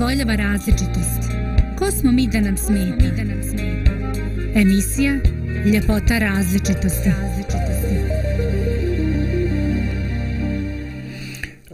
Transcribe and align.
Dozvoljava 0.00 0.34
različitost, 0.34 1.30
ko 1.78 1.90
smo 1.90 2.12
mi 2.12 2.28
da 2.28 2.40
nam 2.40 2.56
smeta? 2.56 3.04
Emisija 4.54 5.20
Ljepota 5.72 6.18
različitosti. 6.18 7.10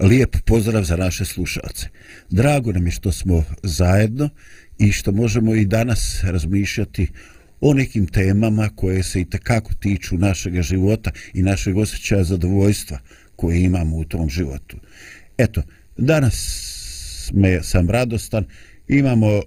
Lijep 0.01 0.37
pozdrav 0.45 0.84
za 0.84 0.97
naše 0.97 1.25
slušalce. 1.25 1.89
Drago 2.31 2.73
nam 2.73 2.87
je 2.87 2.93
što 2.93 3.12
smo 3.12 3.45
zajedno 3.62 4.29
i 4.79 4.93
što 4.93 5.12
možemo 5.12 5.55
i 5.55 5.65
danas 5.65 6.20
razmišljati 6.25 7.09
o 7.61 7.75
nekim 7.75 8.06
temama 8.06 8.70
koje 8.77 9.03
se 9.03 9.20
i 9.20 9.31
tekako 9.31 9.75
tiču 9.75 10.19
našeg 10.19 10.62
života 10.62 11.11
i 11.34 11.43
našeg 11.43 11.77
osjećaja 11.77 12.25
zadovoljstva 12.25 12.98
koje 13.37 13.62
imamo 13.62 13.97
u 13.97 14.05
tom 14.05 14.31
životu. 14.31 14.77
Eto, 15.39 15.62
danas 15.97 16.77
me, 17.32 17.62
sam 17.62 17.91
radostan, 17.91 18.44
imamo 18.88 19.36
uh, 19.36 19.42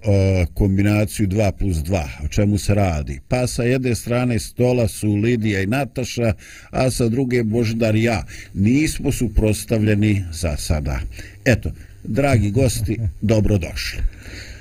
kombinaciju 0.54 1.28
2 1.28 1.52
plus 1.58 1.76
2, 1.76 2.04
o 2.24 2.28
čemu 2.28 2.58
se 2.58 2.74
radi. 2.74 3.20
Pa 3.28 3.46
sa 3.46 3.62
jedne 3.62 3.94
strane 3.94 4.38
stola 4.38 4.88
su 4.88 5.14
Lidija 5.14 5.60
i 5.62 5.66
Nataša, 5.66 6.32
a 6.70 6.90
sa 6.90 7.08
druge 7.08 7.42
Boždar 7.42 7.96
i 7.96 8.02
ja. 8.02 8.24
Nismo 8.54 9.12
suprostavljeni 9.12 10.24
za 10.32 10.56
sada. 10.56 11.00
Eto, 11.44 11.72
dragi 12.04 12.50
gosti, 12.50 12.98
dobrodošli. 13.20 14.00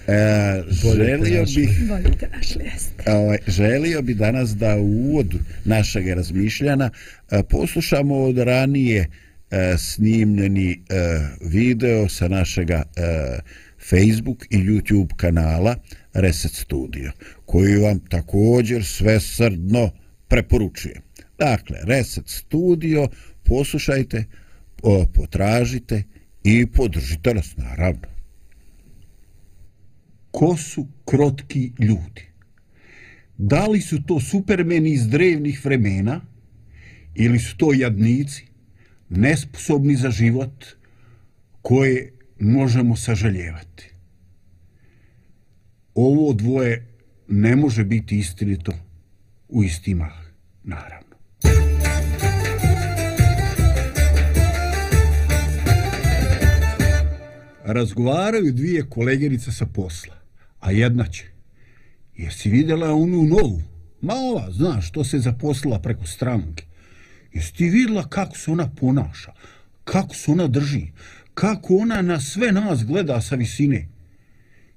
E, 0.07 0.63
želio 0.95 1.45
bih 1.55 1.69
ovaj, 3.07 3.37
želio 3.47 4.01
bi 4.01 4.13
danas 4.13 4.55
da 4.55 4.75
u 4.75 4.85
uvodu 4.85 5.37
našeg 5.65 6.07
razmišljana 6.07 6.89
e, 7.31 7.43
poslušamo 7.49 8.15
od 8.15 8.37
ranije 8.37 9.07
e, 9.51 9.77
snimljeni 9.77 10.71
e, 10.71 10.77
video 11.41 12.09
sa 12.09 12.27
našega 12.27 12.83
e, 12.95 13.39
Facebook 13.89 14.45
i 14.49 14.57
YouTube 14.57 15.15
kanala 15.15 15.75
Reset 16.13 16.51
Studio, 16.51 17.11
koji 17.45 17.75
vam 17.75 17.99
također 17.99 18.85
svesrdno 18.85 19.91
preporučujem. 20.27 21.01
Dakle, 21.37 21.77
Reset 21.83 22.27
Studio, 22.27 23.07
poslušajte, 23.43 24.25
o, 24.83 25.05
potražite 25.13 26.03
i 26.43 26.65
podržite 26.65 27.33
nas, 27.33 27.57
naravno. 27.57 28.07
Ko 30.31 30.57
su 30.57 30.87
krotki 31.05 31.71
ljudi? 31.79 32.29
Da 33.37 33.65
li 33.65 33.81
su 33.81 34.03
to 34.03 34.19
supermeni 34.19 34.91
iz 34.91 35.07
drevnih 35.07 35.65
vremena 35.65 36.21
ili 37.15 37.39
su 37.39 37.57
to 37.57 37.73
jadnici 37.73 38.48
nesposobni 39.09 39.95
za 39.95 40.11
život 40.11 40.65
koje 41.61 42.13
možemo 42.39 42.95
sažaljevati. 42.95 43.93
Ovo 45.95 46.33
dvoje 46.33 46.87
ne 47.27 47.55
može 47.55 47.83
biti 47.83 48.17
istinito 48.17 48.71
u 49.49 49.63
istima, 49.63 50.11
naravno. 50.63 51.15
Razgovaraju 57.63 58.53
dvije 58.53 58.89
kolegerice 58.89 59.51
sa 59.51 59.65
posla, 59.65 60.15
a 60.59 60.71
jedna 60.71 61.07
će. 61.07 61.25
Jesi 62.17 62.49
vidjela 62.49 62.93
onu 62.93 63.23
novu? 63.23 63.61
Ma 64.01 64.13
ova, 64.13 64.51
znaš, 64.51 64.87
što 64.87 65.03
se 65.03 65.19
zaposlila 65.19 65.79
preko 65.79 66.05
stranke. 66.05 66.68
Jesi 67.33 67.53
ti 67.53 67.69
vidjela 67.69 68.09
kako 68.09 68.37
se 68.37 68.51
ona 68.51 68.69
ponaša? 68.75 69.33
Kako 69.83 70.15
se 70.15 70.31
ona 70.31 70.47
drži? 70.47 70.87
Kako 71.33 71.75
ona 71.75 72.01
na 72.01 72.21
sve 72.21 72.51
nas 72.51 72.85
gleda 72.85 73.21
sa 73.21 73.35
visine? 73.35 73.87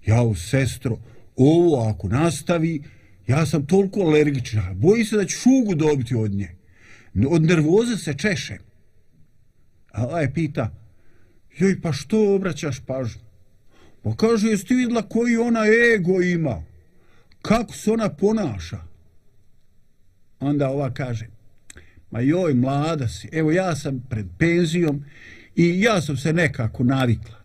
Ja, 0.07 0.23
u 0.23 0.35
sestro, 0.35 0.99
ovo 1.37 1.89
ako 1.91 2.09
nastavi, 2.09 2.83
ja 3.27 3.47
sam 3.47 3.67
toliko 3.67 4.01
alergična. 4.01 4.73
bojim 4.75 5.05
se 5.05 5.17
da 5.17 5.25
ću 5.25 5.37
šugu 5.37 5.75
dobiti 5.75 6.15
od 6.15 6.31
nje. 6.31 6.55
Od 7.29 7.43
nervoze 7.43 7.97
se 7.97 8.15
češe. 8.15 8.59
A 9.93 10.21
je 10.21 10.35
pita, 10.35 10.75
joj, 11.59 11.81
pa 11.81 11.93
što 11.93 12.35
obraćaš 12.35 12.81
pažnju? 12.87 13.21
Pa 14.03 14.17
kaže, 14.17 14.49
jesi 14.49 14.67
ti 14.67 14.75
vidjela 14.75 15.03
koji 15.03 15.37
ona 15.37 15.61
ego 15.95 16.23
ima? 16.23 16.63
Kako 17.43 17.75
se 17.75 17.91
ona 17.91 18.09
ponaša? 18.09 18.79
Onda 20.41 20.69
ova 20.69 20.95
kaže, 20.95 21.27
ma 22.13 22.21
joj, 22.21 22.55
mlada 22.55 23.09
si, 23.09 23.29
evo 23.33 23.53
ja 23.53 23.77
sam 23.77 24.07
pred 24.11 24.27
penzijom 24.39 25.05
i 25.57 25.81
ja 25.81 26.01
sam 26.01 26.17
se 26.17 26.33
nekako 26.33 26.85
navikla. 26.85 27.37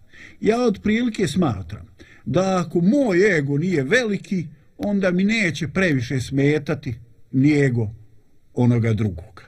Ja 0.41 0.61
od 0.61 0.79
prilike 0.83 1.27
smatram 1.27 1.87
da 2.25 2.63
ako 2.65 2.81
moj 2.81 3.37
ego 3.37 3.57
nije 3.57 3.83
veliki, 3.83 4.47
onda 4.77 5.11
mi 5.11 5.23
neće 5.23 5.67
previše 5.67 6.21
smetati 6.21 6.95
ni 7.31 7.65
ego 7.65 7.89
onoga 8.53 8.93
drugog. 8.93 9.43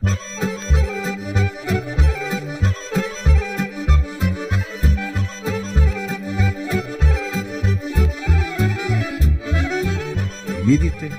Vidite, 10.67 11.09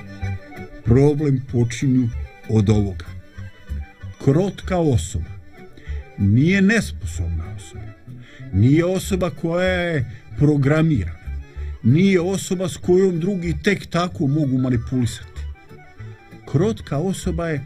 problem 0.83 1.41
počinju 1.51 2.09
od 2.49 2.69
ovoga 2.69 3.20
krotka 4.23 4.77
osoba. 4.77 5.25
Nije 6.17 6.61
nesposobna 6.61 7.55
osoba. 7.55 7.91
Nije 8.53 8.85
osoba 8.85 9.29
koja 9.29 9.71
je 9.71 10.05
programirana. 10.37 11.21
Nije 11.83 12.21
osoba 12.21 12.69
s 12.69 12.77
kojom 12.77 13.19
drugi 13.19 13.55
tek 13.63 13.85
tako 13.89 14.27
mogu 14.27 14.57
manipulisati. 14.57 15.41
Krotka 16.51 16.97
osoba 16.97 17.47
je 17.47 17.61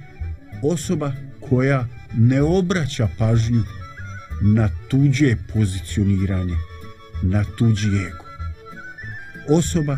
osoba 0.61 1.11
koja 1.49 1.87
ne 2.13 2.41
obraća 2.41 3.07
pažnju 3.17 3.63
na 4.41 4.69
tuđe 4.87 5.35
pozicioniranje 5.53 6.55
na 7.23 7.43
tuđi 7.57 7.87
ego. 7.87 8.25
Osoba 9.49 9.97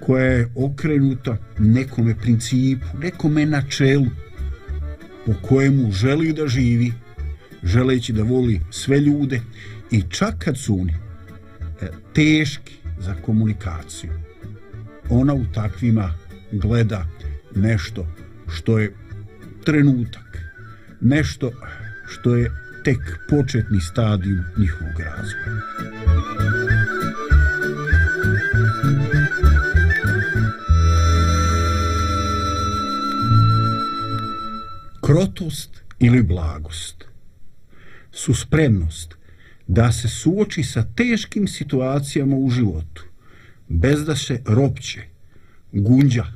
koja 0.00 0.24
je 0.24 0.48
okrenuta 0.54 1.36
nekome 1.58 2.14
principu 2.14 2.86
nekome 2.98 3.46
načelu 3.46 4.06
po 5.26 5.32
kojemu 5.42 5.92
želi 5.92 6.32
da 6.32 6.48
živi, 6.48 6.92
želeći 7.62 8.12
da 8.12 8.22
voli 8.22 8.60
sve 8.70 9.00
ljude 9.00 9.40
i 9.90 10.02
čak 10.08 10.34
kad 10.38 10.58
su 10.58 10.80
oni 10.80 10.92
e, 10.92 11.88
teški 12.14 12.74
za 12.98 13.14
komunikaciju, 13.14 14.10
ona 15.08 15.34
u 15.34 15.44
takvima 15.54 16.14
gleda 16.52 17.06
nešto 17.54 18.06
što 18.48 18.78
je 18.78 18.94
trenutak, 19.64 20.38
nešto 21.00 21.50
što 22.08 22.36
je 22.36 22.50
tek 22.84 22.98
početni 23.30 23.80
stadijum 23.80 24.44
njihovog 24.58 25.00
razvoja. 25.00 26.71
Krotost 35.12 35.82
ili 35.98 36.22
blagost 36.22 37.04
su 38.12 38.34
spremnost 38.34 39.14
da 39.66 39.92
se 39.92 40.08
suoči 40.08 40.62
sa 40.62 40.84
teškim 40.96 41.48
situacijama 41.48 42.36
u 42.36 42.50
životu 42.50 43.04
bez 43.68 44.04
da 44.04 44.16
se 44.16 44.42
ropće, 44.46 45.02
gunđa, 45.72 46.26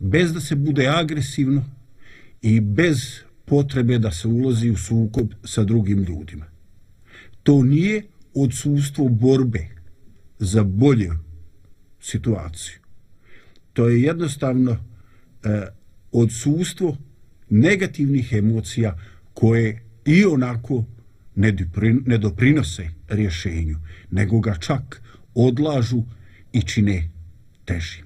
bez 0.00 0.32
da 0.32 0.40
se 0.40 0.54
bude 0.54 0.88
agresivno 0.88 1.64
i 2.42 2.60
bez 2.60 2.98
potrebe 3.44 3.98
da 3.98 4.12
se 4.12 4.28
ulozi 4.28 4.70
u 4.70 4.76
sukob 4.76 5.28
sa 5.44 5.64
drugim 5.64 6.02
ljudima. 6.02 6.46
To 7.42 7.62
nije 7.62 8.02
odsustvo 8.34 9.08
borbe 9.08 9.68
za 10.38 10.64
bolju 10.64 11.14
situaciju. 12.00 12.78
To 13.72 13.88
je 13.88 14.02
jednostavno 14.02 14.72
e, 15.44 15.66
odsustvo 16.12 16.96
negativnih 17.54 18.32
emocija 18.32 18.98
koje 19.34 19.82
i 20.04 20.24
onako 20.24 20.84
ne 22.06 22.18
doprinose 22.18 22.88
rješenju, 23.08 23.78
nego 24.10 24.40
ga 24.40 24.54
čak 24.54 25.02
odlažu 25.34 26.02
i 26.52 26.62
čine 26.62 27.10
težim. 27.64 28.04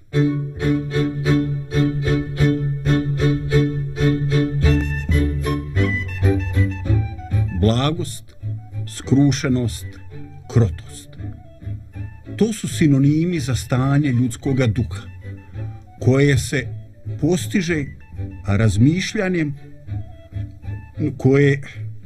Blagost, 7.61 8.25
skrušenost, 8.99 9.87
krotost. 10.53 11.09
To 12.37 12.53
su 12.53 12.69
sinonimi 12.69 13.41
za 13.41 13.55
stanje 13.55 14.13
ljudskoga 14.13 14.67
duha, 14.67 15.03
koje 16.01 16.39
se 16.39 16.67
postiže 17.21 17.98
razmišljanjem 18.47 19.55
koje 21.17 21.61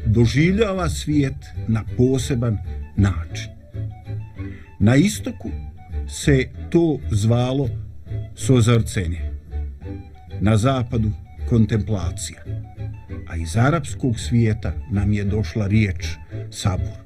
doživljava 0.06 0.88
svijet 0.88 1.34
na 1.68 1.84
poseban 1.96 2.58
način. 2.96 3.50
Na 4.78 4.96
istoku 4.96 5.50
se 6.08 6.48
to 6.70 6.98
zvalo 7.10 7.68
sozarcenje, 8.34 9.20
na 10.40 10.56
zapadu 10.56 11.10
kontemplacija, 11.48 12.42
a 13.28 13.36
iz 13.36 13.56
arapskog 13.56 14.20
svijeta 14.20 14.72
nam 14.90 15.12
je 15.12 15.24
došla 15.24 15.66
riječ 15.66 16.06
sabur. 16.50 17.02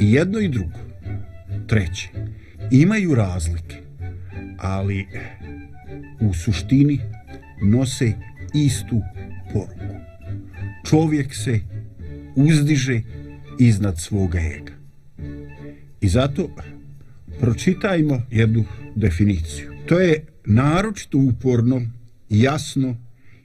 I 0.00 0.12
jedno 0.12 0.38
i 0.38 0.48
drugo, 0.48 0.78
treće, 1.66 2.08
imaju 2.70 3.14
razlike, 3.14 3.76
ali 4.58 5.06
u 6.20 6.34
suštini 6.34 7.00
nose 7.62 8.12
istu 8.54 9.02
poruku. 9.52 9.94
Čovjek 10.90 11.34
se 11.34 11.60
uzdiže 12.36 13.00
iznad 13.58 14.00
svoga 14.00 14.38
ega. 14.40 14.72
I 16.00 16.08
zato 16.08 16.50
pročitajmo 17.40 18.22
jednu 18.30 18.64
definiciju. 18.96 19.72
To 19.86 20.00
je 20.00 20.24
naročito 20.44 21.18
uporno, 21.18 21.82
jasno 22.28 22.96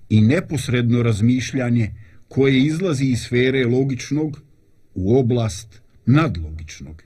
i 0.10 0.22
neposredno 0.22 1.04
razmišljanje 1.04 1.92
koje 2.28 2.64
izlazi 2.66 3.06
iz 3.06 3.20
sfere 3.20 3.66
logičnog 3.66 4.42
u 4.96 5.20
oblast 5.20 5.82
nadlogičnog, 6.06 7.04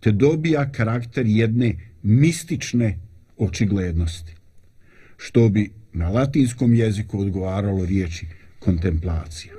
te 0.00 0.12
dobija 0.12 0.72
karakter 0.72 1.26
jedne 1.26 1.74
mistične 2.02 2.98
očiglednosti, 3.36 4.34
što 5.16 5.48
bi 5.48 5.70
na 5.92 6.08
latinskom 6.08 6.74
jeziku 6.74 7.20
odgovaralo 7.20 7.84
riječi 7.84 8.26
kontemplacija. 8.58 9.52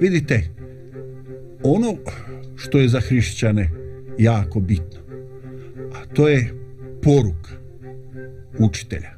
Vidite, 0.00 0.48
ono 1.62 1.96
što 2.56 2.78
je 2.78 2.88
za 2.88 3.00
hrišćane 3.00 3.70
jako 4.18 4.60
bitno, 4.60 5.00
a 5.94 6.14
to 6.14 6.28
je 6.28 6.54
poruka 7.02 7.50
učitelja, 8.58 9.10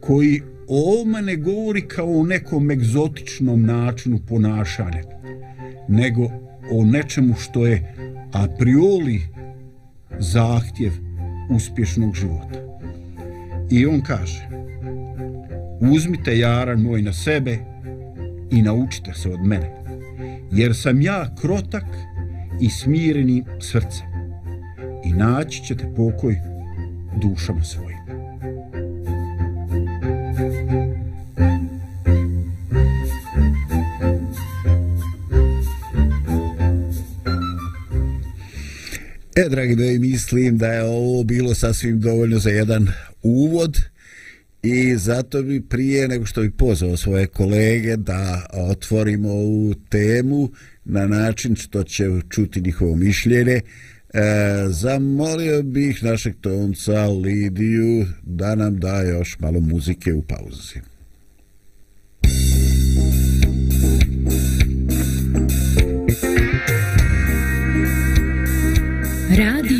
koji 0.00 0.42
o 0.68 0.92
ovome 0.92 1.22
ne 1.22 1.36
govori 1.36 1.88
kao 1.88 2.20
o 2.20 2.24
nekom 2.24 2.70
egzotičnom 2.70 3.62
načinu 3.62 4.18
ponašanja, 4.28 5.02
nego 5.88 6.24
o 6.72 6.84
nečemu 6.84 7.34
što 7.34 7.66
je 7.66 7.94
a 8.32 8.46
priori 8.58 9.20
zahtjev 10.18 10.92
uspješnog 11.50 12.14
života. 12.14 12.65
I 13.70 13.86
on 13.86 14.00
kaže, 14.00 14.48
uzmite 15.80 16.38
jaran 16.38 16.82
moj 16.82 17.02
na 17.02 17.12
sebe 17.12 17.58
i 18.50 18.62
naučite 18.62 19.14
se 19.14 19.30
od 19.30 19.40
mene, 19.46 19.70
jer 20.52 20.76
sam 20.76 21.00
ja 21.00 21.34
krotak 21.40 21.84
i 22.60 22.70
smireni 22.70 23.44
srcem 23.60 24.06
i 25.04 25.12
naći 25.12 25.64
ćete 25.64 25.94
pokoj 25.96 26.36
dušama 27.22 27.62
svojim. 27.62 27.95
E, 39.36 39.48
dragi 39.48 39.76
moji, 39.76 39.98
mislim 39.98 40.58
da 40.58 40.66
je 40.66 40.84
ovo 40.84 41.24
bilo 41.24 41.54
sasvim 41.54 42.00
dovoljno 42.00 42.38
za 42.38 42.50
jedan 42.50 42.88
uvod 43.22 43.78
i 44.62 44.96
zato 44.96 45.42
bi 45.42 45.60
prije 45.60 46.08
nego 46.08 46.26
što 46.26 46.40
bi 46.40 46.50
pozvao 46.50 46.96
svoje 46.96 47.26
kolege 47.26 47.96
da 47.96 48.46
otvorimo 48.52 49.28
ovu 49.28 49.74
temu 49.74 50.50
na 50.84 51.06
način 51.06 51.56
što 51.56 51.82
će 51.82 52.04
čuti 52.30 52.60
njihovo 52.60 52.96
mišljenje, 52.96 53.60
e, 53.60 53.60
zamolio 54.68 55.62
bih 55.62 56.04
našeg 56.04 56.34
tonca 56.40 57.06
Lidiju 57.06 58.06
da 58.22 58.54
nam 58.54 58.78
da 58.80 59.02
još 59.02 59.38
malo 59.38 59.60
muzike 59.60 60.14
u 60.14 60.22
pauzi. 60.22 60.80
Radio 69.36 69.75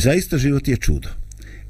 zaista 0.00 0.38
život 0.38 0.68
je 0.68 0.76
čudo. 0.76 1.08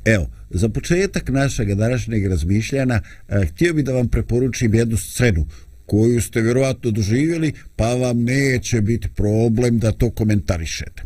Evo, 0.05 0.31
za 0.51 0.69
početak 0.69 1.29
našeg 1.29 1.75
današnjeg 1.75 2.27
razmišljanja 2.27 3.01
eh, 3.29 3.47
htio 3.47 3.75
bih 3.75 3.85
da 3.85 3.93
vam 3.93 4.09
preporučim 4.09 4.75
jednu 4.75 4.97
scenu 4.97 5.47
koju 5.87 6.21
ste 6.21 6.41
vjerovatno 6.41 6.91
doživjeli, 6.91 7.53
pa 7.77 7.95
vam 7.95 8.23
neće 8.23 8.81
biti 8.81 9.09
problem 9.09 9.79
da 9.79 9.93
to 9.93 10.11
komentarišete. 10.11 11.03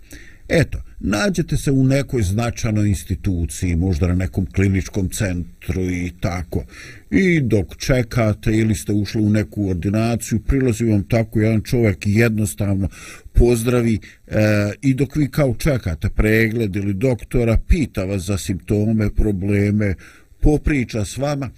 Eto, 0.49 0.79
nađete 1.07 1.57
se 1.57 1.71
u 1.71 1.85
nekoj 1.85 2.23
značajnoj 2.23 2.89
instituciji, 2.89 3.77
možda 3.77 4.07
na 4.07 4.15
nekom 4.15 4.47
kliničkom 4.47 5.09
centru 5.09 5.83
i 5.91 6.13
tako. 6.21 6.65
I 7.11 7.41
dok 7.41 7.77
čekate 7.77 8.53
ili 8.53 8.75
ste 8.75 8.93
ušli 8.93 9.23
u 9.23 9.31
neku 9.31 9.69
ordinaciju, 9.69 10.41
prilazi 10.41 10.85
vam 10.85 11.03
tako 11.09 11.41
jedan 11.41 11.63
čovjek 11.63 11.99
jednostavno 12.05 12.89
pozdravi 13.33 13.99
e, 14.27 14.73
i 14.83 14.95
dok 14.95 15.17
vi 15.17 15.29
kao 15.29 15.55
čekate 15.55 16.09
pregled 16.09 16.77
ili 16.77 16.95
doktora, 16.95 17.59
pita 17.69 18.05
vas 18.05 18.23
za 18.23 18.39
simptome, 18.39 19.15
probleme, 19.15 19.95
popriča 20.41 21.05
s 21.05 21.17
vama, 21.17 21.51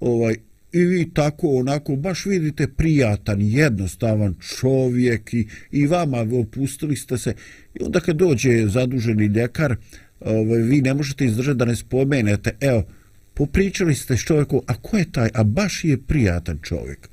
ovaj, 0.00 0.36
i 0.74 0.84
vi 0.84 1.10
tako 1.14 1.48
onako 1.48 1.96
baš 1.96 2.26
vidite 2.26 2.66
prijatan, 2.68 3.38
jednostavan 3.40 4.34
čovjek 4.58 5.34
i, 5.34 5.46
i 5.70 5.86
vama 5.86 6.26
opustili 6.40 6.96
ste 6.96 7.18
se. 7.18 7.34
I 7.74 7.84
onda 7.84 8.00
kad 8.00 8.16
dođe 8.16 8.66
zaduženi 8.66 9.26
ljekar 9.26 9.76
ovaj, 10.20 10.60
vi 10.60 10.80
ne 10.80 10.94
možete 10.94 11.24
izdržati 11.24 11.58
da 11.58 11.64
ne 11.64 11.76
spomenete. 11.76 12.56
Evo, 12.60 12.84
popričali 13.34 13.94
ste 13.94 14.16
s 14.16 14.20
čovjekom 14.20 14.60
a 14.66 14.74
ko 14.74 14.96
je 14.96 15.12
taj, 15.12 15.30
a 15.34 15.44
baš 15.44 15.84
je 15.84 15.98
prijatan 16.02 16.58
čovjek. 16.62 17.08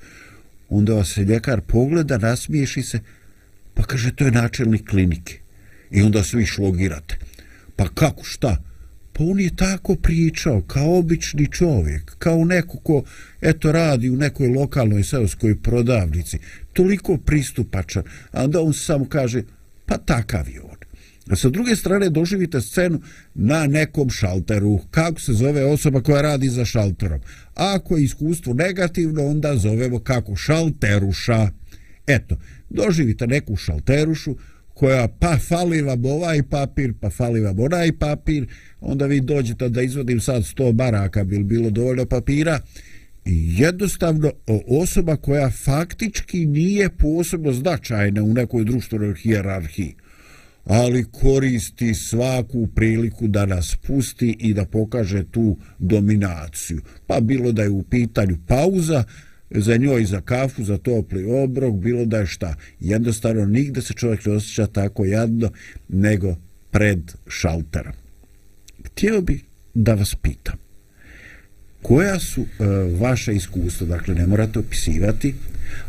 Onda 0.69 0.93
vas 0.93 1.13
se 1.13 1.23
ljekar 1.23 1.61
pogleda, 1.61 2.17
nasmiješi 2.17 2.83
se 2.83 2.99
pa 3.73 3.83
kaže 3.83 4.15
to 4.15 4.25
je 4.25 4.31
načelnik 4.31 4.89
klinike. 4.89 5.39
I 5.91 6.01
onda 6.01 6.23
svi 6.23 6.45
šlogirate. 6.45 7.17
Pa 7.75 7.87
kako, 7.87 8.23
šta? 8.23 8.70
Pa 9.21 9.25
on 9.25 9.39
je 9.39 9.55
tako 9.55 9.95
pričao, 9.95 10.61
kao 10.61 10.97
obični 10.97 11.47
čovjek, 11.51 12.15
kao 12.17 12.45
neko 12.45 12.77
ko, 12.77 13.03
eto, 13.41 13.71
radi 13.71 14.09
u 14.09 14.15
nekoj 14.15 14.47
lokalnoj 14.47 15.03
seoskoj 15.03 15.61
prodavnici, 15.61 16.39
toliko 16.73 17.17
pristupačan, 17.17 18.03
a 18.31 18.43
onda 18.43 18.61
on 18.61 18.73
samo 18.73 19.05
kaže, 19.05 19.43
pa 19.85 19.97
takav 19.97 20.49
je 20.49 20.61
on. 20.61 20.77
A 21.29 21.35
sa 21.35 21.49
druge 21.49 21.75
strane 21.75 22.09
doživite 22.09 22.61
scenu 22.61 23.01
na 23.33 23.67
nekom 23.67 24.09
šalteru. 24.09 24.79
Kako 24.91 25.21
se 25.21 25.33
zove 25.33 25.65
osoba 25.65 26.01
koja 26.01 26.21
radi 26.21 26.49
za 26.49 26.65
šalterom? 26.65 27.19
Ako 27.55 27.97
je 27.97 28.03
iskustvo 28.03 28.53
negativno, 28.53 29.25
onda 29.25 29.57
zovemo 29.57 29.99
kako 29.99 30.35
šalteruša. 30.35 31.49
Eto, 32.07 32.37
doživite 32.69 33.27
neku 33.27 33.55
šalterušu, 33.55 34.35
koja 34.81 35.07
pa 35.19 35.37
fali 35.37 35.81
vam 35.81 36.05
ovaj 36.05 36.43
papir, 36.43 36.93
pa 36.99 37.09
fali 37.09 37.41
vam 37.41 37.59
onaj 37.59 37.91
papir, 37.99 38.47
onda 38.79 39.05
vi 39.05 39.21
dođete 39.21 39.69
da 39.69 39.81
izvodim 39.81 40.19
sad 40.19 40.41
100 40.41 40.71
baraka, 40.73 41.23
bil 41.23 41.43
bilo 41.43 41.69
dovoljno 41.69 42.05
papira, 42.05 42.59
jednostavno 43.57 44.31
osoba 44.67 45.15
koja 45.15 45.51
faktički 45.51 46.45
nije 46.45 46.89
posebno 46.89 47.53
značajna 47.53 48.23
u 48.23 48.33
nekoj 48.33 48.63
društvenoj 48.63 49.15
hijerarhiji, 49.15 49.95
ali 50.65 51.05
koristi 51.11 51.93
svaku 51.93 52.67
priliku 52.67 53.27
da 53.27 53.45
nas 53.45 53.75
pusti 53.87 54.35
i 54.39 54.53
da 54.53 54.65
pokaže 54.65 55.23
tu 55.31 55.57
dominaciju. 55.79 56.81
Pa 57.07 57.19
bilo 57.19 57.51
da 57.51 57.63
je 57.63 57.69
u 57.69 57.83
pitanju 57.83 58.37
pauza, 58.47 59.03
za 59.51 59.77
njoj 59.77 60.05
za 60.05 60.21
kafu, 60.21 60.63
za 60.63 60.77
topli 60.77 61.25
obrok, 61.43 61.75
bilo 61.75 62.05
da 62.05 62.17
je 62.17 62.25
šta. 62.25 62.55
Jednostavno, 62.79 63.45
nigde 63.45 63.81
se 63.81 63.93
čovjek 63.93 64.25
ne 64.25 64.33
osjeća 64.33 64.67
tako 64.67 65.05
jadno, 65.05 65.51
nego 65.89 66.35
pred 66.71 66.99
šalterom. 67.27 67.93
Htio 68.85 69.21
bi 69.21 69.41
da 69.73 69.93
vas 69.93 70.15
pitam, 70.21 70.55
koja 71.81 72.19
su 72.19 72.41
e, 72.41 72.65
vaše 72.99 73.35
iskustva, 73.35 73.87
dakle 73.87 74.15
ne 74.15 74.27
morate 74.27 74.59
opisivati, 74.59 75.35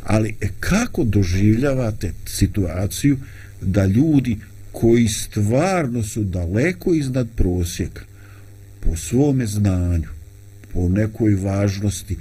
ali 0.04 0.36
kako 0.60 1.04
doživljavate 1.04 2.12
situaciju 2.26 3.18
da 3.60 3.86
ljudi 3.86 4.38
koji 4.72 5.08
stvarno 5.08 6.02
su 6.02 6.24
daleko 6.24 6.94
iznad 6.94 7.28
prosjeka 7.36 8.02
po 8.80 8.96
svome 8.96 9.46
znanju, 9.46 10.08
po 10.72 10.88
nekoj 10.88 11.34
važnosti, 11.34 12.16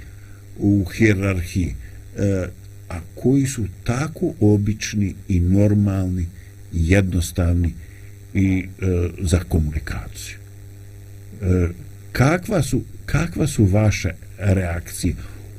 u 0.58 0.84
hjerarhiji, 0.84 1.74
e, 2.16 2.46
a 2.88 3.00
koji 3.14 3.46
su 3.46 3.64
tako 3.84 4.34
obični 4.40 5.14
i 5.28 5.40
normalni, 5.40 6.26
jednostavni 6.72 7.74
i 8.34 8.64
e, 8.82 9.08
za 9.20 9.38
komunikaciju. 9.38 10.36
E, 11.42 11.68
kakva, 12.12 12.62
su, 12.62 12.82
kakva 13.06 13.46
su 13.46 13.64
vaše 13.64 14.10
reakcije? 14.38 15.14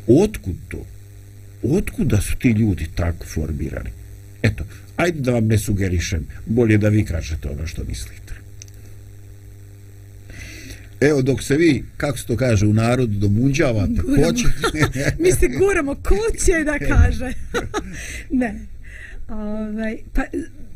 Otkud 0.07 0.55
to? 0.67 0.85
Otkud 1.63 2.07
da 2.07 2.21
su 2.21 2.35
ti 2.35 2.49
ljudi 2.49 2.87
tako 2.95 3.25
formirani? 3.25 3.89
Eto, 4.41 4.63
ajde 4.95 5.21
da 5.21 5.31
vam 5.31 5.47
ne 5.47 5.57
sugerišem, 5.57 6.27
bolje 6.45 6.77
da 6.77 6.89
vi 6.89 7.05
kažete 7.05 7.49
ono 7.49 7.67
što 7.67 7.83
mislite. 7.83 8.22
Evo 11.09 11.21
dok 11.21 11.43
se 11.43 11.57
vi, 11.57 11.83
kako 11.97 12.17
se 12.17 12.25
to 12.25 12.37
kaže 12.37 12.65
u 12.65 12.73
narodu, 12.73 13.17
domunđavate, 13.19 13.93
guramo. 13.93 14.25
hoće... 14.25 14.43
Mi 15.23 15.31
se 15.31 15.47
guramo, 15.47 15.95
ko 15.95 16.15
će 16.45 16.63
da 16.63 16.79
kaže? 16.95 17.33
ne. 18.41 18.59
Ove, 19.27 19.41
ovaj, 19.41 19.97
pa, 20.13 20.21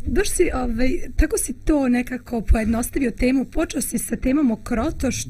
baš 0.07 0.29
si, 0.29 0.49
ovaj, 0.53 0.89
tako 1.15 1.37
si 1.37 1.53
to 1.53 1.89
nekako 1.89 2.41
pojednostavio 2.41 3.11
temu, 3.11 3.45
počeo 3.45 3.81
si 3.81 3.97
sa 3.97 4.15
temom 4.15 4.51
o 4.51 4.55
krotoš, 4.55 5.25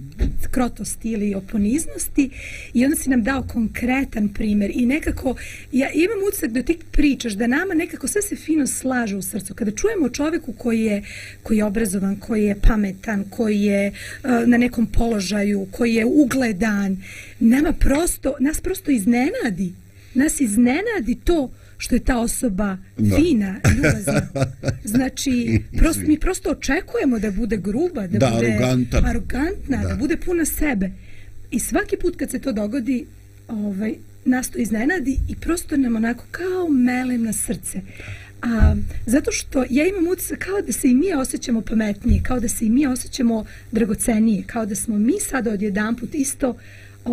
krotosti 0.51 1.11
ili 1.11 1.35
o 1.35 1.41
poniznosti 1.41 2.29
i 2.73 2.85
onda 2.85 2.97
si 2.97 3.09
nam 3.09 3.23
dao 3.23 3.43
konkretan 3.43 4.29
primjer 4.29 4.71
i 4.73 4.85
nekako, 4.85 5.35
ja 5.71 5.89
imam 5.91 6.17
utisak 6.27 6.51
da 6.51 6.63
ti 6.63 6.77
pričaš 6.91 7.33
da 7.33 7.47
nama 7.47 7.73
nekako 7.73 8.07
sve 8.07 8.21
se 8.21 8.35
fino 8.35 8.67
slaže 8.67 9.15
u 9.15 9.21
srcu. 9.21 9.53
Kada 9.53 9.71
čujemo 9.71 10.05
o 10.05 10.09
čovjeku 10.09 10.53
koji 10.53 10.81
je, 10.81 11.03
koji 11.43 11.57
je 11.57 11.65
obrazovan, 11.65 12.15
koji 12.15 12.43
je 12.43 12.59
pametan, 12.61 13.23
koji 13.29 13.61
je 13.61 13.91
uh, 13.91 14.29
na 14.45 14.57
nekom 14.57 14.85
položaju, 14.85 15.67
koji 15.71 15.95
je 15.95 16.05
ugledan, 16.05 16.97
nama 17.39 17.73
prosto, 17.73 18.35
nas 18.39 18.61
prosto 18.61 18.91
iznenadi. 18.91 19.73
Nas 20.13 20.41
iznenadi 20.41 21.15
to 21.23 21.51
što 21.77 21.95
je 21.95 21.99
ta 21.99 22.19
osoba 22.19 22.77
no. 22.97 23.15
fina, 23.15 23.59
ljubazna. 23.75 24.21
Znači, 24.83 25.61
prosto, 25.77 26.01
mi 26.07 26.19
prosto 26.19 26.49
očekujemo 26.49 27.19
da 27.19 27.31
bude 27.31 27.57
gruba, 27.57 28.07
da, 28.07 28.17
da 28.19 28.31
bude 28.35 28.47
arogantan. 28.47 29.05
arogantna, 29.05 29.77
da. 29.81 29.87
da 29.87 29.95
bude 29.95 30.17
puna 30.17 30.45
sebe. 30.45 30.91
I 31.51 31.59
svaki 31.59 31.97
put 32.01 32.15
kad 32.15 32.31
se 32.31 32.39
to 32.39 32.51
dogodi, 32.51 33.05
ovaj, 33.47 33.95
nas 34.25 34.49
to 34.49 34.59
iznenadi 34.59 35.17
i 35.29 35.35
prosto 35.35 35.77
nam 35.77 35.95
onako 35.95 36.23
kao 36.31 36.69
melem 36.69 37.23
na 37.23 37.33
srce. 37.33 37.81
A, 38.41 38.75
zato 39.05 39.31
što 39.31 39.65
ja 39.69 39.87
imam 39.87 40.07
utisak 40.07 40.39
kao 40.39 40.61
da 40.61 40.71
se 40.71 40.87
i 40.87 40.93
mi 40.93 41.13
osjećamo 41.13 41.61
pametnije, 41.61 42.21
kao 42.23 42.39
da 42.39 42.47
se 42.47 42.65
i 42.65 42.69
mi 42.69 42.87
osjećamo 42.87 43.45
dragocenije, 43.71 44.43
kao 44.47 44.65
da 44.65 44.75
smo 44.75 44.97
mi 44.97 45.13
sada 45.19 45.51
odjedan 45.51 45.95
put 45.95 46.15
isto 46.15 46.49
uh, 46.49 46.57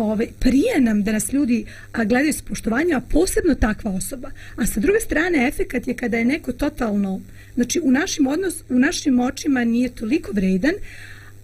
ovaj, 0.03 0.27
prije 0.39 0.81
nam 0.81 1.03
da 1.03 1.11
nas 1.11 1.33
ljudi 1.33 1.65
a, 1.91 2.03
gledaju 2.03 2.33
s 2.33 2.41
poštovanjem, 2.41 2.97
a 2.97 3.01
posebno 3.01 3.55
takva 3.55 3.91
osoba. 3.91 4.31
A 4.55 4.65
sa 4.65 4.79
druge 4.79 4.99
strane, 4.99 5.47
efekat 5.47 5.87
je 5.87 5.93
kada 5.93 6.17
je 6.17 6.25
neko 6.25 6.51
totalno, 6.51 7.21
znači 7.55 7.79
u 7.83 7.91
našim, 7.91 8.27
odnos, 8.27 8.53
u 8.69 8.79
našim 8.79 9.19
očima 9.19 9.63
nije 9.63 9.89
toliko 9.89 10.31
vredan, 10.31 10.73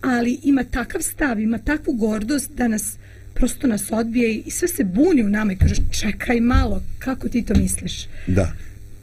ali 0.01 0.39
ima 0.43 0.63
takav 0.63 1.01
stav, 1.01 1.39
ima 1.39 1.57
takvu 1.57 1.93
gordost 1.93 2.51
da 2.55 2.67
nas 2.67 2.95
prosto 3.33 3.67
nas 3.67 3.91
odbije 3.91 4.35
i 4.35 4.51
sve 4.51 4.67
se 4.67 4.83
buni 4.83 5.23
u 5.23 5.29
nama 5.29 5.53
i 5.53 5.55
kaže 5.55 5.75
čekaj 5.91 6.41
malo, 6.41 6.83
kako 6.99 7.29
ti 7.29 7.41
to 7.41 7.53
misliš? 7.53 8.07
Da, 8.27 8.53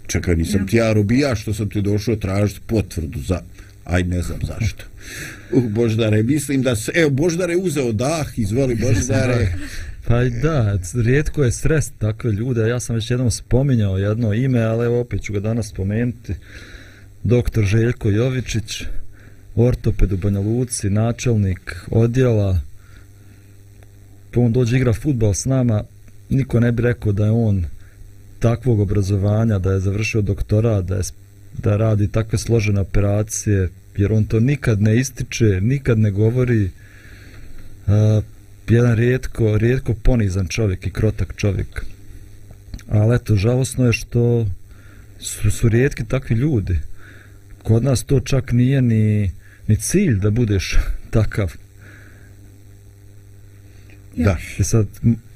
čekaj, 0.06 0.36
nisam 0.36 0.60
ja. 0.60 0.66
ti 0.66 0.76
ja 0.76 0.92
robija 0.92 1.34
što 1.34 1.54
sam 1.54 1.70
ti 1.70 1.82
došao 1.82 2.16
tražiti 2.16 2.60
potvrdu 2.66 3.20
za 3.20 3.40
aj 3.84 4.02
ne 4.02 4.22
znam 4.22 4.38
zašto. 4.42 4.84
U 5.52 5.68
Boždare, 5.68 6.22
mislim 6.22 6.62
da 6.62 6.76
se, 6.76 6.92
evo, 6.94 7.10
Boždare 7.10 7.56
uzeo 7.56 7.92
dah, 7.92 8.38
izvoli 8.38 8.74
Boždare. 8.74 9.52
Pa 10.06 10.24
da, 10.24 10.78
rijetko 10.94 11.44
je 11.44 11.52
stres 11.52 11.90
takve 11.98 12.32
ljude, 12.32 12.68
ja 12.68 12.80
sam 12.80 12.96
već 12.96 13.10
jednom 13.10 13.30
spominjao 13.30 13.98
jedno 13.98 14.34
ime, 14.34 14.62
ali 14.62 14.86
evo 14.86 15.00
opet 15.00 15.22
ću 15.22 15.32
ga 15.32 15.40
danas 15.40 15.68
spomenuti. 15.68 16.34
Doktor 17.22 17.64
Željko 17.64 18.10
Jovičić, 18.10 18.82
ortoped 19.54 20.12
u 20.12 20.16
Banja 20.16 20.40
Luci, 20.40 20.90
načelnik 20.90 21.76
odjela, 21.90 22.60
pa 24.34 24.40
on 24.40 24.52
dođe 24.52 24.76
igra 24.76 24.92
futbal 24.92 25.34
s 25.34 25.44
nama, 25.44 25.84
niko 26.30 26.60
ne 26.60 26.72
bi 26.72 26.82
rekao 26.82 27.12
da 27.12 27.24
je 27.24 27.30
on 27.30 27.64
takvog 28.38 28.80
obrazovanja, 28.80 29.58
da 29.58 29.72
je 29.72 29.80
završio 29.80 30.22
doktorat, 30.22 30.84
da 30.84 30.96
je 30.96 31.02
da 31.58 31.76
radi 31.76 32.08
takve 32.08 32.38
složene 32.38 32.80
operacije, 32.80 33.68
jer 33.98 34.12
on 34.12 34.24
to 34.24 34.40
nikad 34.40 34.82
ne 34.82 34.96
ističe, 34.96 35.60
nikad 35.60 35.98
ne 35.98 36.10
govori. 36.10 36.70
Uh, 37.86 38.24
jedan 38.68 38.96
rijetko, 38.96 39.58
rijetko 39.58 39.94
ponizan 39.94 40.48
čovjek 40.48 40.86
i 40.86 40.90
krotak 40.90 41.34
čovjek. 41.36 41.84
Ali 42.88 43.16
eto, 43.16 43.36
žalosno 43.36 43.86
je 43.86 43.92
što 43.92 44.46
su, 45.18 45.50
su 45.50 45.68
rijetki 45.68 46.04
takvi 46.04 46.36
ljudi. 46.36 46.78
Kod 47.62 47.82
nas 47.84 48.04
to 48.04 48.20
čak 48.20 48.52
nije 48.52 48.82
ni, 48.82 49.30
ni 49.66 49.76
cilj 49.76 50.18
da 50.18 50.30
budeš 50.30 50.78
takav. 51.10 51.52
Da. 54.16 54.36
I 54.58 54.64
sad 54.64 54.86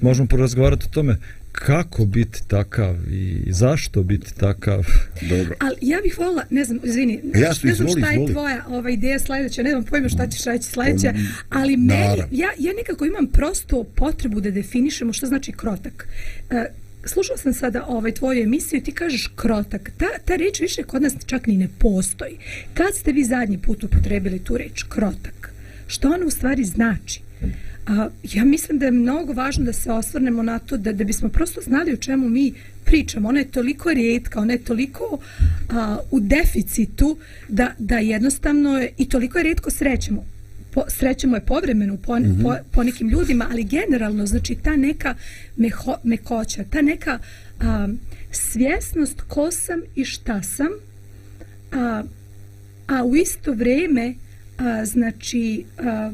možemo 0.01 0.27
porazgovarati 0.27 0.85
o 0.85 0.93
tome 0.93 1.17
kako 1.53 2.05
biti 2.05 2.47
takav 2.47 2.95
i 3.11 3.43
zašto 3.47 4.03
biti 4.03 4.35
takav. 4.35 4.85
Dobro. 5.21 5.55
Ali 5.59 5.75
ja 5.81 5.99
bih 6.03 6.17
volila, 6.17 6.43
ne 6.49 6.63
znam, 6.63 6.79
izvini, 6.83 7.21
Jasno, 7.35 7.69
ne 7.69 7.75
znam 7.75 7.87
izvoli, 7.87 8.01
šta 8.01 8.09
je 8.09 8.15
izvoli. 8.15 8.31
tvoja 8.31 8.65
ova 8.67 8.89
ideja 8.89 9.19
sljedeća, 9.19 9.63
ne 9.63 9.69
znam 9.69 9.83
pojma 9.83 10.09
šta 10.09 10.27
ćeš 10.27 10.43
reći 10.43 10.69
sljedeća, 10.69 11.13
ali 11.49 11.77
meni, 11.77 12.23
ja, 12.31 12.49
ja 12.59 12.73
nekako 12.77 13.05
imam 13.05 13.27
prosto 13.27 13.83
potrebu 13.83 14.41
da 14.41 14.51
definišemo 14.51 15.13
šta 15.13 15.27
znači 15.27 15.51
krotak. 15.51 16.07
Uh, 16.51 16.57
slušao 17.05 17.37
sam 17.37 17.53
sada 17.53 17.85
ovaj 17.87 18.11
tvoju 18.11 18.43
emisiju 18.43 18.79
i 18.79 18.83
ti 18.83 18.91
kažeš 18.91 19.31
krotak. 19.35 19.91
Ta, 19.97 20.05
ta 20.25 20.35
reč 20.35 20.59
više 20.59 20.83
kod 20.83 21.01
nas 21.01 21.13
čak 21.25 21.47
ni 21.47 21.57
ne 21.57 21.67
postoji. 21.79 22.37
Kad 22.73 22.95
ste 22.95 23.11
vi 23.11 23.23
zadnji 23.23 23.57
put 23.57 23.83
upotrebili 23.83 24.39
tu 24.39 24.57
reč 24.57 24.83
krotak? 24.83 25.53
Što 25.87 26.07
ona 26.07 26.25
u 26.25 26.29
stvari 26.29 26.63
znači? 26.63 27.21
A, 27.87 28.09
ja 28.23 28.45
mislim 28.45 28.79
da 28.79 28.85
je 28.85 28.91
mnogo 28.91 29.33
važno 29.33 29.65
da 29.65 29.73
se 29.73 29.91
osvrnemo 29.91 30.43
na 30.43 30.59
to 30.59 30.77
da, 30.77 30.93
da 30.93 31.03
bismo 31.03 31.29
prosto 31.29 31.61
znali 31.61 31.93
o 31.93 31.97
čemu 31.97 32.29
mi 32.29 32.53
pričamo. 32.85 33.29
Ona 33.29 33.39
je 33.39 33.51
toliko 33.51 33.93
rijetka, 33.93 34.39
ona 34.39 34.53
je 34.53 34.63
toliko 34.63 35.17
a, 35.69 35.97
u 36.11 36.19
deficitu 36.19 37.17
da, 37.49 37.71
da 37.79 37.97
jednostavno 37.97 38.77
je, 38.77 38.91
i 38.97 39.09
toliko 39.09 39.37
je 39.37 39.43
rijetko 39.43 39.71
srećemo. 39.71 40.25
Po, 40.71 40.83
srećemo 40.87 41.35
je 41.35 41.45
povremeno 41.45 41.97
po, 41.97 42.19
mm 42.19 42.23
-hmm. 42.23 42.43
po, 42.43 42.55
po 42.71 42.83
nekim 42.83 43.09
ljudima, 43.09 43.47
ali 43.51 43.63
generalno, 43.63 44.25
znači 44.25 44.55
ta 44.55 44.75
neka 44.75 45.15
meho, 45.57 45.95
mekoća, 46.03 46.63
ta 46.69 46.81
neka 46.81 47.19
a, 47.59 47.87
svjesnost 48.31 49.21
ko 49.21 49.51
sam 49.51 49.81
i 49.95 50.05
šta 50.05 50.43
sam, 50.43 50.69
a, 51.71 52.03
a 52.87 53.03
u 53.03 53.15
isto 53.15 53.53
vrijeme, 53.53 54.13
a, 54.57 54.85
znači, 54.85 55.65
a, 55.77 56.11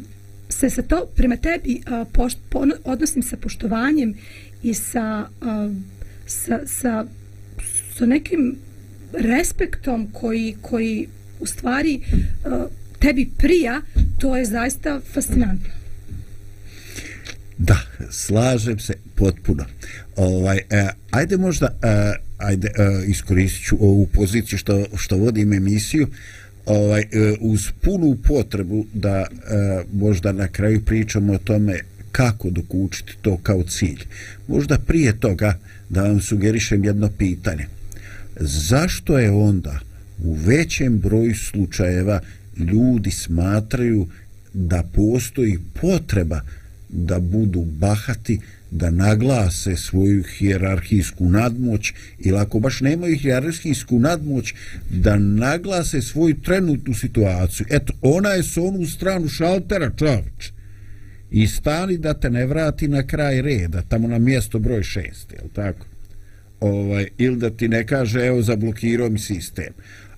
se 0.50 0.70
sa 0.70 0.82
to 0.82 1.06
prema 1.16 1.38
tebi 1.38 1.82
a, 1.86 2.06
pošt, 2.14 2.38
pon, 2.50 2.72
odnosim 2.84 3.24
sa 3.24 3.38
poštovanjem 3.38 4.14
i 4.64 4.74
sa, 4.74 5.30
a, 5.42 5.74
sa, 6.26 6.60
sa, 6.66 7.06
sa 7.96 8.06
nekim 8.06 8.56
respektom 9.14 10.10
koji, 10.14 10.56
koji 10.62 11.08
u 11.40 11.46
stvari 11.46 12.00
a, 12.46 12.66
tebi 13.00 13.30
prija, 13.38 13.82
to 14.20 14.38
je 14.38 14.46
zaista 14.46 15.02
fascinantno. 15.14 15.80
Da, 17.58 17.78
slažem 18.12 18.80
se 18.80 18.94
potpuno. 19.16 19.66
Ovaj, 20.16 20.60
eh, 20.70 20.90
ajde 21.12 21.38
možda, 21.38 21.78
eh, 21.84 22.14
ajde, 22.38 22.68
eh, 22.68 23.04
iskoristit 23.08 23.66
ću 23.66 23.78
ovu 23.80 24.06
poziciju 24.06 24.58
što, 24.58 24.86
što 24.98 25.18
vodim 25.18 25.54
emisiju, 25.54 26.08
ovaj, 26.70 27.02
e, 27.02 27.36
uz 27.40 27.72
punu 27.82 28.18
potrebu 28.24 28.86
da 28.94 29.18
e, 29.18 29.26
možda 29.94 30.32
na 30.32 30.48
kraju 30.48 30.86
pričamo 30.86 31.34
o 31.34 31.38
tome 31.38 31.80
kako 32.12 32.50
dokučiti 32.50 33.14
to 33.22 33.38
kao 33.38 33.64
cilj. 33.64 34.04
Možda 34.48 34.78
prije 34.78 35.20
toga 35.20 35.58
da 35.90 36.04
vam 36.04 36.22
sugerišem 36.22 36.84
jedno 36.84 37.10
pitanje. 37.18 37.66
Zašto 38.40 39.20
je 39.20 39.32
onda 39.32 39.80
u 40.24 40.34
većem 40.34 41.00
broju 41.00 41.36
slučajeva 41.36 42.20
ljudi 42.58 43.12
smatraju 43.12 44.08
da 44.54 44.84
postoji 44.94 45.60
potreba 45.82 46.42
da 46.90 47.20
budu 47.20 47.62
bahati, 47.62 48.40
da 48.72 48.92
naglase 48.92 49.76
svoju 49.76 50.24
hijerarhijsku 50.24 51.26
nadmoć 51.26 51.94
ili 52.20 52.38
ako 52.38 52.60
baš 52.60 52.82
nemaju 52.82 53.18
hijerarhijsku 53.18 54.00
nadmoć 54.00 54.54
da 54.90 55.18
naglase 55.18 56.02
svoju 56.02 56.42
trenutnu 56.42 56.94
situaciju. 56.94 57.66
Eto 57.70 57.94
ona 58.02 58.30
je 58.30 58.44
s 58.44 58.58
onu 58.58 58.86
stranu 58.86 59.28
šaltera 59.28 59.92
čovječ 59.98 60.52
i 61.32 61.48
stani 61.48 61.98
da 61.98 62.14
te 62.14 62.30
ne 62.30 62.46
vrati 62.46 62.88
na 62.88 63.08
kraj 63.08 63.42
reda 63.42 63.82
tamo 63.82 64.08
na 64.08 64.20
mjesto 64.20 64.60
broj 64.60 64.84
šest 64.84 65.34
jel 65.34 65.50
tako? 65.54 65.86
Ovaj, 66.60 67.08
ili 67.18 67.36
da 67.36 67.50
ti 67.50 67.68
ne 67.68 67.88
kaže 67.88 68.26
evo 68.26 68.42
zablokirao 68.42 69.10
mi 69.10 69.20
sistem. 69.20 69.74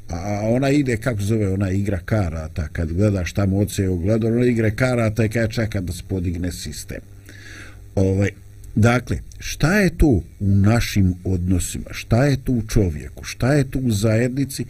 A 0.09 0.41
ona 0.43 0.69
ide 0.69 0.97
kako 0.97 1.21
zove 1.21 1.53
ona 1.53 1.71
igra 1.71 1.99
karata 2.05 2.67
kad 2.67 2.93
gledaš 2.93 3.33
tamo 3.33 3.57
oce 3.57 3.89
ogleda 3.89 4.27
ona 4.27 4.45
igra 4.45 4.71
karata 4.71 5.25
i 5.25 5.29
kada 5.29 5.47
čeka 5.47 5.81
da 5.81 5.93
se 5.93 6.03
podigne 6.07 6.51
sistem 6.51 7.11
ovaj, 7.95 8.30
dakle, 8.75 9.19
šta 9.39 9.80
je 9.80 9.97
to 9.97 10.08
u 10.08 10.23
našim 10.39 11.13
odnosima, 11.23 11.86
šta 11.91 12.25
je 12.25 12.38
to 12.38 12.51
u 12.51 12.62
čovjeku, 12.67 13.23
šta 13.23 13.54
je 13.54 13.71
to 13.71 13.80
u 13.80 13.91
zajednici, 13.91 14.65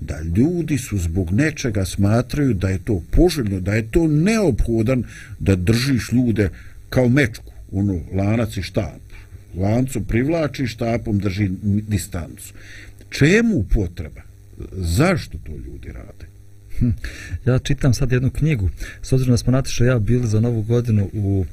da 0.00 0.20
ljudi 0.20 0.78
su 0.78 0.98
zbog 0.98 1.30
nečega 1.30 1.84
smatraju 1.84 2.54
da 2.54 2.68
je 2.68 2.78
to 2.78 3.02
poželjno, 3.10 3.60
da 3.60 3.74
je 3.74 3.90
to 3.90 4.06
neophodan 4.06 5.04
da 5.38 5.56
držiš 5.56 6.12
ljude 6.12 6.50
kao 6.88 7.08
mečku, 7.08 7.52
ono, 7.72 8.00
lanac 8.12 8.56
i 8.56 8.62
štap. 8.62 9.00
Lancu 9.56 10.04
privlači, 10.04 10.66
štapom 10.66 11.18
drži 11.18 11.50
distancu. 11.62 12.54
Čemu 13.10 13.64
potreba? 13.74 14.20
Zašto 14.72 15.38
to 15.38 15.52
ljudi 15.52 15.92
rade? 15.92 16.26
Hm. 16.78 16.90
Ja 17.46 17.58
čitam 17.58 17.94
sad 17.94 18.12
jednu 18.12 18.30
knjigu, 18.30 18.70
s 19.02 19.12
obzirom 19.12 19.32
da 19.32 19.36
smo 19.36 19.52
Natiša 19.52 19.84
ja 19.84 19.98
bili 19.98 20.28
za 20.28 20.40
novu 20.40 20.62
godinu 20.62 21.10
u 21.12 21.44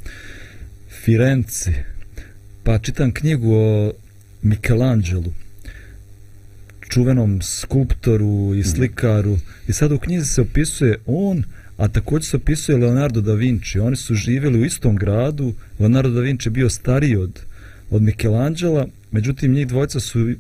Firenci, 1.04 1.72
pa 2.64 2.80
čitam 2.80 3.12
knjigu 3.12 3.54
o 3.54 3.94
Michelangelu, 4.42 5.34
čuvenom 6.90 7.42
skulptoru 7.42 8.56
i 8.56 8.64
slikaru. 8.64 9.38
I 9.68 9.74
sad 9.74 9.92
u 9.92 10.00
knjizi 10.00 10.26
se 10.26 10.42
opisuje 10.42 10.98
on 11.06 11.44
a 11.78 11.88
također 11.88 12.30
se 12.30 12.38
opisuje 12.38 12.78
Leonardo 12.78 13.22
da 13.22 13.34
Vinci. 13.34 13.80
Oni 13.80 13.96
su 13.96 14.16
živjeli 14.16 14.60
u 14.60 14.66
istom 14.66 14.96
gradu. 14.96 15.54
Leonardo 15.80 16.10
da 16.10 16.22
Vinci 16.22 16.50
bio 16.50 16.70
stariji 16.70 17.16
od, 17.16 17.40
od 17.90 18.02
Michelangela 18.02 18.88
međutim 19.12 19.54
njih 19.54 19.68
dvojca 19.68 20.00
su 20.00 20.34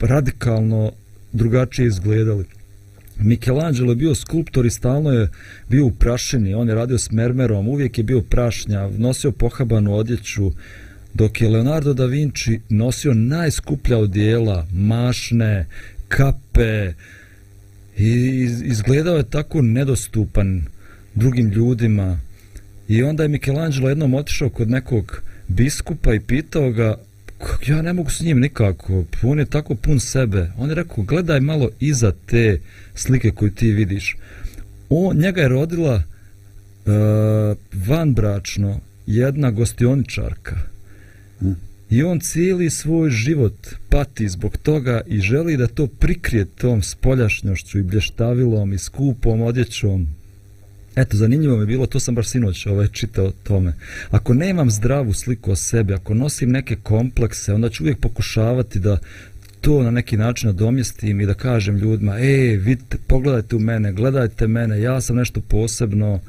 radikalno 0.00 0.92
drugačije 1.32 1.86
izgledali 1.86 2.44
Michelangelo 3.18 3.92
je 3.92 3.96
bio 3.96 4.14
skulptor 4.14 4.66
i 4.66 4.70
stalno 4.70 5.10
je 5.10 5.28
bio 5.68 5.86
u 5.86 5.90
prašini, 5.90 6.54
on 6.54 6.68
je 6.68 6.74
radio 6.74 6.98
s 6.98 7.10
mermerom, 7.10 7.68
uvijek 7.68 7.98
je 7.98 8.04
bio 8.04 8.20
prašnja, 8.20 8.88
nosio 8.98 9.32
pohabanu 9.32 9.94
odjeću, 9.94 10.52
dok 11.14 11.40
je 11.40 11.48
Leonardo 11.48 11.94
da 11.94 12.06
Vinci 12.06 12.60
nosio 12.68 13.14
najskuplja 13.14 13.98
odjela, 13.98 14.66
mašne, 14.72 15.66
kape 16.08 16.92
i 17.96 18.12
izgledao 18.64 19.16
je 19.16 19.30
tako 19.30 19.62
nedostupan 19.62 20.66
drugim 21.14 21.50
ljudima. 21.50 22.20
I 22.88 23.02
onda 23.02 23.22
je 23.22 23.28
Michelangelo 23.28 23.88
jednom 23.88 24.14
otišao 24.14 24.48
kod 24.48 24.70
nekog 24.70 25.22
biskupa 25.48 26.14
i 26.14 26.20
pitao 26.20 26.70
ga 26.70 26.96
ja 27.66 27.82
ne 27.82 27.92
mogu 27.92 28.10
s 28.10 28.20
njim 28.20 28.40
nikako, 28.40 29.04
on 29.22 29.38
je 29.38 29.44
tako 29.44 29.74
pun 29.74 30.00
sebe. 30.00 30.50
On 30.58 30.68
je 30.68 30.74
rekao, 30.74 31.04
gledaj 31.04 31.40
malo 31.40 31.70
iza 31.80 32.12
te 32.26 32.60
slike 32.94 33.30
koju 33.30 33.50
ti 33.50 33.72
vidiš. 33.72 34.16
On, 34.88 35.16
njega 35.16 35.40
je 35.40 35.48
rodila 35.48 35.94
uh, 35.94 36.92
vanbračno 37.86 38.80
jedna 39.06 39.50
gostioničarka. 39.50 40.56
I 41.90 42.02
on 42.02 42.20
cijeli 42.20 42.70
svoj 42.70 43.10
život 43.10 43.68
pati 43.88 44.28
zbog 44.28 44.56
toga 44.56 45.00
i 45.06 45.20
želi 45.20 45.56
da 45.56 45.66
to 45.66 45.86
prikrije 45.86 46.44
tom 46.44 46.82
spoljašnjošću 46.82 47.78
i 47.78 47.82
blještavilom 47.82 48.72
i 48.72 48.78
skupom 48.78 49.42
odjećom 49.42 50.08
Eto, 50.96 51.16
zanimljivo 51.16 51.56
mi 51.56 51.66
bilo, 51.66 51.86
to 51.86 52.00
sam 52.00 52.14
baš 52.14 52.28
sinoć 52.28 52.66
ovaj, 52.66 52.88
čitao 52.88 53.32
tome. 53.42 53.72
Ako 54.10 54.34
nemam 54.34 54.70
zdravu 54.70 55.12
sliku 55.12 55.52
o 55.52 55.56
sebi, 55.56 55.94
ako 55.94 56.14
nosim 56.14 56.50
neke 56.50 56.76
komplekse, 56.76 57.54
onda 57.54 57.68
ću 57.68 57.82
uvijek 57.82 57.98
pokušavati 57.98 58.78
da 58.78 58.98
to 59.60 59.82
na 59.82 59.90
neki 59.90 60.16
način 60.16 60.46
nadomjestim 60.46 61.20
i 61.20 61.26
da 61.26 61.34
kažem 61.34 61.76
ljudima, 61.76 62.18
e, 62.18 62.56
vidite, 62.56 62.98
pogledajte 63.06 63.56
u 63.56 63.58
mene, 63.58 63.92
gledajte 63.92 64.46
mene, 64.46 64.80
ja 64.80 65.00
sam 65.00 65.16
nešto 65.16 65.40
posebno. 65.40 66.20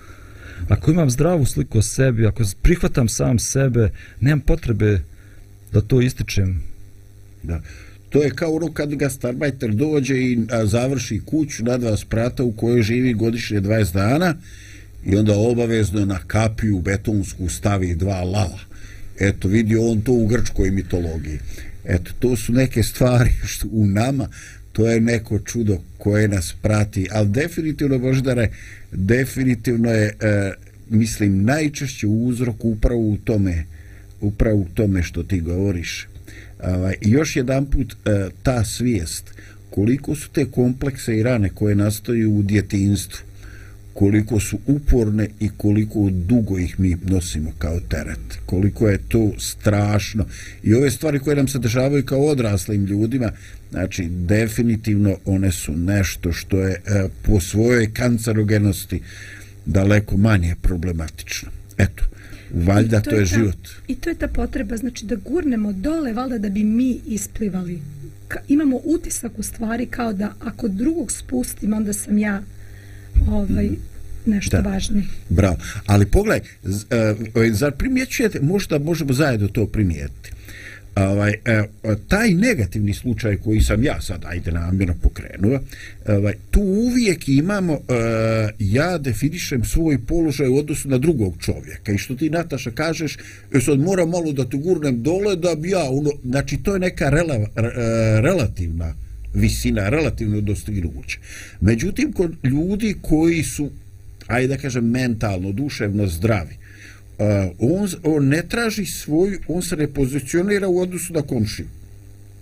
Ako 0.69 0.91
imam 0.91 1.09
zdravu 1.09 1.45
sliku 1.45 1.77
o 1.77 1.81
sebi, 1.81 2.25
ako 2.25 2.43
prihvatam 2.61 3.09
sam 3.09 3.39
sebe, 3.39 3.89
nemam 4.19 4.39
potrebe 4.39 5.01
da 5.71 5.81
to 5.81 6.01
ističem. 6.01 6.63
Da. 7.43 7.61
To 8.09 8.23
je 8.23 8.29
kao 8.29 8.55
ono 8.55 8.73
kad 8.73 8.95
gastarbajter 8.95 9.71
dođe 9.71 10.17
i 10.17 10.37
završi 10.63 11.21
kuću 11.25 11.63
na 11.63 11.77
dva 11.77 11.97
sprata 11.97 12.43
u 12.43 12.51
kojoj 12.51 12.81
živi 12.81 13.13
godišnje 13.13 13.61
20 13.61 13.93
dana 13.93 14.35
i 15.05 15.15
onda 15.15 15.37
obavezno 15.37 16.05
na 16.05 16.19
kapiju 16.27 16.79
betonsku 16.79 17.49
stavi 17.49 17.95
dva 17.95 18.23
lava. 18.23 18.59
Eto, 19.19 19.47
vidi 19.47 19.75
on 19.75 20.01
to 20.01 20.11
u 20.11 20.27
grčkoj 20.27 20.71
mitologiji. 20.71 21.39
Eto, 21.85 22.11
to 22.19 22.35
su 22.35 22.53
neke 22.53 22.83
stvari 22.83 23.29
što 23.51 23.67
u 23.71 23.85
nama, 23.85 24.29
to 24.71 24.87
je 24.87 25.01
neko 25.01 25.39
čudo 25.39 25.77
koje 25.97 26.27
nas 26.27 26.55
prati, 26.61 27.07
ali 27.11 27.29
definitivno, 27.29 27.99
Boždare, 27.99 28.49
definitivno 28.91 29.91
je, 29.91 30.07
e, 30.07 30.51
mislim, 30.89 31.43
najčešće 31.43 32.07
uzrok 32.07 32.65
upravo 32.65 33.01
u 33.01 33.17
tome, 33.17 33.65
upravo 34.21 34.57
u 34.57 34.67
tome 34.73 35.03
što 35.03 35.23
ti 35.23 35.39
govoriš. 35.41 36.07
Ovaj, 36.65 36.95
još 37.01 37.35
jedan 37.35 37.65
put 37.65 37.93
e, 37.93 38.29
ta 38.43 38.65
svijest 38.65 39.31
koliko 39.69 40.15
su 40.15 40.29
te 40.29 40.45
komplekse 40.45 41.17
i 41.17 41.23
rane 41.23 41.49
koje 41.49 41.75
nastaju 41.75 42.31
u 42.31 42.41
djetinstvu 42.43 43.25
koliko 43.93 44.39
su 44.39 44.59
uporne 44.67 45.27
i 45.39 45.49
koliko 45.57 46.09
dugo 46.11 46.59
ih 46.59 46.79
mi 46.79 46.97
nosimo 47.05 47.51
kao 47.57 47.79
teret 47.79 48.39
koliko 48.45 48.89
je 48.89 48.97
to 49.07 49.31
strašno. 49.39 50.25
I 50.63 50.73
ove 50.73 50.91
stvari 50.91 51.19
koje 51.19 51.35
nam 51.35 51.47
se 51.47 51.59
dešavaju 51.59 52.05
kao 52.05 52.25
odraslim 52.25 52.85
ljudima 52.85 53.31
znači 53.71 54.07
definitivno 54.09 55.17
one 55.25 55.51
su 55.51 55.77
nešto 55.77 56.31
što 56.31 56.59
je 56.59 56.73
e, 56.73 57.07
po 57.23 57.39
svojoj 57.39 57.93
kancerogenosti 57.93 59.01
daleko 59.65 60.17
manje 60.17 60.55
problematično. 60.61 61.49
Eto 61.77 62.03
valjda 62.53 63.01
to, 63.01 63.09
to 63.09 63.15
je, 63.15 63.21
je 63.21 63.29
ta, 63.29 63.35
život. 63.35 63.69
I 63.87 63.95
to 63.95 64.09
je 64.09 64.15
ta 64.15 64.27
potreba, 64.27 64.77
znači 64.77 65.05
da 65.05 65.15
gurnemo 65.15 65.73
dole, 65.73 66.13
valjda 66.13 66.37
da 66.37 66.49
bi 66.49 66.63
mi 66.63 66.99
isplivali. 67.07 67.79
Ka, 68.27 68.39
imamo 68.47 68.79
utisak 68.83 69.39
u 69.39 69.43
stvari 69.43 69.85
kao 69.85 70.13
da 70.13 70.33
ako 70.39 70.67
drugog 70.67 71.11
spustim, 71.11 71.73
onda 71.73 71.93
sam 71.93 72.17
ja 72.17 72.41
ovaj, 73.29 73.69
nešto 74.25 74.61
da. 74.61 74.69
važni. 74.69 75.03
Bravo. 75.29 75.57
Ali 75.85 76.05
pogledaj, 76.05 76.41
uh, 76.63 76.71
zar 77.51 77.71
primjećujete, 77.71 78.39
možda 78.41 78.79
možemo 78.79 79.13
zajedno 79.13 79.47
to 79.47 79.65
primijetiti 79.65 80.34
ovaj, 80.95 81.33
e, 81.45 81.63
taj 82.07 82.29
negativni 82.29 82.93
slučaj 82.93 83.37
koji 83.37 83.61
sam 83.61 83.83
ja 83.83 84.01
sad, 84.01 84.25
ajde 84.25 84.51
namjerno 84.51 84.95
pokrenuo, 85.01 85.59
e, 86.05 86.13
ovaj, 86.13 86.33
tu 86.51 86.61
uvijek 86.61 87.29
imamo, 87.29 87.73
e, 87.73 87.79
ja 88.59 88.97
definišem 88.97 89.63
svoj 89.63 89.97
položaj 90.07 90.47
u 90.47 90.57
odnosu 90.57 90.89
na 90.89 90.97
drugog 90.97 91.35
čovjeka 91.39 91.91
i 91.91 91.97
što 91.97 92.15
ti 92.15 92.29
Nataša 92.29 92.71
kažeš, 92.71 93.17
sad 93.65 93.79
moram 93.79 94.09
malo 94.09 94.31
da 94.31 94.49
te 94.49 94.57
gurnem 94.57 95.03
dole 95.03 95.35
da 95.35 95.55
bi 95.55 95.69
ja, 95.69 95.83
ono, 95.83 96.11
znači 96.23 96.57
to 96.57 96.73
je 96.73 96.79
neka 96.79 97.09
rela, 97.09 97.47
relativna 98.21 98.93
visina, 99.33 99.89
relativno 99.89 100.41
dostignuće. 100.41 101.19
Međutim, 101.61 102.13
kod 102.13 102.35
ljudi 102.43 102.95
koji 103.01 103.43
su, 103.43 103.69
ajde 104.27 104.47
da 104.47 104.57
kažem, 104.57 104.89
mentalno, 104.89 105.51
duševno 105.51 106.07
zdravi, 106.07 106.55
Eh, 107.19 107.51
on, 107.59 107.89
on 108.03 108.27
ne 108.27 108.41
traži 108.43 108.85
svoj, 108.85 109.39
on 109.47 109.61
se 109.61 109.75
ne 109.75 109.87
pozicionira 109.87 110.67
u 110.67 110.79
odnosu 110.79 111.13
na 111.13 111.21
komšiju, 111.21 111.67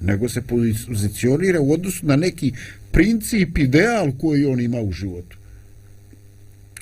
nego 0.01 0.29
se 0.29 0.41
pozicionira 0.41 1.59
u 1.59 1.71
odnosu 1.71 2.05
na 2.05 2.15
neki 2.15 2.51
princip, 2.91 3.57
ideal 3.57 4.11
koji 4.21 4.45
on 4.45 4.59
ima 4.59 4.81
u 4.81 4.91
životu. 4.91 5.37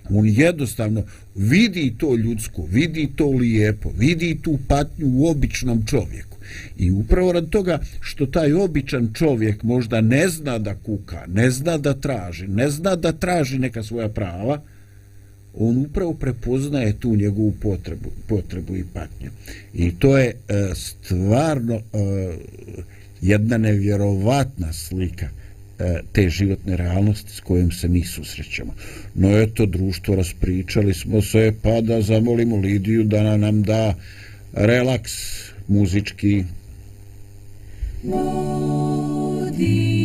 On 0.10 0.26
jednostavno 0.28 1.04
vidi 1.36 1.94
to 1.98 2.16
ljudsko, 2.16 2.66
vidi 2.72 3.10
to 3.16 3.30
lijepo, 3.30 3.92
vidi 3.98 4.40
tu 4.42 4.60
patnju 4.68 5.08
u 5.08 5.28
običnom 5.28 5.86
čovjeku. 5.86 6.38
I 6.78 6.92
upravo 6.92 7.32
rad 7.32 7.50
toga 7.50 7.80
što 8.00 8.26
taj 8.26 8.54
običan 8.54 9.10
čovjek 9.14 9.64
možda 9.64 10.02
ne 10.02 10.30
zna 10.30 10.60
da 10.60 10.76
kuka, 10.76 11.24
ne 11.28 11.52
zna 11.52 11.78
da 11.78 11.94
traži, 11.94 12.48
ne 12.48 12.70
zna 12.70 12.96
da 12.96 13.12
traži 13.12 13.60
neka 13.60 13.84
svoja 13.84 14.10
prava, 14.10 14.62
on 15.54 15.78
upravo 15.78 16.14
prepoznaje 16.14 16.94
tu 17.00 17.16
njegovu 17.16 17.54
potrebu, 17.62 18.10
potrebu 18.28 18.76
i 18.76 18.84
patnju. 18.94 19.30
I 19.74 19.92
to 20.00 20.18
je 20.18 20.28
e, 20.28 20.34
stvarno 20.76 21.76
e, 21.76 21.82
jedna 23.22 23.58
nevjerovatna 23.58 24.74
slika 24.74 25.26
e, 25.80 26.00
te 26.12 26.30
životne 26.30 26.78
realnosti 26.78 27.32
s 27.32 27.40
kojom 27.40 27.72
se 27.72 27.88
mi 27.88 28.04
susrećemo. 28.04 28.74
No 29.16 29.38
eto, 29.38 29.66
društvo, 29.66 30.16
raspričali 30.16 30.94
smo 30.94 31.22
se, 31.22 31.54
pa 31.62 31.82
da 31.82 32.02
zamolimo 32.02 32.56
Lidiju 32.56 33.04
da 33.04 33.38
nam 33.38 33.64
da 33.64 33.96
relaks 34.54 35.12
muzički. 35.68 36.44
Vodi 38.04 40.01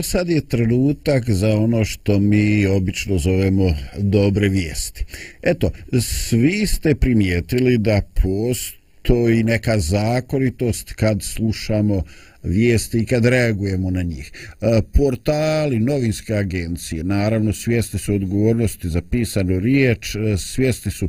Evo 0.00 0.04
sad 0.04 0.28
je 0.28 0.48
trenutak 0.48 1.30
za 1.30 1.56
ono 1.56 1.84
što 1.84 2.18
mi 2.18 2.66
obično 2.66 3.18
zovemo 3.18 3.74
dobre 3.98 4.48
vijesti. 4.48 5.04
Eto, 5.42 5.70
svi 6.00 6.66
ste 6.66 6.94
primijetili 6.94 7.78
da 7.78 8.00
postoji 8.22 9.42
neka 9.44 9.78
zakonitost 9.78 10.92
kad 10.92 11.22
slušamo 11.22 12.02
vijesti 12.42 12.98
i 12.98 13.06
kad 13.06 13.24
reagujemo 13.24 13.90
na 13.90 14.02
njih. 14.02 14.32
E, 14.60 14.80
portali, 14.92 15.78
novinske 15.78 16.34
agencije, 16.34 17.04
naravno 17.04 17.52
svijesti 17.52 17.98
su 17.98 18.14
odgovornosti 18.14 18.88
za 18.88 19.02
pisanu 19.02 19.58
riječ, 19.58 20.14
e, 20.14 20.36
svijesti 20.38 20.90
su 20.90 21.08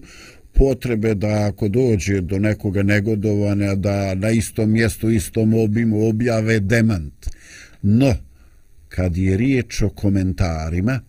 potrebe 0.53 1.15
da 1.15 1.47
ako 1.47 1.67
dođe 1.67 2.21
do 2.21 2.39
nekoga 2.39 2.83
negodovanja 2.83 3.75
da 3.75 4.15
na 4.15 4.29
istom 4.29 4.71
mjestu, 4.71 5.09
istom 5.09 5.53
obimu 5.53 6.07
objave 6.07 6.59
demant. 6.59 7.29
No, 7.81 8.15
kad 8.95 9.17
je 9.17 9.37
riječ 9.37 9.81
o 9.81 9.89
komentarima 9.89 10.99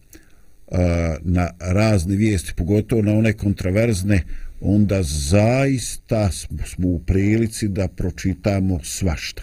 na 1.23 1.51
razne 1.61 2.17
vijesti, 2.17 2.53
pogotovo 2.57 3.03
na 3.03 3.13
one 3.13 3.33
kontraverzne, 3.33 4.23
onda 4.61 5.03
zaista 5.03 6.31
smo 6.65 6.89
u 6.89 6.99
prilici 6.99 7.69
da 7.69 7.89
pročitamo 7.89 8.81
svašta. 8.83 9.43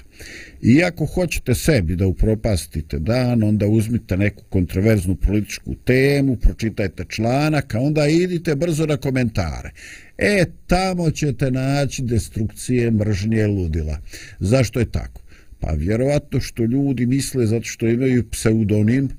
I 0.61 0.83
ako 0.83 1.05
hoćete 1.05 1.55
sebi 1.55 1.95
da 1.95 2.07
upropastite 2.07 2.99
dan, 2.99 3.43
onda 3.43 3.67
uzmite 3.67 4.17
neku 4.17 4.43
kontroverznu 4.49 5.15
političku 5.15 5.75
temu, 5.75 6.35
pročitajte 6.35 7.05
članak, 7.09 7.75
a 7.75 7.79
onda 7.79 8.07
idite 8.07 8.55
brzo 8.55 8.85
na 8.85 8.97
komentare. 8.97 9.71
E, 10.17 10.45
tamo 10.67 11.11
ćete 11.11 11.51
naći 11.51 12.03
destrukcije 12.03 12.91
mržnje 12.91 13.47
ludila. 13.47 13.99
Zašto 14.39 14.79
je 14.79 14.91
tako? 14.91 15.21
Pa 15.59 15.71
vjerovatno 15.71 16.41
što 16.41 16.63
ljudi 16.63 17.05
misle 17.05 17.47
zato 17.47 17.65
što 17.65 17.87
imaju 17.87 18.29
pseudonim 18.29 19.09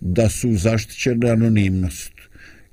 da 0.00 0.28
su 0.28 0.56
zaštićene 0.56 1.30
anonimnost. 1.30 2.12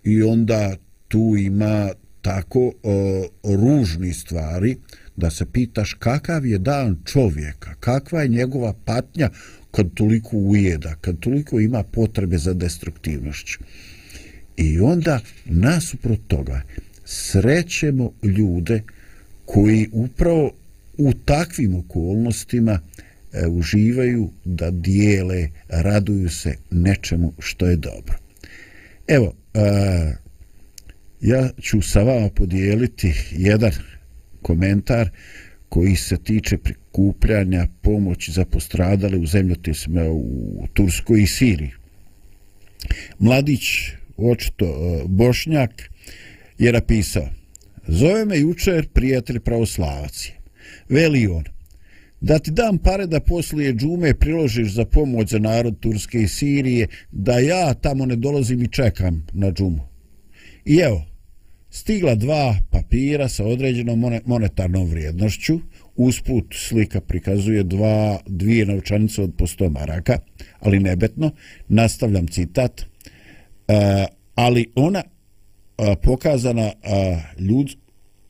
I 0.03 0.23
onda 0.23 0.75
tu 1.07 1.35
ima 1.39 1.91
tako 2.21 2.73
o, 2.83 3.27
ružni 3.43 4.13
stvari 4.13 4.77
da 5.15 5.29
se 5.29 5.45
pitaš 5.45 5.93
kakav 5.93 6.45
je 6.45 6.57
dan 6.57 6.97
čovjeka, 7.05 7.75
kakva 7.79 8.21
je 8.21 8.27
njegova 8.27 8.73
patnja 8.85 9.29
kad 9.71 9.93
toliko 9.93 10.37
ujeda, 10.37 10.95
kad 11.01 11.19
toliko 11.19 11.59
ima 11.59 11.83
potrebe 11.83 12.37
za 12.37 12.53
destruktivnošću. 12.53 13.59
I 14.57 14.79
onda 14.79 15.19
nasuprot 15.45 16.19
toga 16.27 16.61
srećemo 17.05 18.11
ljude 18.23 18.81
koji 19.45 19.89
upravo 19.91 20.51
u 20.97 21.13
takvim 21.25 21.75
okolnostima 21.75 22.79
e, 23.33 23.47
uživaju 23.47 24.29
da 24.45 24.71
dijele, 24.71 25.47
raduju 25.67 26.29
se 26.29 26.55
nečemu 26.71 27.33
što 27.39 27.67
je 27.67 27.75
dobro. 27.75 28.17
Evo, 29.07 29.33
e, 29.53 29.59
ja 31.21 31.49
ću 31.61 31.81
sa 31.81 32.03
vama 32.03 32.29
podijeliti 32.29 33.13
jedan 33.31 33.71
komentar 34.41 35.09
koji 35.69 35.95
se 35.95 36.17
tiče 36.17 36.57
prikupljanja 36.57 37.67
pomoći 37.81 38.31
za 38.31 38.45
postradale 38.45 39.17
u 39.17 39.25
zemljotisme 39.25 40.09
u 40.09 40.67
Turskoj 40.73 41.21
i 41.21 41.27
Siriji. 41.27 41.71
Mladić, 43.19 43.61
očito 44.17 44.65
e, 44.65 45.03
Bošnjak, 45.07 45.89
je 46.57 46.71
napisao 46.71 47.29
Zove 47.87 48.25
me 48.25 48.39
jučer 48.39 48.87
prijatelj 48.87 49.39
pravoslavac. 49.39 50.31
Veli 50.89 51.27
on, 51.27 51.43
da 52.21 52.39
ti 52.39 52.51
dam 52.51 52.77
pare 52.77 53.07
da 53.07 53.19
poslije 53.19 53.73
džume 53.73 54.13
priložiš 54.13 54.73
za 54.73 54.85
pomoć 54.85 55.29
za 55.29 55.39
narod 55.39 55.79
Turske 55.79 56.21
i 56.21 56.27
Sirije, 56.27 56.87
da 57.11 57.39
ja 57.39 57.73
tamo 57.73 58.05
ne 58.05 58.15
dolazim 58.15 58.61
i 58.61 58.67
čekam 58.67 59.25
na 59.33 59.51
džumu. 59.51 59.87
I 60.65 60.75
evo, 60.75 61.05
stigla 61.69 62.15
dva 62.15 62.55
papira 62.69 63.29
sa 63.29 63.45
određenom 63.45 64.21
monetarnom 64.25 64.89
vrijednošću, 64.89 65.59
usput 65.95 66.45
slika 66.53 67.01
prikazuje 67.01 67.63
dva, 67.63 68.19
dvije 68.27 68.65
novčanice 68.65 69.21
od 69.21 69.33
po 69.37 69.45
100 69.45 69.69
maraka, 69.69 70.17
ali 70.59 70.79
nebetno, 70.79 71.31
nastavljam 71.67 72.27
citat, 72.27 72.81
uh, 72.81 72.85
ali 74.35 74.71
ona 74.75 75.03
uh, 75.03 75.87
pokazana 76.03 76.65
uh, 76.65 77.41
ljud, 77.41 77.67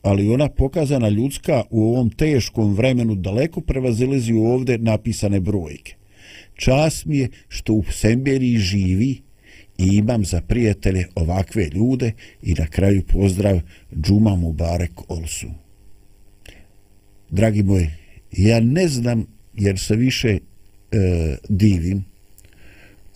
ali 0.02 0.28
ona 0.28 0.48
pokazana 0.48 1.08
ljudska 1.08 1.62
u 1.70 1.84
ovom 1.84 2.10
teškom 2.10 2.74
vremenu 2.74 3.14
daleko 3.14 3.60
prevazilazi 3.60 4.32
u 4.32 4.44
ovde 4.44 4.78
napisane 4.78 5.40
brojke. 5.40 5.94
Čas 6.54 7.04
mi 7.06 7.18
je 7.18 7.28
što 7.48 7.72
u 7.72 7.84
Semberiji 7.90 8.56
živi 8.56 9.20
i 9.78 9.86
imam 9.86 10.24
za 10.24 10.40
prijatelje 10.40 11.06
ovakve 11.14 11.68
ljude 11.74 12.12
i 12.42 12.54
na 12.54 12.66
kraju 12.66 13.02
pozdrav 13.02 13.60
Džuma 14.02 14.36
Mubarek 14.36 14.92
Olsu. 15.08 15.46
Dragi 17.30 17.62
moji, 17.62 17.90
ja 18.32 18.60
ne 18.60 18.88
znam 18.88 19.26
jer 19.54 19.78
se 19.78 19.96
više 19.96 20.28
e, 20.28 20.38
divim 21.48 22.04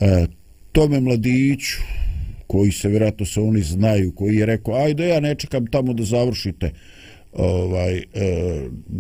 e, 0.01 0.27
tome 0.73 1.01
mladiću 1.01 1.79
koji 2.47 2.73
se 2.73 2.89
vjerojatno 2.89 3.27
se 3.27 3.41
oni 3.41 3.63
znaju, 3.63 4.13
koji 4.13 4.37
je 4.37 4.47
rekao, 4.47 4.75
ajde 4.75 5.09
ja 5.09 5.21
ne 5.21 5.35
čekam 5.35 5.67
tamo 5.67 5.93
da 5.93 6.05
završite 6.05 6.71
ovaj 7.33 7.97
e, 7.97 8.03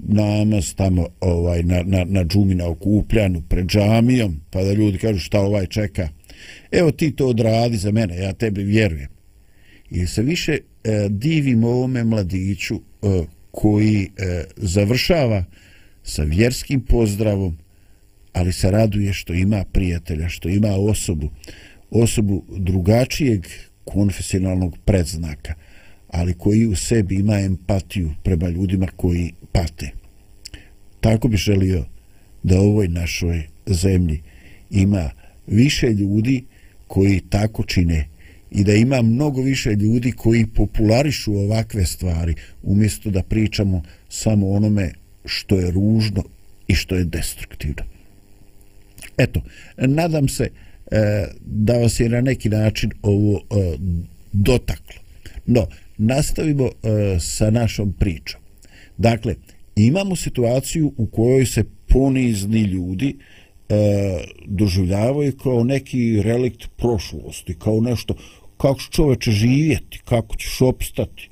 namaz 0.08 0.74
tamo 0.74 1.06
ovaj 1.20 1.62
na, 1.62 1.82
na, 1.82 2.04
na 2.04 2.24
džumi 2.24 2.54
na 2.54 2.68
okupljanu 2.68 3.42
pred 3.48 3.66
džamijom, 3.66 4.40
pa 4.50 4.62
da 4.62 4.72
ljudi 4.72 4.98
kažu 4.98 5.18
šta 5.18 5.40
ovaj 5.40 5.66
čeka. 5.66 6.08
Evo 6.72 6.90
ti 6.90 7.10
to 7.10 7.26
odradi 7.26 7.76
za 7.76 7.92
mene, 7.92 8.16
ja 8.16 8.32
tebi 8.32 8.62
vjerujem. 8.62 9.08
I 9.90 10.06
se 10.06 10.22
više 10.22 10.52
e, 10.52 10.60
divim 11.10 11.64
ovome 11.64 12.04
mladiću 12.04 12.74
e, 12.74 12.80
koji 13.50 14.02
e, 14.16 14.44
završava 14.56 15.44
sa 16.02 16.22
vjerskim 16.22 16.80
pozdravom, 16.80 17.58
ali 18.32 18.52
se 18.52 18.70
raduje 18.70 19.12
što 19.12 19.32
ima 19.32 19.64
prijatelja, 19.72 20.28
što 20.28 20.48
ima 20.48 20.68
osobu, 20.68 21.30
osobu 21.90 22.44
drugačijeg 22.56 23.46
konfesionalnog 23.84 24.78
predznaka, 24.84 25.54
ali 26.08 26.34
koji 26.34 26.66
u 26.66 26.76
sebi 26.76 27.14
ima 27.14 27.40
empatiju 27.40 28.10
prema 28.22 28.48
ljudima 28.48 28.86
koji 28.96 29.32
pate. 29.52 29.90
Tako 31.00 31.28
bi 31.28 31.36
želio 31.36 31.84
da 32.42 32.60
ovoj 32.60 32.88
našoj 32.88 33.46
zemlji 33.66 34.22
ima 34.70 35.10
više 35.46 35.86
ljudi 35.86 36.44
koji 36.86 37.20
tako 37.20 37.64
čine 37.64 38.08
i 38.50 38.64
da 38.64 38.74
ima 38.74 39.02
mnogo 39.02 39.42
više 39.42 39.70
ljudi 39.70 40.12
koji 40.12 40.46
popularišu 40.46 41.34
ovakve 41.34 41.86
stvari 41.86 42.34
umjesto 42.62 43.10
da 43.10 43.22
pričamo 43.22 43.82
samo 44.08 44.50
onome 44.50 44.92
što 45.24 45.58
je 45.58 45.70
ružno 45.70 46.24
i 46.68 46.74
što 46.74 46.94
je 46.94 47.04
destruktivno. 47.04 47.82
Eto, 49.18 49.40
nadam 49.76 50.28
se 50.28 50.48
E, 50.90 51.26
da 51.40 51.78
vas 51.78 52.00
je 52.00 52.08
na 52.08 52.20
neki 52.20 52.48
način 52.48 52.90
ovo 53.02 53.36
e, 53.36 53.76
dotaklo. 54.32 55.00
No, 55.46 55.66
nastavimo 55.98 56.66
e, 56.66 56.70
sa 57.20 57.50
našom 57.50 57.92
pričom. 57.92 58.40
Dakle, 58.98 59.34
imamo 59.76 60.16
situaciju 60.16 60.92
u 60.96 61.06
kojoj 61.06 61.46
se 61.46 61.64
ponizni 61.88 62.62
ljudi 62.62 63.16
e, 63.68 63.74
doživljavaju 64.46 65.36
kao 65.36 65.64
neki 65.64 66.22
relikt 66.22 66.68
prošlosti, 66.76 67.54
kao 67.58 67.80
nešto 67.80 68.14
kako 68.56 68.80
će 68.80 68.86
čoveče 68.90 69.30
živjeti, 69.30 70.00
kako 70.04 70.36
ćeš 70.36 70.60
opstati 70.60 71.28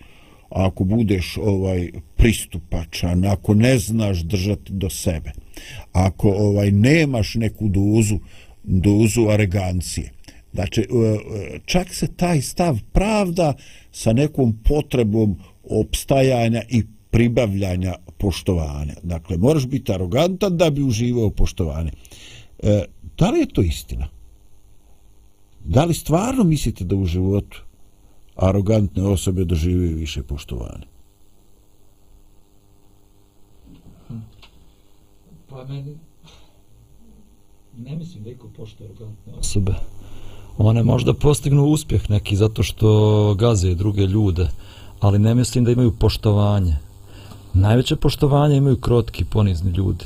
ako 0.54 0.84
budeš 0.84 1.36
ovaj 1.36 1.90
pristupačan, 2.16 3.24
ako 3.24 3.54
ne 3.54 3.78
znaš 3.78 4.18
držati 4.18 4.72
do 4.72 4.90
sebe, 4.90 5.32
ako 5.92 6.28
ovaj 6.30 6.70
nemaš 6.70 7.34
neku 7.34 7.68
dozu 7.68 8.18
dozu 8.64 9.28
arogancije. 9.28 10.10
Znači, 10.54 10.80
e, 10.80 10.84
e, 10.84 11.58
čak 11.64 11.94
se 11.94 12.06
taj 12.16 12.42
stav 12.42 12.78
pravda 12.92 13.54
sa 13.92 14.12
nekom 14.12 14.58
potrebom 14.64 15.36
opstajanja 15.70 16.62
i 16.68 16.82
pribavljanja 17.10 17.94
poštovanja. 18.18 18.94
Dakle, 19.02 19.36
moraš 19.36 19.66
biti 19.66 19.92
arogantan 19.92 20.56
da 20.56 20.70
bi 20.70 20.82
uživao 20.82 21.30
poštovanje. 21.30 21.90
E, 22.62 22.84
da 23.18 23.30
li 23.30 23.40
je 23.40 23.46
to 23.46 23.62
istina? 23.62 24.08
Da 25.64 25.84
li 25.84 25.94
stvarno 25.94 26.44
mislite 26.44 26.84
da 26.84 26.96
u 26.96 27.04
životu 27.04 27.62
arogantne 28.36 29.02
osobe 29.02 29.44
doživaju 29.44 29.96
više 29.96 30.22
poštovanja? 30.22 30.86
Pa 35.48 35.64
meni 35.64 35.96
ne 37.78 37.96
mislim 37.96 38.24
da 38.24 38.30
iko 38.30 38.48
poštuje 38.56 38.88
arogantne 38.88 39.32
osobe. 39.38 39.74
One 40.58 40.82
možda 40.82 41.14
postignu 41.14 41.64
uspjeh 41.64 42.10
neki 42.10 42.36
zato 42.36 42.62
što 42.62 43.34
gaze 43.38 43.74
druge 43.74 44.06
ljude, 44.06 44.48
ali 45.00 45.18
ne 45.18 45.34
mislim 45.34 45.64
da 45.64 45.70
imaju 45.70 45.92
poštovanje. 45.92 46.76
Najveće 47.54 47.96
poštovanje 47.96 48.56
imaju 48.56 48.76
krotki, 48.76 49.24
ponizni 49.24 49.70
ljudi. 49.70 50.04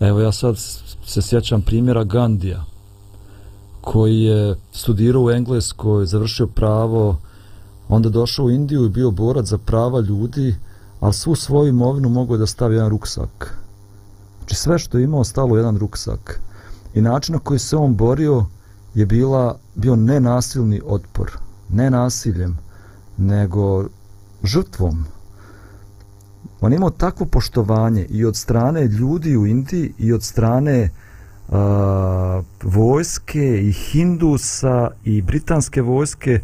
Evo 0.00 0.20
ja 0.20 0.32
sad 0.32 0.58
se 1.04 1.22
sjećam 1.22 1.62
primjera 1.62 2.04
Gandija, 2.04 2.64
koji 3.80 4.20
je 4.20 4.56
studirao 4.72 5.22
u 5.22 5.30
Engleskoj, 5.30 6.06
završio 6.06 6.46
pravo, 6.46 7.16
onda 7.88 8.08
došao 8.08 8.44
u 8.44 8.50
Indiju 8.50 8.86
i 8.86 8.88
bio 8.88 9.10
borac 9.10 9.46
za 9.46 9.58
prava 9.58 10.00
ljudi, 10.00 10.54
ali 11.00 11.14
svu 11.14 11.34
svoju 11.34 11.68
imovinu 11.68 12.08
mogu 12.08 12.36
da 12.36 12.46
stavi 12.46 12.74
jedan 12.74 12.90
ruksak. 12.90 13.58
Znači 14.38 14.54
sve 14.54 14.78
što 14.78 14.98
je 14.98 15.04
imao 15.04 15.24
stalo 15.24 15.54
u 15.54 15.56
jedan 15.56 15.78
ruksak. 15.78 16.40
I 16.94 17.00
način 17.00 17.32
na 17.32 17.38
koji 17.38 17.58
se 17.58 17.76
on 17.76 17.94
borio 17.94 18.46
je 18.94 19.06
bila, 19.06 19.58
bio 19.74 19.96
nenasilni 19.96 20.80
otpor. 20.84 21.30
Ne 21.72 21.90
nasiljem, 21.90 22.58
nego 23.16 23.84
žrtvom. 24.44 25.04
On 26.60 26.72
imao 26.72 26.90
takvo 26.90 27.26
poštovanje 27.26 28.06
i 28.10 28.24
od 28.24 28.36
strane 28.36 28.86
ljudi 28.86 29.36
u 29.36 29.46
Indiji 29.46 29.92
i 29.98 30.12
od 30.12 30.22
strane 30.22 30.90
uh, 31.48 31.56
vojske 32.62 33.68
i 33.68 33.72
Hindusa 33.72 34.90
i 35.04 35.22
britanske 35.22 35.82
vojske 35.82 36.40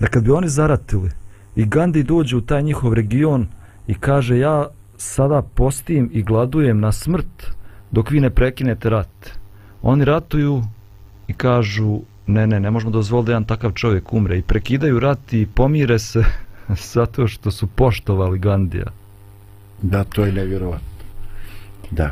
da 0.00 0.06
kad 0.06 0.22
bi 0.22 0.30
oni 0.30 0.48
zaratili 0.48 1.10
i 1.56 1.64
Gandhi 1.64 2.02
dođe 2.02 2.36
u 2.36 2.40
taj 2.40 2.62
njihov 2.62 2.94
region 2.94 3.48
i 3.86 3.94
kaže 3.94 4.38
ja 4.38 4.68
sada 4.96 5.42
postim 5.42 6.10
i 6.12 6.22
gladujem 6.22 6.80
na 6.80 6.92
smrt 6.92 7.46
dok 7.90 8.10
vi 8.10 8.20
ne 8.20 8.30
prekinete 8.30 8.90
rat. 8.90 9.39
Oni 9.82 10.04
ratuju 10.04 10.62
i 11.28 11.32
kažu 11.32 12.00
ne, 12.26 12.46
ne, 12.46 12.60
ne 12.60 12.70
možemo 12.70 12.90
dozvoliti 12.90 13.26
da 13.26 13.32
jedan 13.32 13.44
takav 13.44 13.72
čovjek 13.72 14.12
umre 14.12 14.38
i 14.38 14.42
prekidaju 14.42 15.00
rat 15.00 15.32
i 15.32 15.46
pomire 15.54 15.98
se 15.98 16.24
zato 16.94 17.26
što 17.26 17.50
su 17.50 17.66
poštovali 17.66 18.38
Gandija. 18.38 18.86
Da, 19.82 20.04
to 20.04 20.24
je 20.24 20.32
nevjerovatno. 20.32 20.88
Da. 21.90 22.10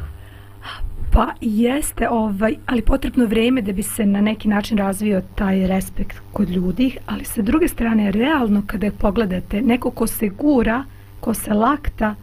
Pa 1.12 1.28
jeste, 1.40 2.08
ovaj, 2.08 2.54
ali 2.66 2.82
potrebno 2.82 3.26
vrijeme 3.26 3.62
da 3.62 3.72
bi 3.72 3.82
se 3.82 4.06
na 4.06 4.20
neki 4.20 4.48
način 4.48 4.78
razvio 4.78 5.22
taj 5.34 5.66
respekt 5.66 6.16
kod 6.32 6.50
ljudi, 6.50 6.96
ali 7.06 7.24
sa 7.24 7.42
druge 7.42 7.68
strane, 7.68 8.10
realno 8.10 8.62
kada 8.66 8.90
pogledate, 8.98 9.62
neko 9.62 9.90
ko 9.90 10.06
se 10.06 10.28
gura, 10.28 10.84
ko 11.20 11.34
se 11.34 11.54
lakta, 11.54 12.14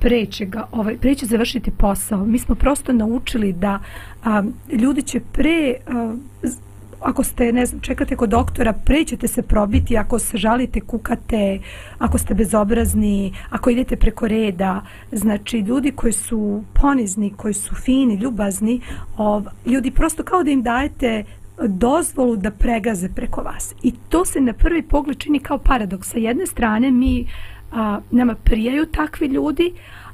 preće 0.00 0.44
ga, 0.44 0.66
ovaj, 0.72 0.96
preće 0.96 1.26
završiti 1.26 1.70
posao. 1.70 2.24
Mi 2.24 2.38
smo 2.38 2.54
prosto 2.54 2.92
naučili 2.92 3.52
da 3.52 3.78
a, 4.24 4.42
ljudi 4.72 5.02
će 5.02 5.20
pre 5.32 5.74
a, 5.86 6.14
ako 7.00 7.24
ste, 7.24 7.52
ne 7.52 7.66
znam, 7.66 7.80
čekate 7.80 8.16
kod 8.16 8.30
doktora, 8.30 8.72
prećete 8.72 9.28
se 9.28 9.42
probiti 9.42 9.96
ako 9.96 10.18
se 10.18 10.36
žalite, 10.36 10.80
kukate, 10.80 11.58
ako 11.98 12.18
ste 12.18 12.34
bezobrazni, 12.34 13.32
ako 13.50 13.70
idete 13.70 13.96
preko 13.96 14.28
reda. 14.28 14.82
Znači, 15.12 15.58
ljudi 15.58 15.90
koji 15.90 16.12
su 16.12 16.62
ponizni, 16.74 17.32
koji 17.36 17.54
su 17.54 17.74
fini, 17.74 18.14
ljubazni, 18.14 18.80
ov, 19.16 19.44
ljudi 19.66 19.90
prosto 19.90 20.22
kao 20.22 20.42
da 20.42 20.50
im 20.50 20.62
dajete 20.62 21.24
dozvolu 21.66 22.36
da 22.36 22.50
pregaze 22.50 23.08
preko 23.08 23.42
vas. 23.42 23.74
I 23.82 23.92
to 24.08 24.24
se 24.24 24.40
na 24.40 24.52
prvi 24.52 24.82
pogled 24.82 25.18
čini 25.18 25.40
kao 25.40 25.58
paradoks. 25.58 26.10
Sa 26.10 26.18
jedne 26.18 26.46
strane, 26.46 26.90
mi 26.90 27.26
a, 27.72 28.00
nama 28.10 28.34
prijaju 28.34 28.86
takvi 28.86 29.26
ljudi, 29.26 29.72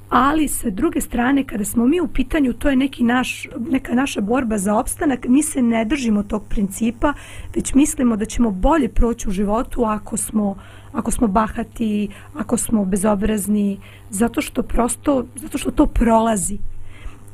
ali 0.09 0.49
sa 0.49 0.71
druge 0.71 1.01
strane 1.01 1.45
kada 1.45 1.65
smo 1.65 1.87
mi 1.87 2.01
u 2.01 2.09
pitanju 2.09 2.53
to 2.53 2.69
je 2.69 2.77
neki 2.77 3.05
naš, 3.05 3.49
neka 3.71 3.95
naša 3.95 4.21
borba 4.21 4.59
za 4.59 4.75
opstanak. 4.75 5.27
Mi 5.29 5.43
se 5.43 5.63
ne 5.63 5.85
držimo 5.85 6.23
tog 6.23 6.45
principa 6.49 7.13
već 7.55 7.75
mislimo 7.75 8.17
da 8.17 8.25
ćemo 8.25 8.51
bolje 8.51 8.89
proći 8.89 9.29
u 9.29 9.33
životu 9.33 9.85
ako 9.85 10.17
smo 10.17 10.57
ako 10.93 11.11
smo 11.11 11.27
bahati, 11.29 12.09
ako 12.35 12.57
smo 12.57 12.85
bezobrazni 12.85 13.81
zato 14.11 14.41
što 14.41 14.63
prosto 14.63 15.27
zato 15.35 15.59
što 15.59 15.71
to 15.71 15.87
prolazi. 15.87 16.59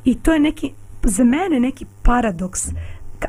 I 0.04 0.14
to 0.14 0.33
je 0.33 0.40
neki 0.40 0.72
za 1.04 1.24
mene 1.24 1.61
neki 1.61 1.87
paradoks. 2.02 2.68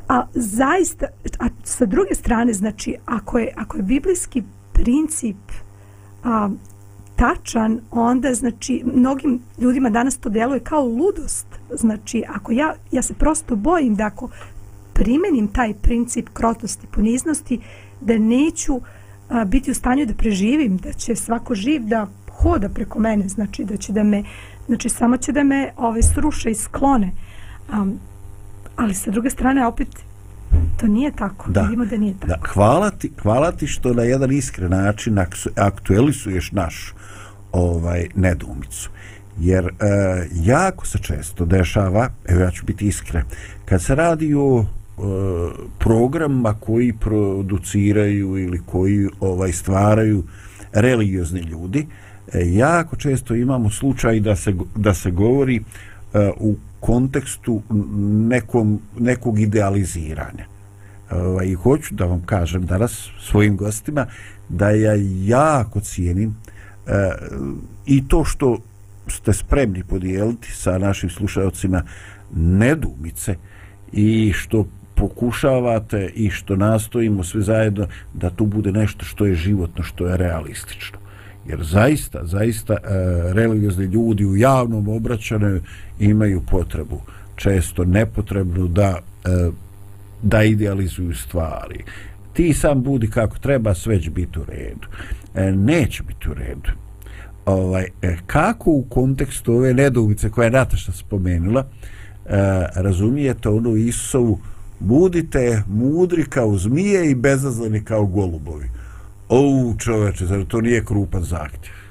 A 0.08 0.26
zaista 0.34 1.06
a 1.40 1.48
sa 1.64 1.86
druge 1.86 2.16
strane 2.16 2.54
znači 2.54 2.96
ako 3.06 3.40
je, 3.40 3.54
ako 3.58 3.78
je 3.78 3.84
biblijski 3.84 4.44
princip 4.74 5.38
a, 6.24 6.50
tačan, 7.22 7.80
onda 7.92 8.34
znači 8.34 8.84
mnogim 8.96 9.40
ljudima 9.58 9.90
danas 9.90 10.18
to 10.18 10.30
deluje 10.30 10.60
kao 10.60 10.86
ludost. 10.86 11.48
Znači, 11.74 12.24
ako 12.28 12.52
ja, 12.52 12.74
ja 12.92 13.02
se 13.02 13.14
prosto 13.14 13.56
bojim 13.56 13.96
da 13.96 14.06
ako 14.06 14.30
primenim 14.94 15.48
taj 15.48 15.74
princip 15.74 16.30
krotosti, 16.34 16.88
poniznosti, 16.88 17.60
da 18.02 18.18
neću 18.18 18.82
a, 19.30 19.46
biti 19.46 19.72
u 19.72 19.74
stanju 19.74 20.06
da 20.06 20.14
preživim, 20.14 20.78
da 20.78 20.94
će 20.94 21.16
svako 21.16 21.56
živ 21.56 21.82
da 21.86 22.08
hoda 22.32 22.70
preko 22.70 23.00
mene, 23.00 23.28
znači 23.28 23.64
da 23.64 23.78
će 23.78 23.94
da 23.94 24.04
me, 24.04 24.24
znači 24.68 24.90
samo 24.90 25.18
će 25.18 25.32
da 25.32 25.44
me 25.44 25.72
ove 25.78 26.04
sruše 26.04 26.52
i 26.52 26.56
sklone. 26.56 27.12
Um, 27.74 28.00
ali 28.76 28.94
sa 28.94 29.12
druge 29.12 29.30
strane 29.30 29.68
opet 29.68 29.88
to 30.78 30.88
nije 30.88 31.12
tako. 31.12 31.52
Da. 31.52 31.62
Vidimo 31.62 31.86
da 31.86 31.98
nije 31.98 32.14
tako. 32.14 32.28
Da. 32.28 32.40
Hvala, 32.48 32.92
ti, 32.92 33.12
hvala 33.22 33.52
ti 33.52 33.68
što 33.68 33.94
na 33.94 34.04
jedan 34.04 34.32
iskren 34.32 34.72
način 34.72 35.18
aktuelisuješ 35.56 36.52
naš 36.52 36.94
ovaj 37.52 38.08
nedumicu. 38.16 38.90
Jer 39.40 39.66
e, 39.66 39.72
jako 40.34 40.86
se 40.86 40.98
često 40.98 41.46
dešava, 41.46 42.10
evo 42.28 42.42
ja 42.42 42.52
ću 42.52 42.66
biti 42.66 42.88
iskren, 42.88 43.24
kad 43.66 43.82
se 43.82 43.96
radi 43.96 44.34
o 44.34 44.60
e, 44.62 44.66
programima 45.80 46.54
koji 46.54 46.94
produciraju 46.94 48.38
ili 48.38 48.62
koji 48.66 49.08
ovaj 49.20 49.52
stvaraju 49.52 50.24
religiozni 50.74 51.42
ljudi, 51.42 51.88
e, 52.34 52.54
jako 52.54 52.96
često 52.96 53.36
imamo 53.36 53.70
slučaj 53.70 54.20
da 54.20 54.36
se, 54.36 54.54
da 54.76 54.94
se 54.94 55.12
govori 55.12 55.56
e, 56.14 56.32
u 56.40 56.56
kontekstu 56.82 57.62
nekom, 58.30 58.80
nekog 59.00 59.40
idealiziranja. 59.40 60.46
E, 61.12 61.46
I 61.46 61.54
hoću 61.54 61.96
da 61.96 62.06
vam 62.06 62.22
kažem 62.26 62.66
danas 62.66 63.10
svojim 63.20 63.58
gostima 63.58 64.06
da 64.50 64.70
ja 64.70 64.94
jako 65.26 65.80
cijenim 65.80 66.36
e, 66.88 67.12
i 67.86 68.08
to 68.08 68.24
što 68.24 68.58
ste 69.08 69.34
spremni 69.34 69.84
podijeliti 69.84 70.52
sa 70.52 70.78
našim 70.78 71.10
slušalcima 71.10 71.84
nedumice 72.36 73.36
i 73.92 74.34
što 74.34 74.68
pokušavate 74.96 76.12
i 76.16 76.30
što 76.30 76.56
nastojimo 76.56 77.24
sve 77.24 77.42
zajedno 77.42 77.88
da 78.14 78.30
tu 78.30 78.46
bude 78.46 78.72
nešto 78.72 79.06
što 79.06 79.26
je 79.26 79.36
životno, 79.36 79.84
što 79.84 80.08
je 80.08 80.18
realistično 80.18 81.01
jer 81.48 81.64
zaista 81.64 82.26
zaista 82.26 82.74
e, 82.74 82.78
religiozni 83.34 83.86
ljudi 83.86 84.26
u 84.26 84.36
javnom 84.36 84.88
obraćanju 84.88 85.62
imaju 86.00 86.42
potrebu 86.52 87.02
često 87.36 87.86
nepotrebnu 87.86 88.68
da 88.68 89.00
e, 89.26 89.52
da 90.24 90.44
idealizuju 90.44 91.16
stvari. 91.16 91.84
Ti 92.34 92.54
sam 92.54 92.84
budi 92.84 93.10
kako 93.10 93.40
treba 93.40 93.74
sve 93.74 94.02
će 94.02 94.12
biti 94.12 94.40
u 94.40 94.44
redu. 94.46 94.88
E, 95.36 95.52
neće 95.52 96.04
biti 96.04 96.30
u 96.30 96.34
redu. 96.34 96.70
Ovaj, 97.46 97.86
e, 98.02 98.18
kako 98.28 98.72
u 98.72 98.86
kontekstu 98.90 99.54
ove 99.54 99.74
nedugice 99.74 100.30
koja 100.30 100.46
je 100.46 100.52
Nataša 100.52 100.92
spomenula 100.92 101.62
e, 101.62 101.68
razumijete 102.76 103.50
onu 103.50 103.76
Isovu, 103.76 104.40
budite 104.80 105.64
mudri 105.68 106.26
kao 106.26 106.58
zmije 106.58 107.12
i 107.12 107.16
bezazleni 107.16 107.84
kao 107.84 108.06
golubovi 108.06 108.70
o 109.32 109.74
čoveče, 109.78 110.26
zar 110.26 110.46
to 110.46 110.62
nije 110.62 110.86
krupan 110.86 111.24
zahtjev? 111.24 111.82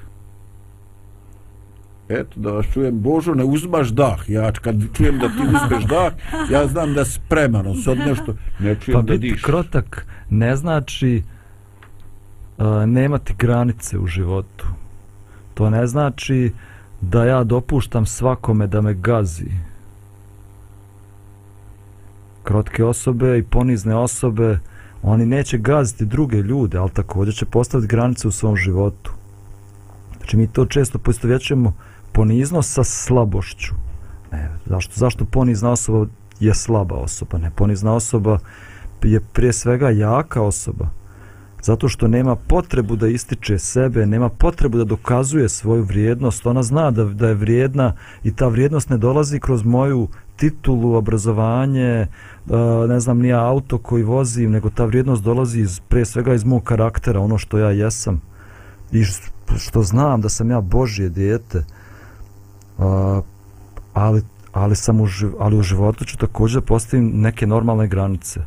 Eto 2.08 2.40
da 2.40 2.50
vas 2.50 2.66
čujem. 2.72 3.00
Božo 3.00 3.34
ne 3.34 3.44
uzmaš 3.44 3.88
dah. 3.88 4.28
Ja 4.28 4.52
kad 4.52 4.76
čujem 4.96 5.18
da 5.18 5.28
ti 5.28 5.42
uzmeš 5.42 5.84
dah 5.84 6.12
ja 6.50 6.66
znam 6.66 6.94
da 6.94 7.04
spremano 7.04 7.74
sad 7.74 7.98
nešto 7.98 8.34
ne 8.58 8.76
čujem 8.80 9.00
pa 9.00 9.02
da 9.02 9.12
biti 9.12 9.32
diš 9.32 9.42
krotak 9.42 10.06
ne 10.30 10.56
znači 10.56 11.22
uh, 12.58 12.66
nemati 12.86 13.34
granice 13.38 13.98
u 13.98 14.06
životu. 14.06 14.66
To 15.54 15.70
ne 15.70 15.86
znači 15.86 16.52
da 17.00 17.24
ja 17.24 17.44
dopuštam 17.44 18.06
svakome 18.06 18.66
da 18.66 18.80
me 18.80 18.94
gazi. 18.94 19.50
Krotke 22.42 22.84
osobe 22.84 23.38
i 23.38 23.42
ponizne 23.42 23.96
osobe 23.96 24.58
oni 25.02 25.26
neće 25.26 25.58
gaziti 25.58 26.04
druge 26.04 26.36
ljude 26.36 26.78
ali 26.78 26.90
također 26.90 27.34
će 27.34 27.46
postaviti 27.46 27.88
granice 27.88 28.28
u 28.28 28.32
svom 28.32 28.56
životu. 28.56 29.12
Znači 30.18 30.36
mi 30.36 30.46
to 30.46 30.66
često 30.66 30.98
poistovjećujemo 30.98 31.72
poniznost 32.12 32.72
sa 32.72 32.84
slabošću. 32.84 33.74
Ne, 34.32 34.50
zašto, 34.66 34.92
zašto 34.96 35.24
ponizna 35.24 35.70
osoba 35.70 36.06
je 36.40 36.54
slaba 36.54 36.94
osoba? 36.94 37.38
Ne 37.38 37.50
ponizna 37.56 37.94
osoba 37.94 38.38
je 39.02 39.20
prije 39.20 39.52
svega 39.52 39.90
jaka 39.90 40.42
osoba. 40.42 40.88
Zato 41.62 41.88
što 41.88 42.08
nema 42.08 42.36
potrebu 42.36 42.96
da 42.96 43.08
ističe 43.08 43.58
sebe, 43.58 44.06
nema 44.06 44.28
potrebu 44.28 44.78
da 44.78 44.84
dokazuje 44.84 45.48
svoju 45.48 45.82
vrijednost, 45.82 46.46
ona 46.46 46.62
zna 46.62 46.90
da, 46.90 47.04
da 47.04 47.28
je 47.28 47.34
vrijedna 47.34 47.94
i 48.24 48.36
ta 48.36 48.48
vrijednost 48.48 48.90
ne 48.90 48.98
dolazi 48.98 49.40
kroz 49.40 49.64
moju 49.64 50.08
titulu, 50.40 50.94
obrazovanje, 50.94 51.90
e, 51.90 52.06
ne 52.88 53.00
znam, 53.00 53.18
nije 53.18 53.34
auto 53.34 53.78
koji 53.78 54.02
vozim, 54.02 54.50
nego 54.50 54.70
ta 54.70 54.84
vrijednost 54.84 55.22
dolazi 55.22 55.60
iz, 55.60 55.80
pre 55.88 56.04
svega 56.04 56.34
iz 56.34 56.44
mog 56.44 56.64
karaktera, 56.64 57.20
ono 57.20 57.38
što 57.38 57.58
ja 57.58 57.70
jesam 57.70 58.20
i 58.92 59.04
što 59.58 59.82
znam 59.82 60.20
da 60.20 60.28
sam 60.28 60.50
ja 60.50 60.60
Božje 60.60 61.08
dijete, 61.08 61.58
e, 61.58 61.64
ali, 63.94 64.22
ali, 64.52 64.76
sam 64.76 65.00
u, 65.00 65.06
ali 65.38 65.58
u 65.58 65.62
životu 65.62 66.04
ću 66.04 66.16
također 66.16 66.62
postaviti 66.62 67.16
neke 67.16 67.46
normalne 67.46 67.88
granice. 67.88 68.40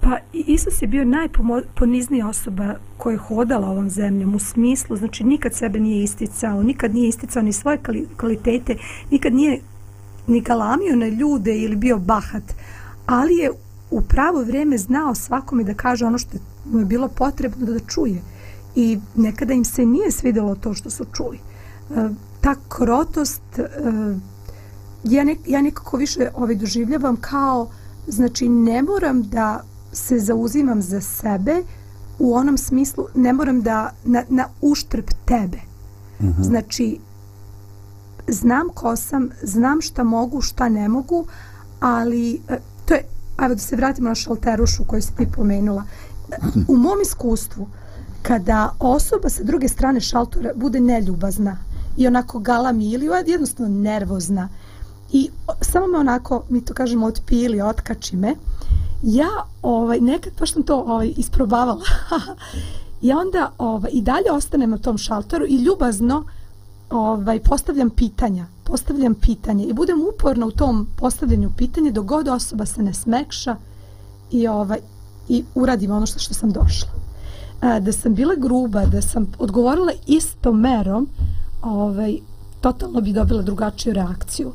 Pa 0.00 0.18
Isus 0.32 0.82
je 0.82 0.88
bio 0.88 1.04
najponiznija 1.04 2.28
osoba 2.28 2.74
koja 2.96 3.12
je 3.12 3.18
hodala 3.18 3.68
ovom 3.68 3.90
zemljom 3.90 4.34
u 4.34 4.38
smislu, 4.38 4.96
znači 4.96 5.24
nikad 5.24 5.54
sebe 5.54 5.80
nije 5.80 6.02
isticao, 6.02 6.62
nikad 6.62 6.94
nije 6.94 7.08
isticao 7.08 7.42
ni 7.42 7.52
svoje 7.52 7.78
kvalitete, 8.16 8.76
nikad 9.10 9.34
nije 9.34 9.60
ni 10.26 10.40
galamio 10.40 10.96
na 10.96 11.06
ljude 11.08 11.58
ili 11.58 11.76
bio 11.76 11.98
bahat, 11.98 12.42
ali 13.06 13.34
je 13.34 13.50
u 13.90 14.00
pravo 14.00 14.42
vrijeme 14.42 14.78
znao 14.78 15.14
svakome 15.14 15.64
da 15.64 15.74
kaže 15.74 16.06
ono 16.06 16.18
što 16.18 16.38
mu 16.72 16.78
je 16.78 16.84
bilo 16.84 17.08
potrebno 17.08 17.66
da 17.66 17.78
čuje. 17.78 18.22
I 18.76 18.98
nekada 19.14 19.54
im 19.54 19.64
se 19.64 19.86
nije 19.86 20.10
svidjelo 20.10 20.54
to 20.54 20.74
što 20.74 20.90
su 20.90 21.04
čuli. 21.12 21.38
E, 21.90 22.08
ta 22.40 22.54
krotost, 22.68 23.58
e, 23.58 23.64
ja, 25.04 25.24
nek, 25.24 25.38
ja 25.46 25.62
nekako 25.62 25.96
više 25.96 26.30
ovaj 26.34 26.54
doživljavam 26.54 27.16
kao, 27.16 27.70
znači 28.06 28.48
ne 28.48 28.82
moram 28.82 29.22
da 29.22 29.64
se 29.98 30.18
zauzimam 30.18 30.82
za 30.82 31.00
sebe 31.00 31.62
u 32.18 32.34
onom 32.34 32.58
smislu 32.58 33.06
ne 33.14 33.32
moram 33.32 33.62
da 33.62 33.90
na, 34.04 34.24
na 34.28 34.48
uštrb 34.60 35.04
tebe 35.24 35.58
mm 36.20 36.26
-hmm. 36.26 36.42
znači 36.42 36.98
znam 38.28 38.68
ko 38.74 38.96
sam 38.96 39.30
znam 39.42 39.80
šta 39.80 40.04
mogu 40.04 40.40
šta 40.40 40.68
ne 40.68 40.88
mogu 40.88 41.26
ali 41.80 42.40
e, 42.48 42.58
to 42.84 42.94
je 42.94 43.02
ajde 43.36 43.54
da 43.54 43.60
se 43.60 43.76
vratimo 43.76 44.08
na 44.08 44.14
šalterušu 44.14 44.84
koju 44.84 45.02
si 45.02 45.16
ti 45.16 45.26
pomenula 45.36 45.84
u 46.68 46.76
mom 46.76 47.00
iskustvu 47.02 47.68
kada 48.22 48.74
osoba 48.78 49.28
sa 49.28 49.42
druge 49.44 49.68
strane 49.68 50.00
šaltora 50.00 50.50
bude 50.54 50.80
neljubazna 50.80 51.56
i 51.96 52.06
onako 52.06 52.38
galami 52.38 52.90
ili 52.90 53.08
jednostavno 53.26 53.80
nervozna 53.80 54.48
i 55.12 55.30
samo 55.60 55.86
me 55.86 55.98
onako 55.98 56.42
mi 56.48 56.64
to 56.64 56.74
kažemo 56.74 57.06
otpili, 57.06 57.60
otkači 57.60 58.16
me 58.16 58.34
ja 59.02 59.28
ovaj 59.62 60.00
nekad 60.00 60.32
pa 60.38 60.46
sam 60.46 60.62
to 60.62 60.76
ovaj 60.76 61.12
isprobavala 61.16 61.84
ja 63.08 63.18
onda 63.18 63.52
ovaj 63.58 63.90
i 63.92 64.02
dalje 64.02 64.32
ostanem 64.32 64.70
na 64.70 64.78
tom 64.78 64.98
šalteru 64.98 65.46
i 65.48 65.56
ljubazno 65.56 66.24
ovaj 66.90 67.40
postavljam 67.40 67.90
pitanja 67.90 68.46
postavljam 68.64 69.14
pitanje 69.14 69.64
i 69.64 69.72
budem 69.72 70.00
uporna 70.14 70.46
u 70.46 70.50
tom 70.50 70.86
postavljanju 70.96 71.50
pitanja 71.56 71.90
dok 71.90 72.06
god 72.06 72.28
osoba 72.28 72.66
se 72.66 72.82
ne 72.82 72.94
smekša 72.94 73.56
i 74.30 74.48
ovaj 74.48 74.78
i 75.28 75.44
uradim 75.54 75.90
ono 75.90 76.06
što 76.06 76.18
što 76.18 76.34
sam 76.34 76.52
došla. 76.52 76.88
A, 77.60 77.80
da 77.80 77.92
sam 77.92 78.14
bila 78.14 78.34
gruba 78.34 78.86
da 78.86 79.02
sam 79.02 79.26
odgovorila 79.38 79.92
istom 80.06 80.60
merom 80.60 81.08
ovaj 81.62 82.18
totalno 82.60 83.00
bi 83.00 83.12
dobila 83.12 83.42
drugačiju 83.42 83.92
reakciju. 83.92 84.52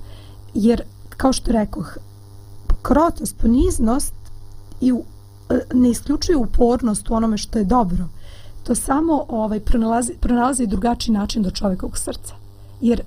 Jer 0.53 0.81
kao 1.09 1.33
što 1.33 1.51
rekoh 1.51 1.97
krotost, 2.81 3.37
poniznost 3.37 4.13
i 4.83 4.91
u, 4.91 5.03
e, 5.49 5.59
ne 5.73 5.89
isključuje 5.89 6.37
upornost 6.37 7.09
u 7.09 7.13
onome 7.13 7.37
što 7.37 7.59
je 7.59 7.65
dobro. 7.65 8.07
To 8.63 8.75
samo 8.75 9.25
ovaj 9.29 9.59
pronalazi, 9.59 10.13
pronalazi 10.19 10.67
drugačiji 10.67 11.13
način 11.13 11.43
do 11.43 11.51
čovjekovog 11.51 11.97
srca. 11.97 12.33
Jer 12.81 13.01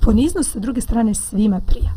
poniznost 0.00 0.52
sa 0.52 0.58
druge 0.58 0.80
strane 0.80 1.14
svima 1.14 1.60
prija. 1.60 1.92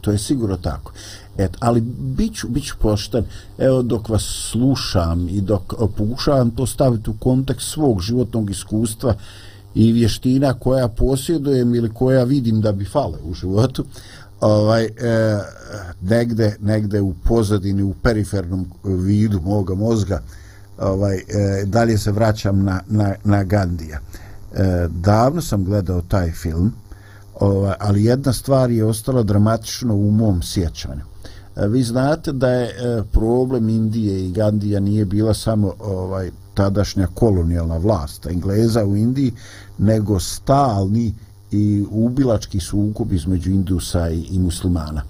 To 0.00 0.10
je 0.10 0.18
sigurno 0.18 0.56
tako. 0.56 0.92
Et, 1.38 1.56
ali 1.60 1.80
biću, 2.16 2.48
biću 2.48 2.74
pošten, 2.80 3.24
evo 3.58 3.82
dok 3.82 4.08
vas 4.08 4.22
slušam 4.50 5.28
i 5.28 5.40
dok 5.40 5.72
e, 5.72 5.86
pokušavam 5.96 6.50
to 6.50 6.66
staviti 6.66 7.10
u 7.10 7.14
kontekst 7.18 7.70
svog 7.70 8.00
životnog 8.00 8.50
iskustva 8.50 9.14
i 9.74 9.92
vještina 9.92 10.54
koja 10.54 10.88
posjedujem 10.88 11.74
ili 11.74 11.90
koja 11.94 12.24
vidim 12.24 12.60
da 12.60 12.72
bi 12.72 12.84
fale 12.84 13.18
u 13.24 13.34
životu, 13.34 13.84
ovaj, 14.44 14.84
e, 14.84 14.90
negde, 16.00 16.56
negde 16.60 17.00
u 17.00 17.14
pozadini, 17.24 17.82
u 17.82 17.94
perifernom 18.02 18.66
vidu 18.84 19.40
moga 19.40 19.74
mozga, 19.74 20.20
ovaj, 20.78 21.16
e, 21.16 21.22
dalje 21.66 21.98
se 21.98 22.12
vraćam 22.12 22.64
na, 22.64 22.80
na, 22.86 23.14
na 23.24 23.44
Gandija. 23.44 24.00
E, 24.54 24.88
davno 24.88 25.42
sam 25.42 25.64
gledao 25.64 26.02
taj 26.02 26.30
film, 26.30 26.72
ovaj, 27.40 27.74
ali 27.78 28.04
jedna 28.04 28.32
stvar 28.32 28.70
je 28.70 28.84
ostala 28.84 29.22
dramatično 29.22 29.94
u 29.94 30.10
mom 30.10 30.42
sjećanju. 30.42 31.02
E, 31.56 31.68
vi 31.68 31.82
znate 31.82 32.32
da 32.32 32.48
je 32.48 32.66
e, 32.66 33.02
problem 33.12 33.68
Indije 33.68 34.26
i 34.26 34.32
Gandija 34.32 34.80
nije 34.80 35.04
bila 35.04 35.34
samo 35.34 35.72
ovaj 35.80 36.30
tadašnja 36.54 37.06
kolonijalna 37.14 37.76
vlast 37.76 38.26
Engleza 38.26 38.84
u 38.84 38.96
Indiji, 38.96 39.32
nego 39.78 40.20
stalni 40.20 41.14
i 41.54 41.84
ubilački 41.90 42.60
sukob 42.60 43.12
između 43.12 43.50
Indusa 43.50 44.08
i, 44.10 44.20
i 44.20 44.38
muslimana. 44.38 45.02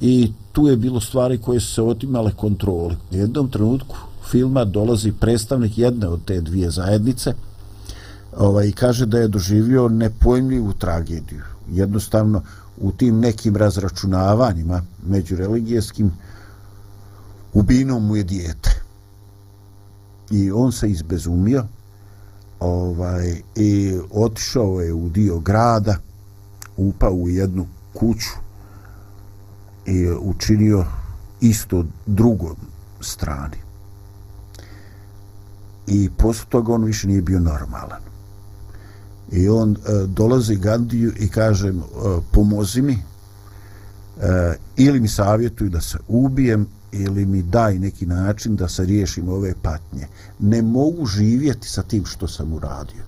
I 0.00 0.32
tu 0.52 0.68
je 0.68 0.76
bilo 0.76 1.00
stvari 1.00 1.38
koje 1.38 1.60
su 1.60 1.74
se 1.74 1.82
otimale 1.82 2.32
kontroli. 2.36 2.96
U 3.12 3.16
jednom 3.16 3.48
trenutku 3.50 3.96
filma 4.30 4.64
dolazi 4.64 5.12
predstavnik 5.12 5.78
jedne 5.78 6.08
od 6.08 6.24
te 6.24 6.40
dvije 6.40 6.70
zajednice 6.70 7.34
ovaj, 8.36 8.68
i 8.68 8.72
kaže 8.72 9.06
da 9.06 9.18
je 9.18 9.28
doživio 9.28 9.88
nepojmljivu 9.88 10.72
tragediju. 10.72 11.42
Jednostavno, 11.72 12.42
u 12.80 12.92
tim 12.92 13.20
nekim 13.20 13.56
razračunavanjima 13.56 14.82
među 15.06 15.36
religijskim 15.36 16.12
ubinom 17.52 18.06
mu 18.06 18.16
je 18.16 18.24
dijete. 18.24 18.82
I 20.30 20.50
on 20.50 20.72
se 20.72 20.90
izbezumio 20.90 21.64
ovaj 22.60 23.42
i 23.56 23.98
otišao 24.10 24.80
je 24.80 24.92
u 24.92 25.08
dio 25.08 25.38
grada 25.38 25.96
upao 26.76 27.12
u 27.12 27.28
jednu 27.28 27.66
kuću 27.92 28.30
i 29.86 30.10
učinio 30.10 30.84
isto 31.40 31.84
drugom 32.06 32.56
strani. 33.00 33.56
I 35.86 36.10
posle 36.18 36.46
toga 36.48 36.72
on 36.72 36.84
više 36.84 37.08
nije 37.08 37.22
bio 37.22 37.40
normalan. 37.40 38.00
I 39.32 39.48
on 39.48 39.72
e, 39.72 40.06
dolazi 40.06 40.56
Gandiju 40.56 41.12
i 41.18 41.28
kaže 41.28 41.68
e, 41.68 41.72
pomozi 42.32 42.82
mi 42.82 42.92
e, 42.92 44.54
ili 44.76 45.00
mi 45.00 45.08
savjetuju 45.08 45.70
da 45.70 45.80
se 45.80 45.98
ubijem 46.08 46.66
ili 46.92 47.26
mi 47.26 47.42
daj 47.42 47.78
neki 47.78 48.06
način 48.06 48.56
da 48.56 48.68
se 48.68 48.84
riješim 48.84 49.28
ove 49.28 49.54
patnje. 49.62 50.06
Ne 50.38 50.62
mogu 50.62 51.06
živjeti 51.06 51.68
sa 51.68 51.82
tim 51.82 52.04
što 52.06 52.28
sam 52.28 52.52
uradio. 52.52 53.02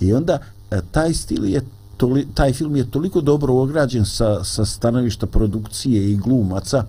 I 0.00 0.12
onda 0.12 0.38
e, 0.70 0.80
taj 0.90 1.14
stil 1.14 1.44
je 1.44 1.62
toli, 1.96 2.26
taj 2.34 2.52
film 2.52 2.76
je 2.76 2.90
toliko 2.90 3.20
dobro 3.20 3.54
ograđen 3.54 4.06
sa, 4.06 4.44
sa 4.44 4.64
stanovišta 4.64 5.26
produkcije 5.26 6.12
i 6.12 6.16
glumaca, 6.16 6.84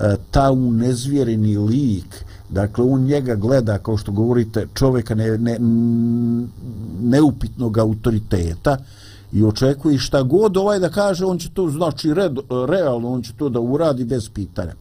e, 0.00 0.16
ta 0.30 0.50
unezvjereni 0.50 1.58
lik, 1.58 2.24
dakle 2.48 2.84
on 2.84 3.04
njega 3.04 3.34
gleda 3.34 3.78
kao 3.78 3.96
što 3.96 4.12
govorite 4.12 4.66
čovjeka 4.74 5.14
ne, 5.14 5.38
ne, 5.38 5.58
neupitnog 7.00 7.78
autoriteta 7.78 8.76
i 9.32 9.44
očekuje 9.44 9.98
šta 9.98 10.22
god 10.22 10.56
ovaj 10.56 10.78
da 10.78 10.88
kaže 10.88 11.24
on 11.24 11.38
će 11.38 11.50
to 11.50 11.70
znači 11.70 12.14
red, 12.14 12.38
realno 12.68 13.12
on 13.12 13.22
će 13.22 13.32
to 13.32 13.48
da 13.48 13.60
uradi 13.60 14.04
bez 14.04 14.30
pitanja 14.34 14.72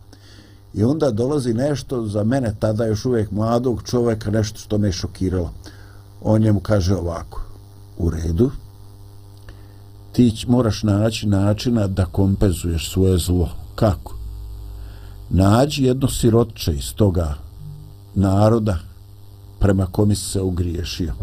i 0.78 0.84
onda 0.84 1.12
dolazi 1.12 1.54
nešto 1.54 2.08
za 2.08 2.24
mene 2.24 2.56
tada 2.60 2.86
još 2.86 3.06
uvijek 3.06 3.32
mladog 3.32 3.84
čovjeka 3.84 4.32
nešto 4.32 4.60
što 4.60 4.78
me 4.78 4.92
šokiralo. 4.92 5.52
On 6.22 6.42
njemu 6.42 6.60
kaže 6.60 6.96
ovako 6.96 7.42
u 7.98 8.10
redu 8.10 8.52
ti 10.16 10.46
moraš 10.48 10.84
naći 10.84 11.28
načina 11.28 11.88
da 11.88 12.06
kompenzuješ 12.06 12.92
svoje 12.92 13.18
zlo. 13.18 13.50
Kako? 13.76 14.16
Nađi 15.30 15.84
jedno 15.84 16.08
sirotče 16.08 16.74
iz 16.74 16.94
toga 16.94 17.36
naroda 18.16 18.78
prema 19.60 19.86
kome 19.86 20.16
se 20.16 20.42
ugriješio 20.42 21.14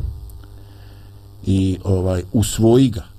i 1.46 1.78
ovaj 1.84 2.22
usvoji 2.32 2.88
ga 2.88 3.11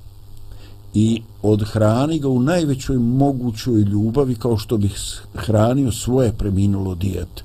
i 0.93 1.21
odhrani 1.41 2.19
ga 2.19 2.29
u 2.29 2.39
najvećoj 2.39 2.97
mogućoj 2.97 3.81
ljubavi 3.81 4.35
kao 4.35 4.57
što 4.57 4.77
bih 4.77 5.21
hranio 5.35 5.91
svoje 5.91 6.33
preminulo 6.33 6.95
dijete. 6.95 7.43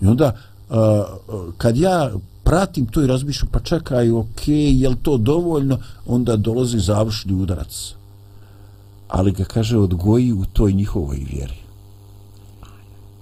I 0.00 0.06
onda 0.06 0.36
kad 1.56 1.76
ja 1.76 2.10
pratim 2.44 2.86
to 2.86 3.02
i 3.02 3.06
razmišljam 3.06 3.48
pa 3.52 3.60
čekaj, 3.60 4.10
ok, 4.10 4.48
je 4.48 4.88
li 4.88 4.96
to 5.02 5.16
dovoljno, 5.16 5.78
onda 6.06 6.36
dolazi 6.36 6.78
završni 6.78 7.34
udarac. 7.34 7.94
Ali 9.08 9.32
ga 9.32 9.44
kaže 9.44 9.78
odgoji 9.78 10.32
u 10.32 10.44
toj 10.52 10.72
njihovoj 10.72 11.26
vjeri. 11.32 11.56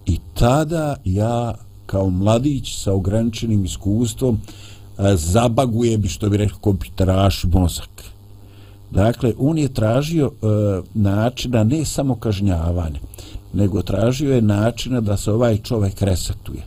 I 0.07 0.19
tada 0.35 0.97
ja 1.05 1.55
kao 1.87 2.11
mladić 2.11 2.83
sa 2.83 2.93
ograničenim 2.93 3.65
iskustvom 3.65 4.41
zabaguje 5.15 5.99
bi 5.99 6.09
što 6.09 6.29
bi 6.29 6.37
rekao 6.37 6.59
kompiteraš 6.59 7.45
mozak. 7.45 7.91
Dakle, 8.91 9.33
on 9.39 9.59
je 9.59 9.69
tražio 9.69 10.27
e, 10.27 10.47
načina 10.95 11.65
ne 11.65 11.85
samo 11.85 12.15
kažnjavanja, 12.15 13.01
nego 13.53 13.83
tražio 13.83 14.35
je 14.35 14.43
načina 14.43 15.01
da 15.01 15.17
se 15.17 15.33
ovaj 15.33 15.59
čovjek 15.59 16.03
resetuje. 16.03 16.63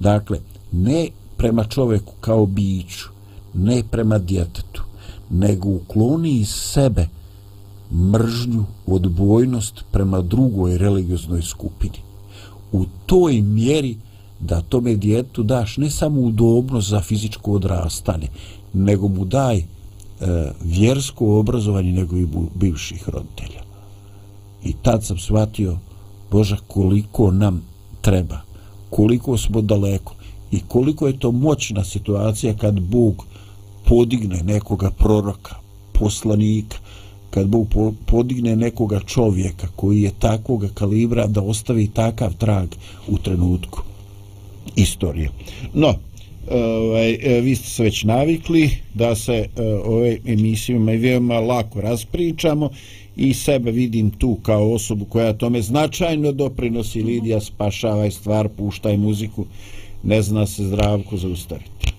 Dakle, 0.00 0.38
ne 0.72 1.08
prema 1.36 1.64
čovjeku 1.64 2.12
kao 2.20 2.46
biću, 2.46 3.08
ne 3.54 3.82
prema 3.90 4.18
djetetu, 4.18 4.82
nego 5.30 5.68
ukloni 5.68 6.30
iz 6.30 6.48
sebe 6.48 7.08
mržnju, 7.92 8.64
odbojnost 8.86 9.84
prema 9.92 10.20
drugoj 10.20 10.78
religioznoj 10.78 11.42
skupini. 11.42 11.98
U 12.72 12.84
toj 13.06 13.40
mjeri 13.40 13.96
da 14.40 14.60
tome 14.60 14.96
djetu 14.96 15.42
daš 15.42 15.76
ne 15.76 15.90
samo 15.90 16.20
udobnost 16.20 16.88
za 16.88 17.00
fizičko 17.00 17.52
odrastanje, 17.52 18.28
nego 18.72 19.08
mu 19.08 19.24
daj 19.24 19.64
e, 20.20 20.52
vjersko 20.64 21.38
obrazovanje 21.38 21.92
nego 21.92 22.16
i 22.16 22.26
bivših 22.54 23.08
roditelja. 23.08 23.62
I 24.64 24.72
tad 24.82 25.04
sam 25.04 25.18
shvatio, 25.18 25.78
Boža, 26.30 26.56
koliko 26.66 27.30
nam 27.30 27.62
treba, 28.00 28.40
koliko 28.90 29.38
smo 29.38 29.60
daleko, 29.60 30.14
i 30.50 30.60
koliko 30.68 31.06
je 31.06 31.18
to 31.18 31.32
moćna 31.32 31.84
situacija 31.84 32.54
kad 32.54 32.80
Bog 32.80 33.26
podigne 33.84 34.42
nekoga 34.42 34.90
proroka, 34.90 35.54
poslanika, 35.92 36.76
kad 37.30 37.46
Bog 37.46 37.68
podigne 38.06 38.56
nekoga 38.56 39.00
čovjeka 39.00 39.68
koji 39.76 40.02
je 40.02 40.12
takvog 40.18 40.64
kalibra 40.74 41.26
da 41.26 41.42
ostavi 41.42 41.88
takav 41.88 42.34
trag 42.34 42.68
u 43.08 43.18
trenutku 43.18 43.82
istorije. 44.76 45.30
No, 45.74 45.94
ovaj, 46.50 47.10
e, 47.10 47.40
vi 47.40 47.54
ste 47.54 47.68
se 47.68 47.82
već 47.82 48.04
navikli 48.04 48.70
da 48.94 49.14
se 49.14 49.32
e, 49.32 49.62
ove 49.84 50.18
emisijama 50.26 50.92
i 50.92 50.96
veoma 50.96 51.40
lako 51.40 51.80
raspričamo 51.80 52.70
i 53.16 53.34
sebe 53.34 53.70
vidim 53.70 54.10
tu 54.10 54.34
kao 54.42 54.72
osobu 54.72 55.04
koja 55.04 55.32
tome 55.32 55.62
značajno 55.62 56.32
doprinosi. 56.32 57.02
Lidija 57.02 57.40
spašavaj 57.40 58.10
stvar, 58.10 58.48
puštaj 58.48 58.96
muziku. 58.96 59.46
Ne 60.02 60.22
zna 60.22 60.46
se 60.46 60.64
zdravko 60.64 61.16
zaustaviti. 61.16 61.97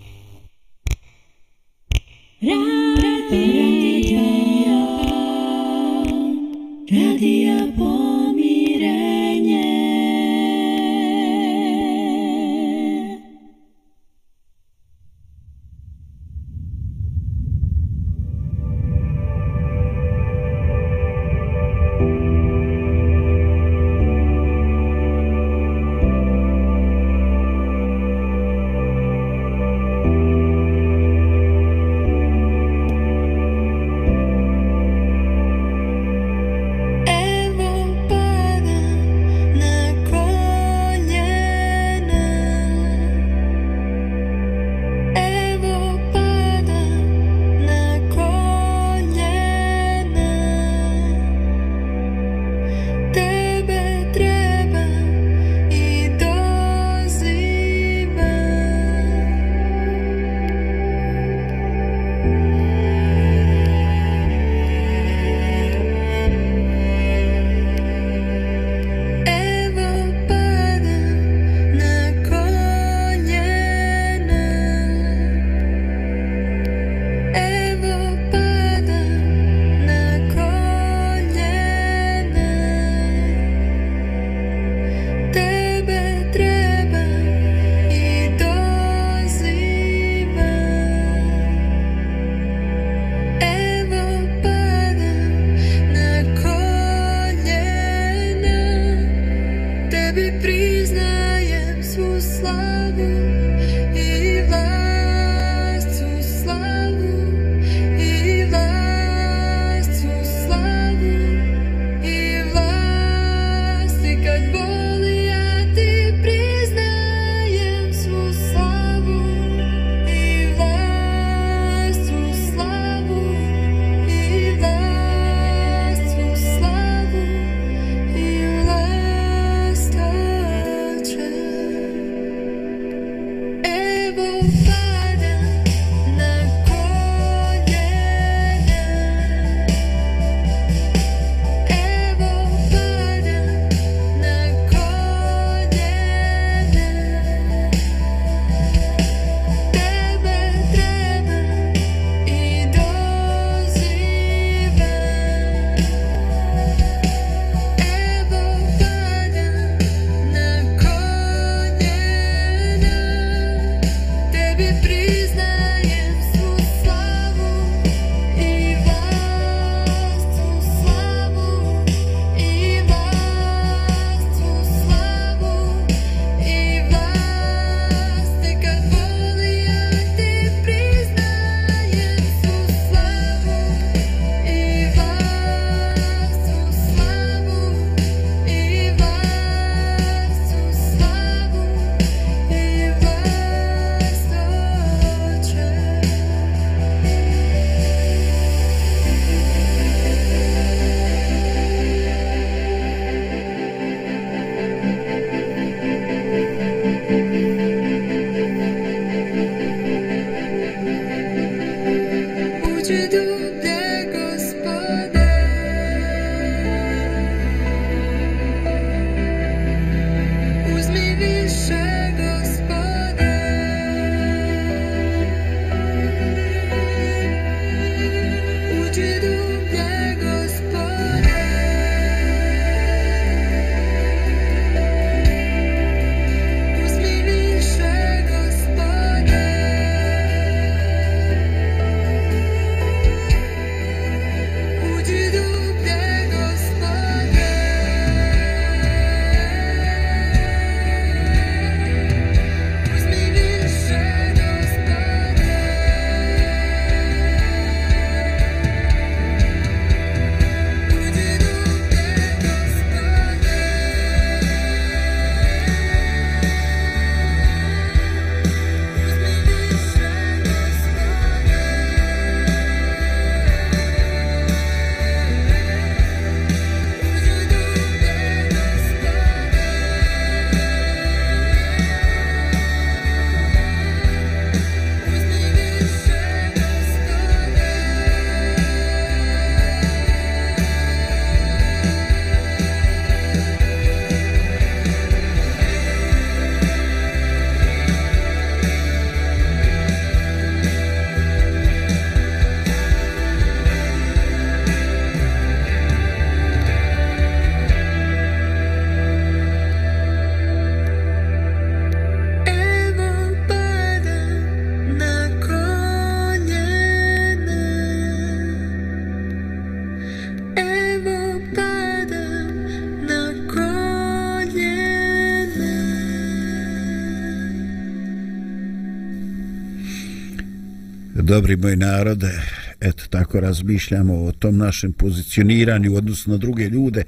Dobri 331.22 331.57
moj 331.57 331.76
narode, 331.76 332.41
eto 332.80 333.03
tako 333.09 333.39
razmišljamo 333.39 334.24
o 334.24 334.32
tom 334.32 334.57
našem 334.57 334.93
pozicioniranju 334.93 335.93
u 335.93 335.95
odnosu 335.95 336.32
na 336.32 336.38
druge 336.38 336.70
ljude, 336.70 337.03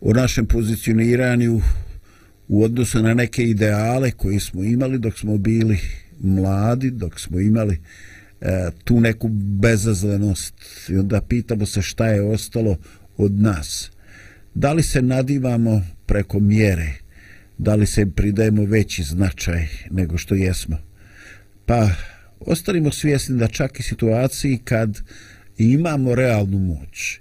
o 0.00 0.12
našem 0.12 0.46
pozicioniranju 0.46 1.60
u 2.48 2.62
odnosu 2.62 3.02
na 3.02 3.14
neke 3.14 3.42
ideale 3.42 4.10
koje 4.10 4.40
smo 4.40 4.62
imali 4.62 4.98
dok 4.98 5.18
smo 5.18 5.38
bili 5.38 5.78
mladi, 6.20 6.90
dok 6.90 7.20
smo 7.20 7.40
imali 7.40 7.78
e, 8.40 8.70
tu 8.84 9.00
neku 9.00 9.28
bezazlenost 9.32 10.54
i 10.88 10.96
onda 10.96 11.20
pitamo 11.20 11.66
se 11.66 11.82
šta 11.82 12.06
je 12.06 12.22
ostalo 12.22 12.76
od 13.16 13.40
nas. 13.40 13.90
Da 14.54 14.72
li 14.72 14.82
se 14.82 15.02
nadivamo 15.02 15.82
preko 16.06 16.40
mjere, 16.40 16.92
da 17.58 17.74
li 17.74 17.86
se 17.86 18.06
pridajemo 18.06 18.64
veći 18.64 19.02
značaj 19.02 19.66
nego 19.90 20.18
što 20.18 20.34
jesmo? 20.34 20.78
Pa, 21.66 21.88
ostanimo 22.40 22.90
svjesni 22.90 23.38
da 23.38 23.48
čak 23.48 23.80
i 23.80 23.82
situaciji 23.82 24.58
kad 24.64 25.00
imamo 25.58 26.14
realnu 26.14 26.58
moć 26.58 27.18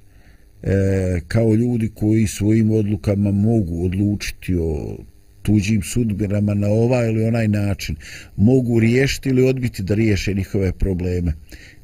e, 0.63 1.19
kao 1.27 1.55
ljudi 1.55 1.91
koji 1.95 2.27
svojim 2.27 2.71
odlukama 2.71 3.31
mogu 3.31 3.85
odlučiti 3.85 4.55
o 4.55 4.97
tuđim 5.41 5.81
sudbinama 5.81 6.53
na 6.53 6.67
ovaj 6.67 7.07
ili 7.07 7.25
onaj 7.25 7.47
način 7.47 7.95
mogu 8.35 8.79
riješiti 8.79 9.29
ili 9.29 9.43
odbiti 9.43 9.83
da 9.83 9.93
riješe 9.93 10.33
njihove 10.33 10.71
probleme. 10.71 11.33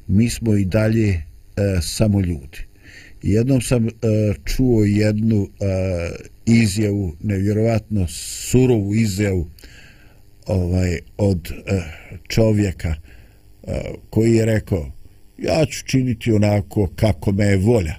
Mi 0.06 0.30
smo 0.30 0.54
i 0.54 0.64
dalje 0.64 1.08
e, 1.10 1.22
samo 1.82 2.20
ljudi 2.20 2.74
jednom 3.24 3.60
sam 3.60 3.88
e, 3.88 3.90
čuo 4.44 4.84
jednu 4.84 5.48
e, 5.60 5.66
izjavu 6.46 7.16
nevjerovatno 7.22 8.06
surovu 8.08 8.94
izjavu 8.94 9.50
ovaj 10.46 10.98
od 11.16 11.52
e, 11.66 11.80
čovjeka 12.28 12.94
koji 14.10 14.34
je 14.34 14.44
rekao 14.44 14.86
ja 15.38 15.66
ću 15.66 15.84
činiti 15.86 16.32
onako 16.32 16.90
kako 16.96 17.32
me 17.32 17.44
je 17.44 17.56
volja. 17.56 17.94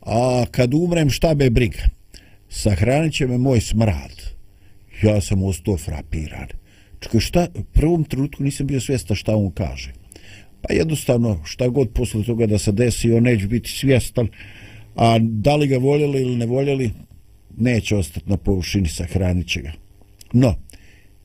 A 0.00 0.44
kad 0.50 0.74
umrem 0.74 1.10
šta 1.10 1.34
be 1.34 1.50
briga? 1.50 1.88
Sahranit 2.48 3.14
će 3.14 3.26
me 3.26 3.38
moj 3.38 3.60
smrad. 3.60 4.22
Ja 5.02 5.20
sam 5.20 5.42
ostao 5.42 5.76
frapiran. 5.76 6.48
Čekaj 7.00 7.20
šta? 7.20 7.46
U 7.54 7.62
prvom 7.62 8.04
trenutku 8.04 8.42
nisam 8.42 8.66
bio 8.66 8.80
svjestan 8.80 9.16
šta 9.16 9.36
on 9.36 9.50
kaže. 9.50 9.92
Pa 10.62 10.74
jednostavno 10.74 11.40
šta 11.44 11.68
god 11.68 11.92
posle 11.94 12.24
toga 12.24 12.46
da 12.46 12.58
se 12.58 12.72
desi 12.72 13.12
on 13.12 13.22
neće 13.22 13.46
biti 13.46 13.70
svjestan. 13.70 14.28
A 14.94 15.18
da 15.20 15.56
li 15.56 15.66
ga 15.66 15.78
voljeli 15.78 16.22
ili 16.22 16.36
ne 16.36 16.46
voljeli 16.46 16.90
neće 17.56 17.96
ostati 17.96 18.30
na 18.30 18.36
površini 18.36 18.88
sahranit 18.88 19.48
će 19.48 19.60
ga. 19.60 19.72
No 20.32 20.54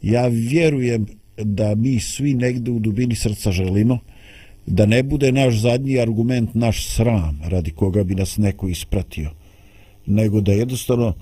ja 0.02 0.28
vjerujem 0.28 1.08
da 1.38 1.76
mi 1.76 2.00
svi 2.00 2.34
negde 2.34 2.72
u 2.72 2.80
dubini 2.80 3.16
srca 3.16 3.52
želimo 3.52 4.00
da 4.66 4.86
ne 4.86 5.04
bude 5.04 5.32
naš 5.32 5.56
zadnji 5.56 6.00
argument 6.00 6.54
naš 6.54 6.88
sram 6.88 7.42
radi 7.44 7.72
koga 7.72 8.04
bi 8.04 8.16
nas 8.16 8.38
neko 8.38 8.68
ispratio 8.68 9.30
nego 10.06 10.42
da 10.42 10.52
jednostavno 10.52 11.14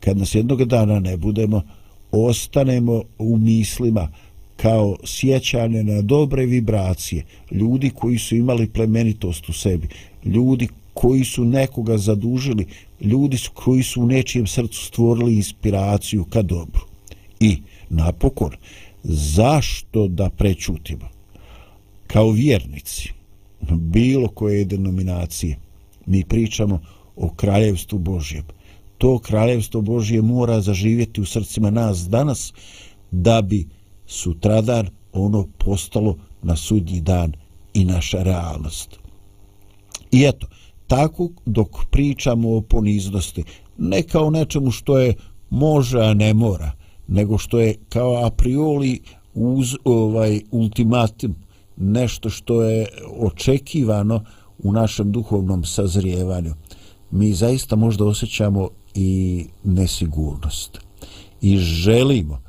kad 0.00 0.18
nas 0.18 0.34
jednog 0.34 0.64
dana 0.64 1.00
ne 1.00 1.16
budemo 1.16 1.62
ostanemo 2.10 3.02
u 3.18 3.36
mislima 3.36 4.08
kao 4.56 4.96
sjećane 5.04 5.82
na 5.84 6.02
dobre 6.02 6.46
vibracije 6.46 7.24
ljudi 7.50 7.90
koji 7.90 8.18
su 8.18 8.36
imali 8.36 8.68
plemenitost 8.68 9.48
u 9.48 9.52
sebi 9.52 9.88
ljudi 10.24 10.68
koji 10.94 11.24
su 11.24 11.44
nekoga 11.44 11.98
zadužili 11.98 12.66
ljudi 13.00 13.38
koji 13.54 13.82
su 13.82 14.02
u 14.02 14.06
nečijem 14.06 14.46
srcu 14.46 14.84
stvorili 14.84 15.34
inspiraciju 15.34 16.24
ka 16.24 16.42
dobru. 16.42 16.80
I 17.40 17.56
napokon 17.90 18.50
zašto 19.04 20.08
da 20.08 20.30
prećutimo 20.30 21.08
kao 22.06 22.30
vjernici 22.30 23.12
bilo 23.70 24.28
koje 24.28 24.64
denominacije 24.64 25.58
mi 26.06 26.24
pričamo 26.24 26.80
o 27.16 27.28
kraljevstvu 27.28 27.98
Božjem 27.98 28.44
to 28.98 29.18
kraljevstvo 29.18 29.80
Božje 29.80 30.22
mora 30.22 30.60
zaživjeti 30.60 31.20
u 31.20 31.24
srcima 31.24 31.70
nas 31.70 32.08
danas 32.08 32.52
da 33.10 33.42
bi 33.42 33.68
sutradan 34.06 34.88
ono 35.12 35.46
postalo 35.58 36.16
na 36.42 36.56
sudnji 36.56 37.00
dan 37.00 37.32
i 37.74 37.84
naša 37.84 38.22
realnost. 38.22 38.98
I 40.12 40.24
eto, 40.24 40.46
tako 40.86 41.28
dok 41.46 41.68
pričamo 41.90 42.56
o 42.56 42.60
poniznosti, 42.60 43.44
ne 43.78 44.02
kao 44.02 44.30
nečemu 44.30 44.70
što 44.70 44.98
je 44.98 45.14
može, 45.50 46.00
a 46.00 46.14
ne 46.14 46.34
mora, 46.34 46.72
nego 47.08 47.38
što 47.38 47.60
je 47.60 47.74
kao 47.88 48.26
a 48.26 48.30
priori 48.30 49.00
uz 49.34 49.74
ovaj 49.84 50.40
ultimatum 50.50 51.34
nešto 51.76 52.30
što 52.30 52.62
je 52.62 52.86
očekivano 53.18 54.24
u 54.62 54.72
našem 54.72 55.12
duhovnom 55.12 55.64
sazrijevanju. 55.64 56.54
Mi 57.10 57.32
zaista 57.32 57.76
možda 57.76 58.04
osjećamo 58.04 58.68
i 58.94 59.44
nesigurnost 59.64 60.78
i 61.40 61.58
želimo 61.58 62.40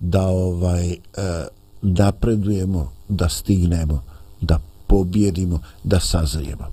da 0.00 0.26
ovaj 0.26 0.90
e, 0.90 0.96
napredujemo, 1.82 2.92
da 3.08 3.28
stignemo, 3.28 4.02
da 4.40 4.58
pobjedimo, 4.86 5.60
da 5.84 6.00
sazrijemo. 6.00 6.64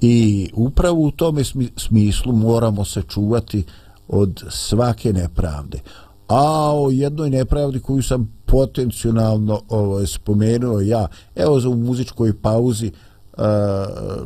I 0.00 0.48
upravo 0.54 1.00
u 1.00 1.10
tome 1.10 1.42
smislu 1.76 2.32
moramo 2.32 2.84
se 2.84 3.02
čuvati 3.02 3.64
od 4.08 4.44
svake 4.50 5.12
nepravde. 5.12 5.80
A 6.28 6.72
o 6.74 6.90
jednoj 6.90 7.30
nepravdi 7.30 7.80
koju 7.80 8.02
sam 8.02 8.36
potencijalno 8.46 9.60
ovaj, 9.68 10.06
spomenuo 10.06 10.80
ja, 10.80 11.08
evo 11.34 11.60
za 11.60 11.68
u 11.68 11.76
muzičkoj 11.76 12.40
pauzi 12.40 12.92
uh, 13.36 13.44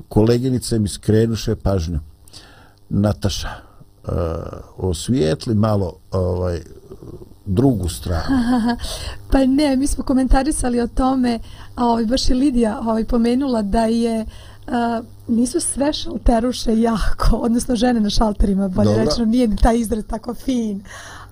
koleginice 0.09 0.79
mi 0.79 0.89
skrenuše 0.89 1.57
pažnju. 1.57 2.01
Nataša, 2.89 3.49
uh, 3.49 4.13
osvijetli 4.77 5.55
malo 5.55 5.97
ovaj, 6.11 6.61
drugu 7.47 7.89
stranu. 7.89 8.37
pa 9.33 9.47
ne, 9.47 9.77
mi 9.77 9.87
smo 9.87 10.05
komentarisali 10.05 10.81
o 10.81 10.87
tome, 10.87 11.39
a 11.75 11.87
ovaj, 11.87 12.05
baš 12.05 12.29
je 12.29 12.35
Lidija 12.35 12.81
ovaj, 12.81 13.05
pomenula 13.05 13.63
da 13.63 13.85
je 13.85 14.21
uh, 14.67 15.05
nisu 15.29 15.61
sve 15.61 15.93
šalteruše 15.93 16.81
jako, 16.81 17.37
odnosno 17.37 17.77
žene 17.77 18.01
na 18.01 18.11
šalterima, 18.11 18.69
bolje 18.69 18.95
rečeno, 18.97 19.25
nije 19.25 19.57
taj 19.57 19.79
izraz 19.79 20.05
tako 20.09 20.35
fin, 20.35 20.83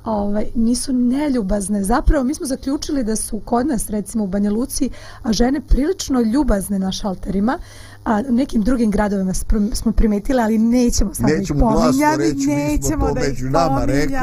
ovaj, 0.08 0.46
nisu 0.54 0.92
neljubazne. 0.92 1.84
Zapravo, 1.84 2.24
mi 2.24 2.34
smo 2.34 2.46
zaključili 2.46 3.04
da 3.04 3.16
su 3.16 3.40
kod 3.44 3.66
nas, 3.66 3.90
recimo 3.90 4.24
u 4.24 4.26
Banja 4.26 4.50
Luci, 4.50 4.90
a 5.22 5.32
žene 5.32 5.60
prilično 5.60 6.20
ljubazne 6.20 6.78
na 6.78 6.92
šalterima, 6.92 7.58
a 8.04 8.22
nekim 8.22 8.62
drugim 8.62 8.90
gradovima 8.90 9.34
smo 9.72 9.92
primetili, 9.92 10.40
ali 10.40 10.58
nećemo 10.58 11.14
samo 11.14 11.28
ih 11.28 11.48
pominjati. 11.48 12.18
Reći, 12.18 12.46
nećemo 12.46 13.12
da 13.12 13.26
ih 13.26 13.44
nama 13.44 13.84
rekli. 13.84 14.16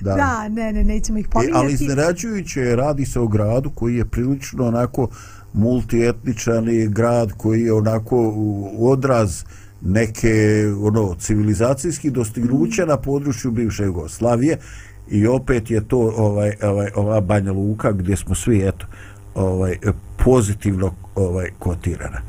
Da. 0.00 0.14
da, 0.14 0.48
ne, 0.48 0.72
ne, 0.72 0.84
nećemo 0.84 1.18
ih 1.18 1.28
pominjati. 1.28 1.56
E, 1.56 1.60
ali 1.60 1.72
iznenađujuće 1.72 2.76
radi 2.76 3.06
se 3.06 3.20
o 3.20 3.26
gradu 3.26 3.70
koji 3.70 3.96
je 3.96 4.04
prilično 4.04 4.66
onako 4.66 5.08
multietničan 5.52 6.68
i 6.68 6.88
grad 6.88 7.32
koji 7.32 7.62
je 7.62 7.72
onako 7.72 8.34
odraz 8.78 9.44
neke 9.84 10.64
ono 10.82 11.14
civilizacijski 11.14 12.10
dostignuća 12.10 12.84
mm. 12.84 12.88
na 12.88 12.96
području 12.96 13.50
bivše 13.50 13.84
Jugoslavije 13.84 14.58
i 15.12 15.26
opet 15.26 15.70
je 15.70 15.88
to 15.88 15.98
ovaj 16.16 16.52
ovaj 16.62 16.90
ova 16.96 17.20
Banja 17.20 17.52
Luka 17.52 17.92
gdje 17.92 18.16
smo 18.16 18.34
svi 18.34 18.68
eto 18.68 18.86
ovaj 19.34 19.76
pozitivno 20.24 20.94
ovaj 21.14 21.48
kotirana. 21.58 22.20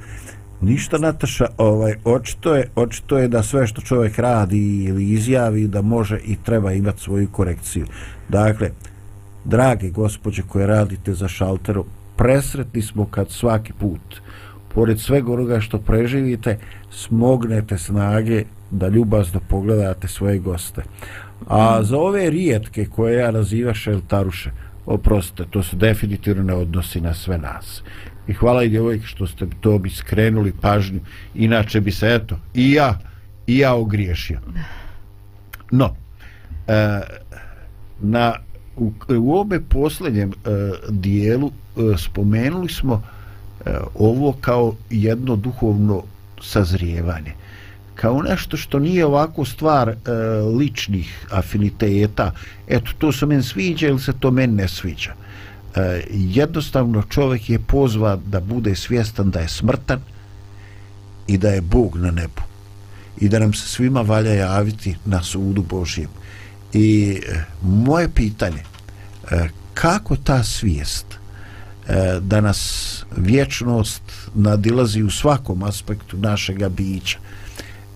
Ništa 0.62 0.98
Nataša, 0.98 1.46
ovaj 1.58 1.96
očito 2.04 2.56
je 2.56 2.70
očito 2.76 3.18
je 3.18 3.28
da 3.28 3.44
sve 3.44 3.68
što 3.68 3.82
čovjek 3.82 4.20
radi 4.20 4.84
ili 4.84 5.10
izjavi 5.10 5.68
da 5.68 5.82
može 5.82 6.20
i 6.26 6.36
treba 6.44 6.74
imati 6.74 7.02
svoju 7.02 7.28
korekciju. 7.32 7.86
Dakle, 8.30 8.72
drage 9.46 9.90
gospođe 9.90 10.42
koje 10.48 10.68
radite 10.68 11.14
za 11.14 11.28
šalterom, 11.28 11.86
presretni 12.16 12.82
smo 12.82 13.06
kad 13.06 13.32
svaki 13.32 13.74
put 13.74 14.22
pored 14.74 15.00
svega 15.00 15.34
onoga 15.34 15.60
što 15.60 15.78
preživite 15.78 16.60
smognete 16.92 17.78
snage 17.78 18.44
da 18.72 18.88
ljubazno 18.88 19.40
pogledate 19.50 20.08
svoje 20.08 20.40
goste. 20.40 20.84
A 21.48 21.84
za 21.84 21.98
ove 21.98 22.30
rijetke 22.30 22.86
koje 22.86 23.20
ja 23.20 23.32
naziva 23.32 23.74
šeltaruše, 23.74 24.52
oprostite, 24.86 25.46
to 25.50 25.64
se 25.64 25.76
definitivno 25.76 26.44
ne 26.44 26.54
odnosi 26.54 27.02
na 27.02 27.14
sve 27.14 27.38
nas. 27.38 27.84
I 28.28 28.34
hvala 28.34 28.64
i 28.64 28.70
djevojke 28.70 29.06
što 29.06 29.28
ste 29.28 29.48
to 29.62 29.78
bi 29.78 29.90
skrenuli 29.90 30.54
pažnju, 30.62 31.00
inače 31.36 31.82
bi 31.82 31.92
se, 31.92 32.16
eto, 32.16 32.40
i 32.54 32.72
ja, 32.72 33.00
i 33.48 33.58
ja 33.58 33.74
ogriješio. 33.74 34.40
No, 35.72 35.96
e, 36.68 37.00
na, 38.02 38.36
u, 38.78 38.92
u 39.10 39.40
obe 39.40 39.60
posljednjem 39.60 40.32
e, 40.32 40.34
dijelu 40.90 41.52
e, 41.52 41.98
spomenuli 41.98 42.70
smo 42.70 43.02
e, 43.66 43.72
ovo 43.96 44.36
kao 44.42 44.76
jedno 44.90 45.36
duhovno 45.36 46.04
sazrijevanje 46.42 47.43
kao 47.96 48.22
nešto 48.22 48.58
što 48.58 48.80
nije 48.80 49.06
ovako 49.06 49.46
stvar 49.46 49.90
e, 49.90 49.96
ličnih 50.58 51.28
afiniteta. 51.32 52.32
Eto 52.68 52.92
to 52.98 53.12
se 53.12 53.26
meni 53.26 53.44
sviđa 53.44 53.88
ili 53.88 54.00
se 54.00 54.14
to 54.20 54.32
meni 54.32 54.54
ne 54.54 54.68
sviđa. 54.68 55.14
E, 55.76 56.04
jednostavno 56.12 57.04
čovjek 57.10 57.50
je 57.50 57.60
pozva 57.60 58.20
da 58.26 58.40
bude 58.40 58.76
svjestan 58.76 59.32
da 59.32 59.40
je 59.40 59.48
smrtan 59.48 60.00
i 61.28 61.38
da 61.38 61.50
je 61.50 61.62
Bog 61.62 61.98
na 61.98 62.12
nebu. 62.12 62.42
I 63.22 63.30
da 63.30 63.40
nam 63.40 63.54
se 63.54 63.68
svima 63.68 64.02
valja 64.02 64.34
javiti 64.34 64.96
na 65.06 65.24
sudu 65.24 65.62
Božijem 65.62 66.10
i 66.74 67.20
e, 67.28 67.44
moje 67.62 68.10
pitanje 68.10 68.64
e, 69.32 69.50
kako 69.74 70.16
ta 70.16 70.44
svijest 70.44 71.06
e, 71.88 72.20
da 72.22 72.42
nas 72.42 73.04
vječnost 73.18 74.02
nadilazi 74.36 75.04
u 75.04 75.10
svakom 75.10 75.64
aspektu 75.64 76.18
našega 76.18 76.70
bića? 76.70 77.20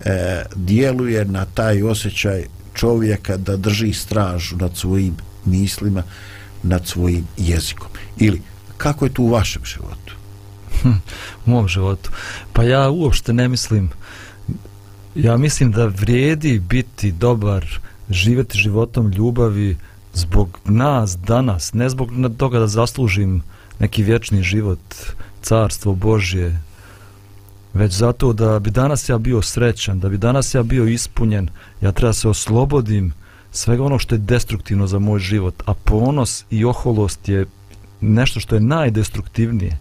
E, 0.04 0.42
djeluje 0.54 1.24
na 1.24 1.44
taj 1.44 1.82
osjećaj 1.82 2.44
čovjeka 2.74 3.36
da 3.36 3.56
drži 3.56 3.92
stražu 3.92 4.56
nad 4.56 4.76
svojim 4.76 5.16
mislima, 5.44 6.02
nad 6.62 6.86
svojim 6.86 7.26
jezikom. 7.36 7.88
Ili, 8.18 8.42
kako 8.76 9.04
je 9.04 9.14
to 9.14 9.22
u 9.22 9.28
vašem 9.28 9.62
životu? 9.64 10.14
Hm, 10.82 10.88
u 11.46 11.50
mom 11.50 11.68
životu? 11.68 12.10
Pa 12.52 12.62
ja 12.62 12.90
uopšte 12.90 13.32
ne 13.32 13.48
mislim, 13.48 13.90
ja 15.14 15.36
mislim 15.36 15.72
da 15.72 15.86
vrijedi 15.86 16.58
biti 16.58 17.12
dobar, 17.12 17.80
živjeti 18.10 18.58
životom 18.58 19.10
ljubavi 19.12 19.76
zbog 20.14 20.58
nas 20.64 21.18
danas, 21.18 21.72
ne 21.72 21.88
zbog 21.88 22.10
toga 22.36 22.58
da 22.58 22.66
zaslužim 22.66 23.42
neki 23.78 24.02
vječni 24.02 24.42
život, 24.42 24.80
carstvo 25.42 25.94
Božje, 25.94 26.60
već 27.74 27.92
zato 27.92 28.32
da 28.32 28.58
bi 28.58 28.70
danas 28.70 29.08
ja 29.08 29.18
bio 29.18 29.42
srećan, 29.42 30.00
da 30.00 30.08
bi 30.08 30.18
danas 30.18 30.54
ja 30.54 30.62
bio 30.62 30.86
ispunjen, 30.86 31.48
ja 31.80 31.92
treba 31.92 32.12
se 32.12 32.28
oslobodim 32.28 33.12
svega 33.50 33.84
ono 33.84 33.98
što 33.98 34.14
je 34.14 34.18
destruktivno 34.18 34.86
za 34.86 34.98
moj 34.98 35.18
život, 35.18 35.62
a 35.66 35.74
ponos 35.74 36.44
i 36.50 36.64
oholost 36.64 37.28
je 37.28 37.46
nešto 38.00 38.40
što 38.40 38.54
je 38.54 38.60
najdestruktivnije. 38.60 39.78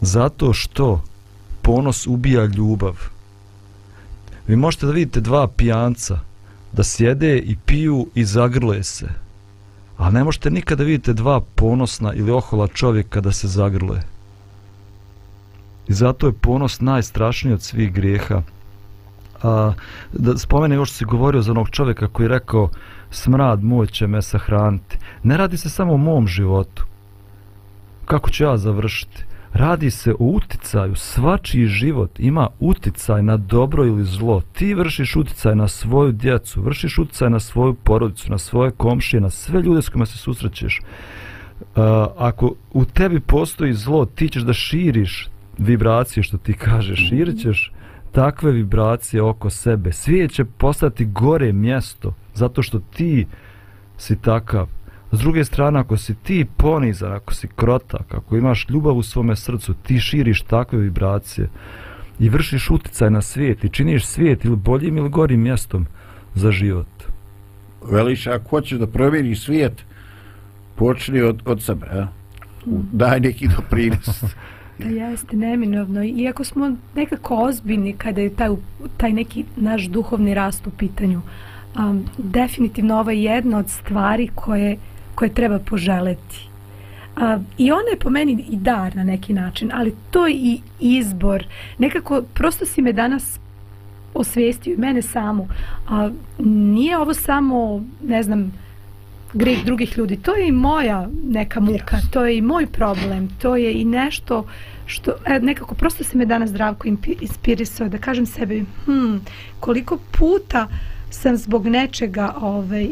Zato 0.00 0.52
što 0.52 1.04
ponos 1.62 2.06
ubija 2.06 2.44
ljubav. 2.44 2.96
Vi 4.46 4.56
možete 4.56 4.86
da 4.86 4.92
vidite 4.92 5.20
dva 5.20 5.48
pijanca 5.48 6.18
da 6.72 6.84
sjede 6.84 7.38
i 7.38 7.56
piju 7.66 8.06
i 8.14 8.24
zagrle 8.24 8.82
se. 8.82 9.08
A 9.96 10.10
ne 10.10 10.24
možete 10.24 10.50
nikada 10.50 10.84
vidite 10.84 11.12
dva 11.12 11.40
ponosna 11.40 12.14
ili 12.14 12.30
ohola 12.30 12.68
čovjeka 12.68 13.20
da 13.20 13.32
se 13.32 13.48
zagrle. 13.48 14.02
I 15.88 15.92
zato 15.92 16.26
je 16.26 16.32
ponos 16.32 16.80
najstrašniji 16.80 17.54
od 17.54 17.62
svih 17.62 17.92
grijeha. 17.92 18.42
A, 19.42 19.72
da 20.12 20.38
spomene 20.38 20.74
još 20.74 20.92
si 20.92 21.04
govorio 21.04 21.42
za 21.42 21.50
onog 21.50 21.70
čovjeka 21.70 22.08
koji 22.08 22.24
je 22.24 22.28
rekao 22.28 22.70
smrad 23.10 23.64
moj 23.64 23.86
će 23.86 24.06
me 24.06 24.22
sahraniti. 24.22 24.98
Ne 25.22 25.36
radi 25.36 25.56
se 25.56 25.70
samo 25.70 25.94
o 25.94 25.96
mom 25.96 26.26
životu. 26.26 26.84
Kako 28.04 28.30
ću 28.30 28.44
ja 28.44 28.56
završiti? 28.56 29.24
Radi 29.52 29.90
se 29.90 30.12
o 30.12 30.16
uticaju. 30.18 30.94
Svačiji 30.94 31.66
život 31.66 32.20
ima 32.20 32.48
uticaj 32.60 33.22
na 33.22 33.36
dobro 33.36 33.84
ili 33.84 34.04
zlo. 34.04 34.42
Ti 34.52 34.74
vršiš 34.74 35.16
uticaj 35.16 35.56
na 35.56 35.68
svoju 35.68 36.12
djecu, 36.12 36.62
vršiš 36.62 36.98
uticaj 36.98 37.30
na 37.30 37.40
svoju 37.40 37.74
porodicu, 37.74 38.30
na 38.30 38.38
svoje 38.38 38.70
komšije, 38.70 39.20
na 39.20 39.30
sve 39.30 39.62
ljude 39.62 39.82
s 39.82 39.88
kojima 39.88 40.06
se 40.06 40.18
susrećeš. 40.18 40.80
Uh, 41.60 41.82
ako 42.18 42.54
u 42.72 42.84
tebi 42.84 43.20
postoji 43.20 43.72
zlo, 43.72 44.04
ti 44.06 44.28
ćeš 44.28 44.42
da 44.42 44.52
širiš 44.52 45.28
vibracije 45.58 46.22
što 46.22 46.38
ti 46.38 46.52
kažeš, 46.52 47.00
mhm. 47.00 47.08
širit 47.08 47.40
ćeš 47.40 47.72
takve 48.12 48.52
vibracije 48.52 49.22
oko 49.22 49.50
sebe. 49.50 49.92
Svijet 49.92 50.32
će 50.32 50.44
postati 50.44 51.04
gore 51.04 51.52
mjesto 51.52 52.14
zato 52.34 52.62
što 52.62 52.78
ti 52.78 53.26
si 53.98 54.16
takav. 54.16 54.68
S 55.12 55.18
druge 55.18 55.44
strane, 55.44 55.80
ako 55.80 55.96
si 55.96 56.14
ti 56.14 56.46
ponizan, 56.56 57.12
ako 57.12 57.34
si 57.34 57.48
krotak, 57.56 58.14
ako 58.14 58.36
imaš 58.36 58.66
ljubav 58.68 58.96
u 58.96 59.02
svome 59.02 59.36
srcu, 59.36 59.74
ti 59.74 60.00
širiš 60.00 60.42
takve 60.42 60.78
vibracije 60.78 61.48
i 62.18 62.28
vršiš 62.28 62.70
uticaj 62.70 63.10
na 63.10 63.22
svijet 63.22 63.64
i 63.64 63.68
činiš 63.68 64.06
svijet 64.06 64.44
ili 64.44 64.56
boljim 64.56 64.96
ili 64.96 65.08
gorim 65.08 65.40
mjestom 65.40 65.86
za 66.34 66.50
život. 66.50 66.86
Veliš, 67.90 68.26
ako 68.26 68.48
hoćeš 68.48 68.78
da 68.78 68.86
provjeriš 68.86 69.44
svijet, 69.44 69.84
počni 70.76 71.20
od, 71.20 71.42
od 71.44 71.62
sebe, 71.62 71.86
a? 71.86 72.06
daj 72.92 73.20
neki 73.20 73.48
doprinos. 73.56 74.24
Da 74.78 74.88
jeste, 74.88 75.36
neminovno. 75.36 76.04
Iako 76.04 76.44
smo 76.44 76.76
nekako 76.94 77.36
ozbiljni 77.36 77.92
kada 77.92 78.20
je 78.20 78.34
taj, 78.34 78.48
taj 78.96 79.12
neki 79.12 79.44
naš 79.56 79.84
duhovni 79.84 80.34
rast 80.34 80.66
u 80.66 80.70
pitanju, 80.70 81.20
um, 81.78 82.04
definitivno 82.18 82.98
ovo 83.00 83.10
je 83.10 83.22
jedna 83.22 83.58
od 83.58 83.70
stvari 83.70 84.28
koje, 84.34 84.76
koje 85.14 85.34
treba 85.34 85.58
poželeti. 85.58 86.48
Uh, 87.16 87.42
I 87.58 87.72
ona 87.72 87.90
je 87.90 87.98
po 87.98 88.10
meni 88.10 88.44
i 88.50 88.56
dar 88.56 88.96
na 88.96 89.04
neki 89.04 89.32
način, 89.32 89.70
ali 89.74 89.94
to 90.10 90.26
je 90.26 90.34
i 90.34 90.60
izbor. 90.80 91.46
Nekako, 91.78 92.22
prosto 92.34 92.66
si 92.66 92.82
me 92.82 92.92
danas 92.92 93.38
osvijestio 94.14 94.74
i 94.74 94.76
mene 94.76 95.02
samu. 95.02 95.48
A, 95.88 96.10
nije 96.38 96.98
ovo 96.98 97.14
samo, 97.14 97.84
ne 98.02 98.22
znam, 98.22 98.52
greh 99.32 99.64
drugih 99.64 99.98
ljudi. 99.98 100.16
To 100.16 100.34
je 100.34 100.48
i 100.48 100.52
moja 100.52 101.08
neka 101.24 101.60
muka, 101.60 101.98
to 102.10 102.24
je 102.24 102.38
i 102.38 102.42
moj 102.42 102.66
problem, 102.66 103.28
to 103.38 103.56
je 103.56 103.80
i 103.80 103.84
nešto 103.84 104.44
što 104.86 105.12
e, 105.26 105.40
nekako 105.40 105.74
prosto 105.74 106.04
se 106.04 106.18
me 106.18 106.24
danas 106.24 106.50
zdravko 106.50 106.88
inspirisao 107.20 107.88
da 107.88 107.98
kažem 107.98 108.26
sebi 108.26 108.64
hm, 108.84 109.16
koliko 109.60 109.98
puta 110.10 110.68
sam 111.10 111.36
zbog 111.36 111.66
nečega 111.66 112.34
ovaj, 112.40 112.88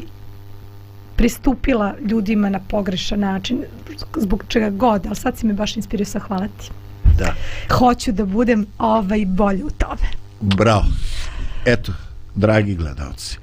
pristupila 1.17 1.95
ljudima 2.11 2.49
na 2.49 2.61
pogrešan 2.69 3.21
način 3.21 3.65
zbog 4.17 4.45
čega 4.49 4.71
god, 4.71 5.07
ali 5.07 5.17
sad 5.17 5.39
si 5.39 5.47
me 5.47 5.53
baš 5.53 5.77
inspirisao, 5.77 6.21
hvala 6.21 6.49
ti. 6.49 6.71
Da. 7.19 7.35
Hoću 7.79 8.13
da 8.13 8.25
budem 8.25 8.67
ovaj 8.79 9.25
bolje 9.27 9.65
u 9.65 9.71
tome. 9.71 10.09
Bravo. 10.41 10.87
Eto, 11.65 11.93
dragi 12.35 12.75
gledalci, 12.75 13.39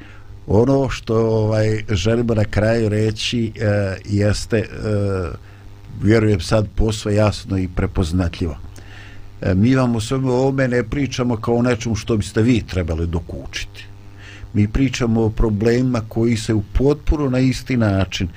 ono 0.47 0.89
što 0.89 1.15
ovaj 1.15 1.83
želimo 1.89 2.33
na 2.33 2.45
kraju 2.45 2.89
reći 2.89 3.51
e, 3.55 3.97
jeste 4.05 4.57
e, 4.57 4.65
vjerujem 6.01 6.39
sad 6.39 6.67
posve 6.75 7.15
jasno 7.15 7.57
i 7.57 7.69
prepoznatljivo. 7.75 8.57
E, 9.41 9.53
mi 9.55 9.75
vam 9.75 9.95
u 9.95 10.01
svemu 10.01 10.31
ovome 10.31 10.67
ne 10.67 10.83
pričamo 10.83 11.37
kao 11.37 11.61
nečemu 11.61 11.95
što 11.95 12.17
biste 12.17 12.41
vi 12.41 12.61
trebali 12.61 13.07
dokučiti. 13.07 13.85
Mi 14.53 14.67
pričamo 14.67 15.21
o 15.21 15.29
problemima 15.29 16.01
koji 16.07 16.37
se 16.37 16.53
u 16.53 16.63
potpuno 16.73 17.29
na 17.29 17.39
isti 17.39 17.77
način 17.77 18.27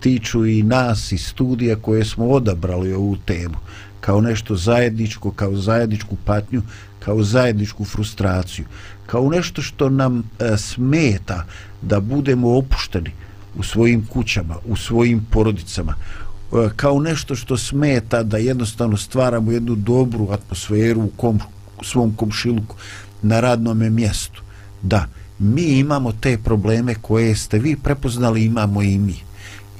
tiču 0.00 0.46
i 0.46 0.62
nas 0.62 1.12
i 1.12 1.18
studija 1.18 1.76
koje 1.76 2.04
smo 2.04 2.28
odabrali 2.28 2.92
ovu 2.92 3.16
temu 3.24 3.56
kao 4.04 4.20
nešto 4.20 4.56
zajedničko, 4.56 5.30
kao 5.30 5.56
zajedničku 5.56 6.16
patnju, 6.24 6.62
kao 6.98 7.22
zajedničku 7.22 7.84
frustraciju 7.84 8.64
kao 9.06 9.30
nešto 9.30 9.62
što 9.62 9.88
nam 9.88 10.18
e, 10.38 10.56
smeta 10.56 11.44
da 11.82 12.00
budemo 12.00 12.56
opušteni 12.58 13.10
u 13.56 13.62
svojim 13.62 14.06
kućama, 14.06 14.56
u 14.66 14.76
svojim 14.76 15.26
porodicama, 15.30 15.94
e, 15.94 16.68
kao 16.76 17.00
nešto 17.00 17.34
što 17.34 17.56
smeta 17.56 18.22
da 18.22 18.36
jednostavno 18.36 18.96
stvaramo 18.96 19.52
jednu 19.52 19.74
dobru 19.74 20.28
atmosferu 20.30 21.00
u, 21.00 21.10
kom, 21.16 21.40
u 21.80 21.84
svom 21.84 22.14
komšiluku 22.14 22.76
na 23.22 23.40
radnom 23.40 23.94
mjestu. 23.94 24.42
Da, 24.82 25.06
mi 25.38 25.62
imamo 25.62 26.12
te 26.12 26.38
probleme 26.38 26.94
koje 26.94 27.36
ste 27.36 27.58
vi 27.58 27.76
prepoznali, 27.76 28.44
imamo 28.44 28.82
i 28.82 28.98
mi. 28.98 29.16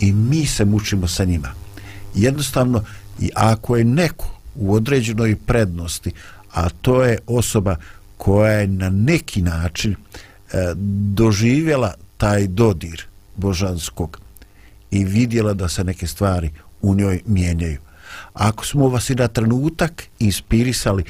I 0.00 0.12
mi 0.12 0.46
se 0.46 0.64
mučimo 0.64 1.08
sa 1.08 1.24
njima. 1.24 1.48
Jednostavno, 2.14 2.82
i 3.20 3.30
ako 3.34 3.76
je 3.76 3.84
neko 3.84 4.34
u 4.54 4.74
određenoj 4.74 5.36
prednosti, 5.36 6.12
a 6.52 6.68
to 6.70 7.04
je 7.04 7.18
osoba 7.26 7.76
koja 8.16 8.52
je 8.52 8.66
na 8.66 8.90
neki 8.90 9.42
način 9.42 9.92
e, 9.92 9.96
doživjela 11.14 11.94
taj 12.16 12.46
dodir 12.46 13.06
božanskog 13.36 14.20
i 14.90 15.04
vidjela 15.04 15.54
da 15.54 15.68
se 15.68 15.84
neke 15.84 16.06
stvari 16.06 16.50
u 16.82 16.94
njoj 16.94 17.22
mijenjaju. 17.26 17.78
Ako 18.32 18.66
smo 18.66 18.88
vas 18.88 19.10
i 19.10 19.14
na 19.14 19.28
trenutak 19.28 20.02
inspirisali 20.18 21.04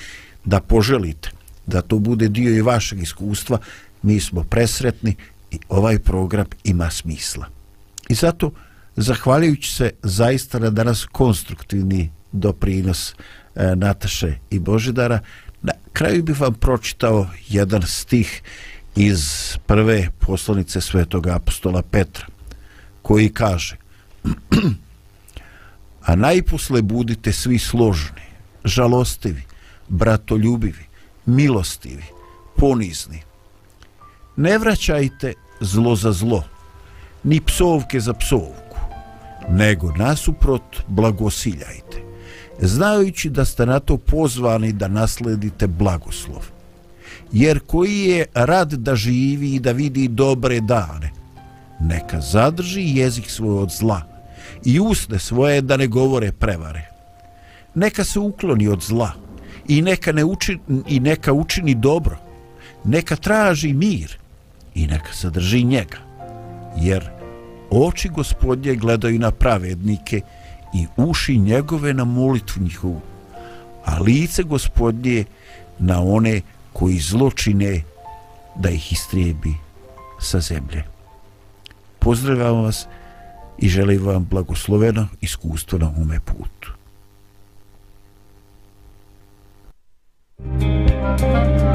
da 0.44 0.60
poželite 0.60 1.30
da 1.66 1.82
to 1.82 1.98
bude 1.98 2.28
dio 2.28 2.56
i 2.56 2.62
vašeg 2.62 3.02
iskustva, 3.02 3.58
mi 4.02 4.20
smo 4.20 4.44
presretni 4.44 5.16
i 5.50 5.58
ovaj 5.68 5.98
program 5.98 6.46
ima 6.64 6.90
smisla. 6.90 7.46
I 8.08 8.14
zato, 8.14 8.52
zahvaljujući 8.96 9.72
se 9.72 9.90
zaista 10.02 10.58
na 10.58 10.70
danas 10.70 11.06
konstruktivni 11.12 12.10
doprinos 12.32 13.14
e, 13.54 13.76
Nataše 13.76 14.34
i 14.50 14.58
Božidara, 14.58 15.20
kraju 15.94 16.22
bih 16.22 16.40
vam 16.40 16.54
pročitao 16.54 17.26
jedan 17.48 17.82
stih 17.86 18.42
iz 18.96 19.22
prve 19.66 20.08
poslanice 20.18 20.80
svetog 20.80 21.26
apostola 21.26 21.82
Petra, 21.82 22.26
koji 23.02 23.28
kaže 23.32 23.76
A 26.04 26.16
najposle 26.16 26.82
budite 26.82 27.32
svi 27.32 27.58
složni, 27.58 28.22
žalostivi, 28.64 29.42
bratoljubivi, 29.88 30.84
milostivi, 31.26 32.04
ponizni. 32.56 33.22
Ne 34.36 34.58
vraćajte 34.58 35.32
zlo 35.60 35.96
za 35.96 36.12
zlo, 36.12 36.44
ni 37.22 37.40
psovke 37.40 38.00
za 38.00 38.12
psovku, 38.14 38.78
nego 39.48 39.92
nasuprot 39.92 40.84
blagosiljajte 40.88 42.03
znajući 42.60 43.30
da 43.30 43.44
ste 43.44 43.66
na 43.66 43.80
to 43.80 43.96
pozvani 43.96 44.72
da 44.72 44.88
nasledite 44.88 45.66
blagoslov. 45.66 46.46
Jer 47.32 47.60
koji 47.66 48.00
je 48.00 48.26
rad 48.34 48.72
da 48.72 48.96
živi 48.96 49.54
i 49.54 49.60
da 49.60 49.72
vidi 49.72 50.08
dobre 50.08 50.60
dane, 50.60 51.10
neka 51.80 52.20
zadrži 52.20 52.82
jezik 52.82 53.30
svoj 53.30 53.62
od 53.62 53.70
zla 53.70 54.02
i 54.64 54.80
usne 54.80 55.18
svoje 55.18 55.60
da 55.60 55.76
ne 55.76 55.86
govore 55.86 56.32
prevare. 56.32 56.88
Neka 57.74 58.04
se 58.04 58.18
ukloni 58.18 58.68
od 58.68 58.82
zla 58.82 59.12
i 59.68 59.82
neka, 59.82 60.12
ne 60.12 60.24
učini, 60.24 60.58
i 60.88 61.00
neka 61.00 61.32
učini 61.32 61.74
dobro. 61.74 62.16
Neka 62.84 63.16
traži 63.16 63.72
mir 63.72 64.18
i 64.74 64.86
neka 64.86 65.12
sadrži 65.12 65.64
njega. 65.64 65.98
Jer 66.76 67.10
oči 67.70 68.08
gospodnje 68.08 68.74
gledaju 68.74 69.18
na 69.18 69.30
pravednike 69.30 70.16
i 70.16 70.43
i 70.74 70.86
uši 70.96 71.38
njegove 71.38 71.94
na 71.94 72.04
molitvu 72.04 72.62
njihovu, 72.62 73.00
a 73.84 73.98
lice 73.98 74.42
gospodnje 74.42 75.24
na 75.78 76.02
one 76.02 76.40
koji 76.72 76.98
zločine 76.98 77.82
da 78.56 78.70
ih 78.70 78.92
istrijebi 78.92 79.54
sa 80.20 80.40
zemlje. 80.40 80.84
Pozdravljam 81.98 82.62
vas 82.62 82.86
i 83.58 83.68
želim 83.68 84.04
vam 84.06 84.26
blagosloveno 84.30 85.08
iskustvo 85.20 85.78
na 85.78 85.92
ume 85.96 86.20
putu. 86.20 86.70
Thank 91.16 91.62
you. 91.62 91.73